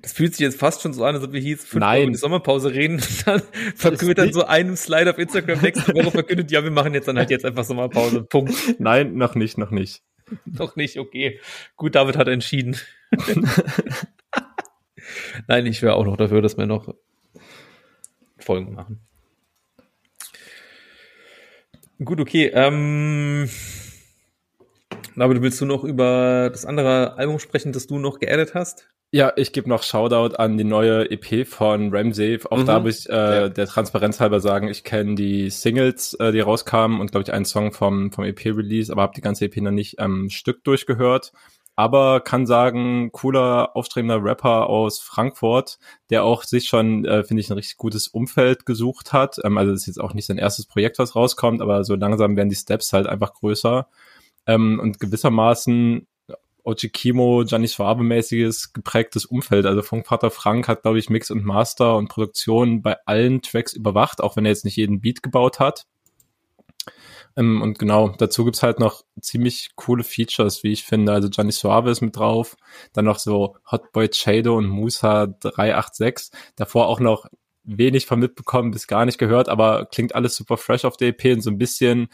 Das 0.02 0.12
fühlt 0.12 0.34
sich 0.34 0.40
jetzt 0.40 0.58
fast 0.58 0.82
schon 0.82 0.92
so 0.92 1.04
an, 1.04 1.14
als 1.14 1.24
ob 1.24 1.32
wir 1.32 1.40
hier 1.40 1.52
jetzt 1.52 1.66
fünf 1.66 1.80
Nein. 1.80 2.02
Wochen 2.02 2.12
die 2.12 2.18
Sommerpause 2.18 2.72
reden 2.72 2.94
und 3.26 3.26
dann 3.26 3.42
verkündet 3.74 4.18
dann 4.18 4.32
so 4.32 4.44
einem 4.44 4.76
Slide 4.76 5.10
auf 5.10 5.18
Instagram 5.18 5.60
nächste 5.60 5.94
Woche 5.94 6.10
verkündet, 6.10 6.50
ja, 6.50 6.62
wir 6.62 6.70
machen 6.70 6.94
jetzt 6.94 7.08
dann 7.08 7.18
halt 7.18 7.30
jetzt 7.30 7.44
einfach 7.44 7.64
Sommerpause. 7.64 8.22
Punkt. 8.28 8.54
Nein, 8.78 9.14
noch 9.16 9.34
nicht, 9.34 9.58
noch 9.58 9.70
nicht. 9.70 10.02
Noch 10.44 10.76
nicht, 10.76 10.98
okay. 10.98 11.40
Gut, 11.76 11.94
David 11.94 12.16
hat 12.16 12.28
entschieden. 12.28 12.76
Nein, 15.46 15.66
ich 15.66 15.82
wäre 15.82 15.94
auch 15.94 16.04
noch 16.04 16.16
dafür, 16.16 16.42
dass 16.42 16.58
wir 16.58 16.66
noch 16.66 16.94
Folgen 18.38 18.74
machen. 18.74 19.00
Gut, 22.04 22.20
okay. 22.20 22.50
Ähm, 22.52 23.48
David, 25.14 25.40
willst 25.40 25.60
du 25.60 25.64
noch 25.64 25.84
über 25.84 26.50
das 26.50 26.66
andere 26.66 27.16
Album 27.16 27.38
sprechen, 27.38 27.72
das 27.72 27.86
du 27.86 27.98
noch 27.98 28.18
geaddet 28.18 28.54
hast? 28.54 28.88
Ja, 29.12 29.32
ich 29.36 29.52
gebe 29.52 29.68
noch 29.68 29.82
Shoutout 29.82 30.36
an 30.36 30.58
die 30.58 30.64
neue 30.64 31.10
EP 31.10 31.46
von 31.46 31.94
Ramsey. 31.94 32.40
Auch 32.50 32.58
Mhm. 32.58 32.66
da 32.66 32.80
muss 32.80 33.00
ich 33.00 33.08
äh, 33.08 33.48
der 33.50 33.66
Transparenz 33.66 34.20
halber 34.20 34.40
sagen, 34.40 34.68
ich 34.68 34.84
kenne 34.84 35.14
die 35.14 35.48
Singles, 35.48 36.14
äh, 36.14 36.32
die 36.32 36.40
rauskamen 36.40 37.00
und 37.00 37.12
glaube 37.12 37.22
ich 37.22 37.32
einen 37.32 37.44
Song 37.44 37.72
vom, 37.72 38.10
vom 38.10 38.24
EP-Release, 38.24 38.92
aber 38.92 39.02
habe 39.02 39.14
die 39.14 39.20
ganze 39.20 39.44
EP 39.44 39.56
noch 39.58 39.70
nicht 39.70 40.00
am 40.00 40.28
Stück 40.28 40.64
durchgehört. 40.64 41.32
Aber 41.78 42.20
kann 42.20 42.46
sagen, 42.46 43.12
cooler, 43.12 43.76
aufstrebender 43.76 44.24
Rapper 44.24 44.66
aus 44.68 44.98
Frankfurt, 44.98 45.78
der 46.10 46.24
auch 46.24 46.42
sich 46.42 46.68
schon, 46.68 47.04
äh, 47.04 47.22
finde 47.22 47.42
ich, 47.42 47.50
ein 47.50 47.54
richtig 47.56 47.76
gutes 47.76 48.08
Umfeld 48.08 48.66
gesucht 48.66 49.12
hat. 49.12 49.36
Ähm, 49.44 49.56
also 49.56 49.72
das 49.72 49.82
ist 49.82 49.86
jetzt 49.86 50.00
auch 50.00 50.14
nicht 50.14 50.26
sein 50.26 50.38
erstes 50.38 50.66
Projekt, 50.66 50.98
was 50.98 51.14
rauskommt, 51.14 51.60
aber 51.60 51.84
so 51.84 51.94
langsam 51.94 52.36
werden 52.36 52.48
die 52.48 52.56
Steps 52.56 52.92
halt 52.92 53.06
einfach 53.06 53.34
größer. 53.34 53.88
Ähm, 54.46 54.80
und 54.80 54.98
gewissermaßen 55.00 56.06
OG 56.66 56.92
Kimo, 56.92 57.44
Gianni 57.44 57.68
Schwabe-mäßiges 57.68 58.72
geprägtes 58.72 59.24
Umfeld. 59.24 59.66
Also 59.66 59.82
Funkvater 59.82 60.30
Frank 60.30 60.66
hat, 60.68 60.82
glaube 60.82 60.98
ich, 60.98 61.08
Mix 61.08 61.30
und 61.30 61.44
Master 61.44 61.96
und 61.96 62.08
Produktion 62.08 62.82
bei 62.82 62.96
allen 63.06 63.40
Tracks 63.40 63.72
überwacht, 63.72 64.20
auch 64.20 64.36
wenn 64.36 64.44
er 64.44 64.50
jetzt 64.50 64.64
nicht 64.64 64.76
jeden 64.76 65.00
Beat 65.00 65.22
gebaut 65.22 65.60
hat. 65.60 65.86
Ähm, 67.36 67.62
und 67.62 67.78
genau, 67.78 68.08
dazu 68.18 68.44
gibt's 68.44 68.62
halt 68.62 68.80
noch 68.80 69.04
ziemlich 69.20 69.70
coole 69.76 70.02
Features, 70.02 70.64
wie 70.64 70.72
ich 70.72 70.84
finde. 70.84 71.12
Also 71.12 71.28
Gianni 71.28 71.52
Suave 71.52 71.90
ist 71.90 72.00
mit 72.00 72.16
drauf, 72.16 72.56
dann 72.92 73.04
noch 73.04 73.18
so 73.18 73.56
Hotboy 73.70 74.08
Chado 74.12 74.56
und 74.56 74.66
Musa 74.66 75.26
386. 75.26 76.30
Davor 76.56 76.88
auch 76.88 76.98
noch 77.00 77.26
wenig 77.66 78.06
von 78.06 78.20
mitbekommen, 78.20 78.70
bis 78.70 78.86
gar 78.86 79.04
nicht 79.04 79.18
gehört, 79.18 79.48
aber 79.48 79.86
klingt 79.86 80.14
alles 80.14 80.36
super 80.36 80.56
fresh 80.56 80.84
auf 80.84 80.96
der 80.96 81.08
EP 81.08 81.34
und 81.34 81.40
so 81.40 81.50
ein 81.50 81.58
bisschen, 81.58 82.08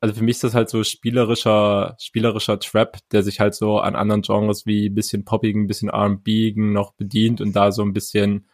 also 0.00 0.14
für 0.14 0.24
mich 0.24 0.36
ist 0.36 0.44
das 0.44 0.54
halt 0.54 0.68
so 0.68 0.82
spielerischer, 0.82 1.96
spielerischer 2.00 2.58
Trap, 2.58 2.98
der 3.12 3.22
sich 3.22 3.40
halt 3.40 3.54
so 3.54 3.78
an 3.78 3.94
anderen 3.94 4.22
Genres 4.22 4.66
wie 4.66 4.90
bisschen 4.90 5.24
poppigen, 5.24 5.68
bisschen 5.68 5.88
R&B-igen 5.88 6.72
noch 6.72 6.92
bedient 6.92 7.40
und 7.40 7.54
da 7.54 7.72
so 7.72 7.82
ein 7.82 7.92
bisschen 7.92 8.46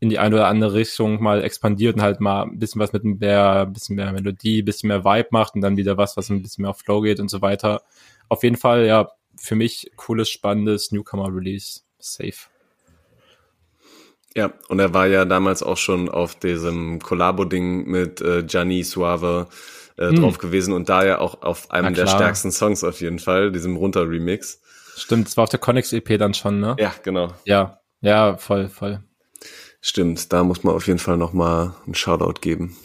in 0.00 0.08
die 0.08 0.18
eine 0.18 0.36
oder 0.36 0.48
andere 0.48 0.72
Richtung 0.72 1.22
mal 1.22 1.44
expandiert 1.44 1.96
und 1.96 2.02
halt 2.02 2.20
mal 2.20 2.44
ein 2.44 2.58
bisschen 2.58 2.80
was 2.80 2.94
mit 2.94 3.04
mehr, 3.04 3.66
ein 3.66 3.72
bisschen 3.74 3.96
mehr 3.96 4.10
Melodie, 4.12 4.62
ein 4.62 4.64
bisschen 4.64 4.88
mehr 4.88 5.04
Vibe 5.04 5.28
macht 5.30 5.54
und 5.54 5.60
dann 5.60 5.76
wieder 5.76 5.98
was, 5.98 6.16
was 6.16 6.30
ein 6.30 6.40
bisschen 6.40 6.62
mehr 6.62 6.70
auf 6.70 6.78
Flow 6.78 7.02
geht 7.02 7.20
und 7.20 7.28
so 7.28 7.42
weiter. 7.42 7.82
Auf 8.30 8.42
jeden 8.42 8.56
Fall, 8.56 8.86
ja, 8.86 9.10
für 9.36 9.56
mich 9.56 9.90
cooles, 9.96 10.30
spannendes 10.30 10.90
Newcomer-Release. 10.90 11.82
Safe. 11.98 12.48
Ja, 14.36 14.52
und 14.68 14.78
er 14.78 14.94
war 14.94 15.06
ja 15.08 15.24
damals 15.24 15.62
auch 15.62 15.76
schon 15.76 16.08
auf 16.08 16.36
diesem 16.36 17.00
Collabo-Ding 17.00 17.86
mit 17.86 18.20
äh, 18.20 18.44
Gianni 18.44 18.84
Suave 18.84 19.48
äh, 19.96 20.12
drauf 20.14 20.38
gewesen 20.38 20.72
und 20.72 20.88
da 20.88 21.04
ja 21.04 21.18
auch 21.18 21.42
auf 21.42 21.70
einem 21.72 21.94
der 21.94 22.06
stärksten 22.06 22.52
Songs 22.52 22.84
auf 22.84 23.00
jeden 23.00 23.18
Fall, 23.18 23.50
diesem 23.50 23.76
Runter-Remix. 23.76 24.62
Stimmt, 24.96 25.26
das 25.26 25.36
war 25.36 25.44
auf 25.44 25.50
der 25.50 25.58
Connex 25.58 25.92
EP 25.92 26.16
dann 26.18 26.34
schon, 26.34 26.60
ne? 26.60 26.76
Ja, 26.78 26.94
genau. 27.02 27.34
Ja, 27.44 27.80
ja, 28.00 28.36
voll, 28.36 28.68
voll. 28.68 29.02
Stimmt, 29.80 30.32
da 30.32 30.44
muss 30.44 30.62
man 30.62 30.74
auf 30.74 30.86
jeden 30.86 30.98
Fall 31.00 31.16
noch 31.16 31.32
mal 31.32 31.74
einen 31.84 31.94
Shoutout 31.94 32.40
geben. 32.40 32.76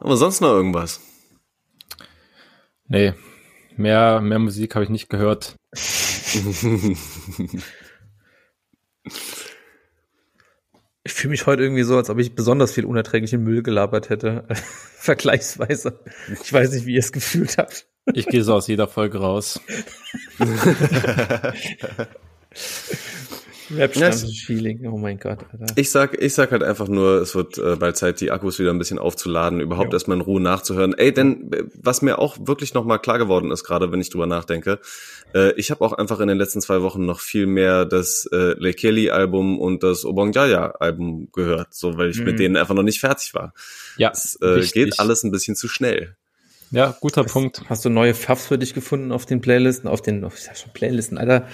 Aber 0.00 0.16
sonst 0.16 0.40
noch 0.40 0.50
irgendwas? 0.50 1.00
Nee, 2.88 3.14
mehr, 3.76 4.20
mehr 4.20 4.38
Musik 4.38 4.74
habe 4.74 4.84
ich 4.84 4.90
nicht 4.90 5.08
gehört. 5.08 5.56
Ich 11.08 11.14
fühle 11.14 11.30
mich 11.30 11.46
heute 11.46 11.62
irgendwie 11.62 11.84
so, 11.84 11.96
als 11.96 12.10
ob 12.10 12.18
ich 12.18 12.34
besonders 12.34 12.72
viel 12.72 12.84
unerträglichen 12.84 13.42
Müll 13.42 13.62
gelabert 13.62 14.10
hätte. 14.10 14.44
Vergleichsweise. 14.98 15.98
Ich 16.42 16.52
weiß 16.52 16.72
nicht, 16.72 16.84
wie 16.84 16.92
ihr 16.92 16.98
es 16.98 17.12
gefühlt 17.12 17.56
habt. 17.56 17.86
Ich 18.12 18.26
gehe 18.26 18.44
so 18.44 18.52
aus 18.52 18.66
jeder 18.66 18.88
Folge 18.88 19.16
raus. 19.16 19.58
Rap-Feeling. 23.76 24.86
Oh 24.86 24.96
mein 24.96 25.18
Gott, 25.18 25.38
Alter. 25.52 25.66
Ich 25.76 25.90
sag, 25.90 26.20
ich 26.22 26.34
sag 26.34 26.50
halt 26.52 26.62
einfach 26.62 26.88
nur, 26.88 27.20
es 27.20 27.34
wird 27.34 27.58
äh, 27.58 27.76
bald 27.76 27.96
Zeit, 27.96 28.20
die 28.20 28.30
Akkus 28.30 28.58
wieder 28.58 28.70
ein 28.70 28.78
bisschen 28.78 28.98
aufzuladen, 28.98 29.60
überhaupt 29.60 29.88
Ja. 29.92 29.96
erstmal 29.96 30.16
in 30.16 30.22
Ruhe 30.22 30.40
nachzuhören. 30.40 30.94
Ey, 30.94 31.12
denn 31.12 31.52
äh, 31.52 31.64
was 31.74 32.02
mir 32.02 32.18
auch 32.18 32.36
wirklich 32.40 32.74
nochmal 32.74 32.98
klar 32.98 33.18
geworden 33.18 33.50
ist, 33.50 33.64
gerade 33.64 33.92
wenn 33.92 34.00
ich 34.00 34.10
drüber 34.10 34.26
nachdenke, 34.26 34.78
äh, 35.34 35.52
ich 35.52 35.70
habe 35.70 35.84
auch 35.84 35.92
einfach 35.92 36.20
in 36.20 36.28
den 36.28 36.38
letzten 36.38 36.60
zwei 36.60 36.82
Wochen 36.82 37.04
noch 37.04 37.20
viel 37.20 37.46
mehr 37.46 37.84
das 37.84 38.26
äh, 38.32 38.54
Le 38.58 38.72
Kelly-Album 38.74 39.58
und 39.58 39.82
das 39.82 40.04
Obong 40.04 40.32
Jaya-Album 40.32 41.28
gehört, 41.32 41.74
so 41.74 41.96
weil 41.98 42.10
ich 42.10 42.18
Mhm. 42.18 42.24
mit 42.24 42.38
denen 42.38 42.56
einfach 42.56 42.74
noch 42.74 42.82
nicht 42.82 43.00
fertig 43.00 43.34
war. 43.34 43.52
Ja, 43.96 44.10
Es 44.12 44.38
äh, 44.40 44.60
geht 44.72 44.98
alles 45.00 45.24
ein 45.24 45.30
bisschen 45.30 45.56
zu 45.56 45.68
schnell. 45.68 46.16
Ja, 46.70 46.94
guter 47.00 47.24
Punkt. 47.24 47.62
Hast 47.70 47.84
du 47.86 47.88
neue 47.88 48.12
Pfaffs 48.12 48.46
für 48.46 48.58
dich 48.58 48.74
gefunden 48.74 49.10
auf 49.10 49.24
den 49.24 49.40
Playlisten? 49.40 49.88
Auf 49.88 50.02
den, 50.02 50.22
auf, 50.24 50.36
ich 50.36 50.44
sag 50.44 50.56
schon 50.58 50.70
Playlisten, 50.74 51.16
Alter. 51.16 51.46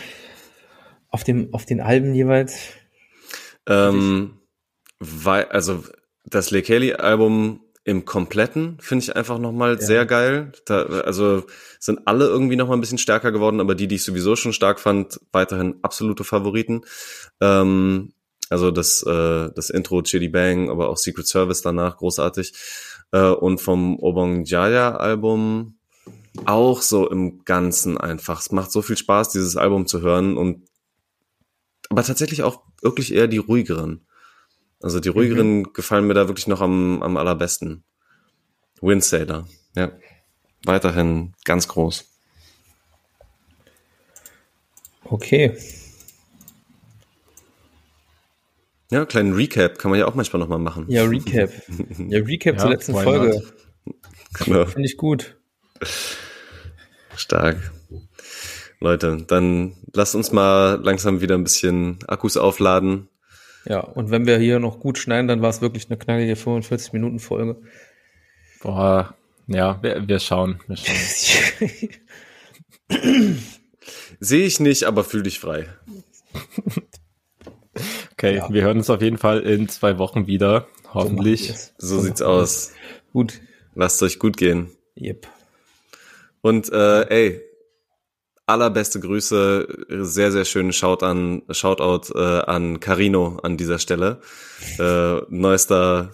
Auf 1.15 1.23
dem, 1.23 1.55
auf 1.55 1.65
den 1.65 1.81
Alben 1.81 2.13
jeweils? 2.13 2.57
Ähm, 3.69 4.41
weil, 4.99 5.45
also 5.45 5.85
das 6.25 6.51
Le 6.51 6.61
Kelly-Album 6.61 7.61
im 7.85 8.05
Kompletten 8.05 8.79
finde 8.81 9.05
ich 9.05 9.15
einfach 9.15 9.39
nochmal 9.39 9.81
sehr 9.81 10.07
geil. 10.07 10.51
Da, 10.67 10.83
also 10.83 11.45
sind 11.79 12.01
alle 12.07 12.27
irgendwie 12.27 12.57
nochmal 12.57 12.77
ein 12.77 12.81
bisschen 12.81 12.99
stärker 12.99 13.31
geworden, 13.31 13.61
aber 13.61 13.77
die, 13.77 13.87
die 13.87 13.95
ich 13.95 14.03
sowieso 14.03 14.35
schon 14.35 14.53
stark 14.53 14.81
fand, 14.81 15.21
weiterhin 15.31 15.77
absolute 15.83 16.25
Favoriten. 16.25 16.81
Ähm, 17.41 18.13
also 18.51 18.73
das, 18.73 19.05
äh, 19.05 19.51
das 19.55 19.71
Intro 19.71 20.03
Chitty 20.03 20.31
Bang, 20.31 20.69
aber 20.69 20.89
auch 20.89 20.97
Secret 20.97 21.29
Service 21.29 21.63
danach, 21.63 21.97
großartig. 21.99 22.55
Äh, 23.13 23.29
und 23.29 23.61
vom 23.61 24.01
Obong 24.01 24.47
Jaya 24.47 24.97
Album 24.97 25.79
auch 26.45 26.83
so 26.83 27.09
im 27.09 27.45
Ganzen 27.45 27.99
einfach. 27.99 28.41
Es 28.41 28.51
macht 28.51 28.73
so 28.73 28.83
viel 28.83 28.97
Spaß, 28.97 29.29
dieses 29.29 29.57
Album 29.57 29.87
zu 29.87 30.01
hören 30.01 30.37
und 30.37 30.65
aber 31.91 32.03
tatsächlich 32.03 32.43
auch 32.43 32.63
wirklich 32.83 33.13
eher 33.15 33.29
die 33.29 33.39
ruhigeren. 33.39 34.07
Also 34.83 35.01
die 35.01 35.09
ruhigeren 35.09 35.73
gefallen 35.73 36.07
mir 36.07 36.15
da 36.15 36.29
wirklich 36.29 36.47
noch 36.47 36.61
am, 36.61 37.03
am 37.03 37.17
allerbesten. 37.17 37.85
Windsailor, 38.81 39.49
ja. 39.77 39.93
Weiterhin 40.65 41.35
ganz 41.45 41.69
groß. 41.69 42.05
Okay. 45.05 45.57
Ja, 48.91 49.05
kleinen 49.05 49.35
Recap 49.35 49.79
kann 49.79 49.91
man 49.91 50.01
ja 50.01 50.07
auch 50.07 50.15
manchmal 50.15 50.41
nochmal 50.41 50.59
machen. 50.59 50.87
Ja, 50.89 51.05
Recap. 51.05 51.51
Ja, 52.09 52.21
Recap 52.21 52.55
Ja, 52.57 52.61
zur 52.61 52.71
letzten 52.71 52.93
Folge. 52.93 53.43
Genau, 54.35 54.67
Finde 54.67 54.89
ich 54.89 54.97
gut. 54.97 55.37
stark. 57.17 57.74
Leute, 58.81 59.25
dann 59.27 59.75
lasst 59.93 60.15
uns 60.15 60.33
mal 60.33 60.81
langsam 60.83 61.21
wieder 61.21 61.35
ein 61.37 61.45
bisschen 61.45 61.99
Akkus 62.07 62.37
aufladen. 62.37 63.09
Ja, 63.67 63.81
und 63.81 64.11
wenn 64.11 64.27
wir 64.27 64.39
hier 64.39 64.59
noch 64.61 64.79
gut 64.79 64.99
schneiden, 64.99 65.27
dann 65.29 65.41
war 65.41 65.49
es 65.51 65.63
wirklich 65.63 65.89
eine 65.89 65.97
knackige 65.99 66.35
45-Minuten-Folge. 66.35 67.57
Boah, 68.63 69.15
ja, 69.47 69.83
wir, 69.83 70.07
wir 70.07 70.19
schauen. 70.19 70.61
Wir 70.67 70.77
schauen. 70.77 71.81
Sehe 74.21 74.47
ich 74.47 74.61
nicht, 74.61 74.85
aber 74.85 75.05
fühl 75.05 75.23
dich 75.23 75.41
frei. 75.41 75.67
Okay, 78.13 78.37
Ja. 78.37 78.53
wir 78.53 78.63
hören 78.63 78.79
uns 78.79 78.91
auf 78.91 79.03
jeden 79.03 79.19
Fall 79.19 79.41
in 79.41 79.69
zwei 79.69 79.99
Wochen 79.99 80.27
wieder. 80.27 80.69
Hoffentlich. 80.93 81.53
So 81.79 82.01
sieht's 82.01 82.23
aus. 82.23 82.73
Gut. 83.13 83.41
Lasst 83.75 84.03
euch 84.03 84.19
gut 84.19 84.37
gehen. 84.37 84.71
Yep. 84.97 85.27
Und 86.41 86.71
äh, 86.73 87.03
ey, 87.09 87.41
allerbeste 88.47 89.01
Grüße, 89.01 89.87
sehr, 89.89 90.33
sehr 90.33 90.45
schönen 90.45 90.73
Shout 90.73 90.99
an, 91.03 91.43
Shoutout 91.51 92.13
äh, 92.15 92.41
an 92.43 92.81
Carino 92.81 93.39
an 93.43 93.57
dieser 93.57 93.79
Stelle. 93.79 94.21
Äh, 94.79 95.21
neuester, 95.29 96.13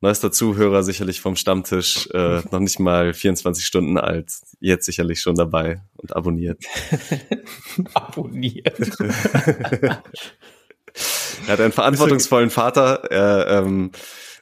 neuester 0.00 0.30
Zuhörer 0.30 0.82
sicherlich 0.82 1.20
vom 1.20 1.36
Stammtisch, 1.36 2.08
äh, 2.12 2.42
noch 2.50 2.60
nicht 2.60 2.78
mal 2.78 3.12
24 3.12 3.66
Stunden 3.66 3.98
alt, 3.98 4.30
jetzt 4.60 4.86
sicherlich 4.86 5.20
schon 5.20 5.34
dabei 5.34 5.82
und 5.96 6.14
abonniert. 6.14 6.62
Abonniert. 7.94 8.78
er 9.80 10.02
hat 11.48 11.60
einen 11.60 11.72
verantwortungsvollen 11.72 12.50
Vater, 12.50 13.04
er 13.10 13.48
ähm, 13.48 13.90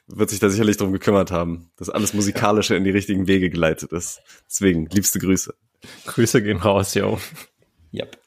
wird 0.07 0.29
sich 0.29 0.39
da 0.39 0.49
sicherlich 0.49 0.77
drum 0.77 0.91
gekümmert 0.91 1.31
haben, 1.31 1.71
dass 1.77 1.89
alles 1.89 2.13
Musikalische 2.13 2.75
in 2.75 2.83
die 2.83 2.91
richtigen 2.91 3.25
Wege 3.27 3.49
geleitet 3.49 3.91
ist. 3.91 4.21
Deswegen, 4.47 4.85
liebste 4.87 5.17
Grüße. 5.17 5.55
Grüße 6.05 6.41
gehen 6.41 6.57
raus, 6.57 6.93
yo. 6.93 7.19
Yep. 7.93 8.24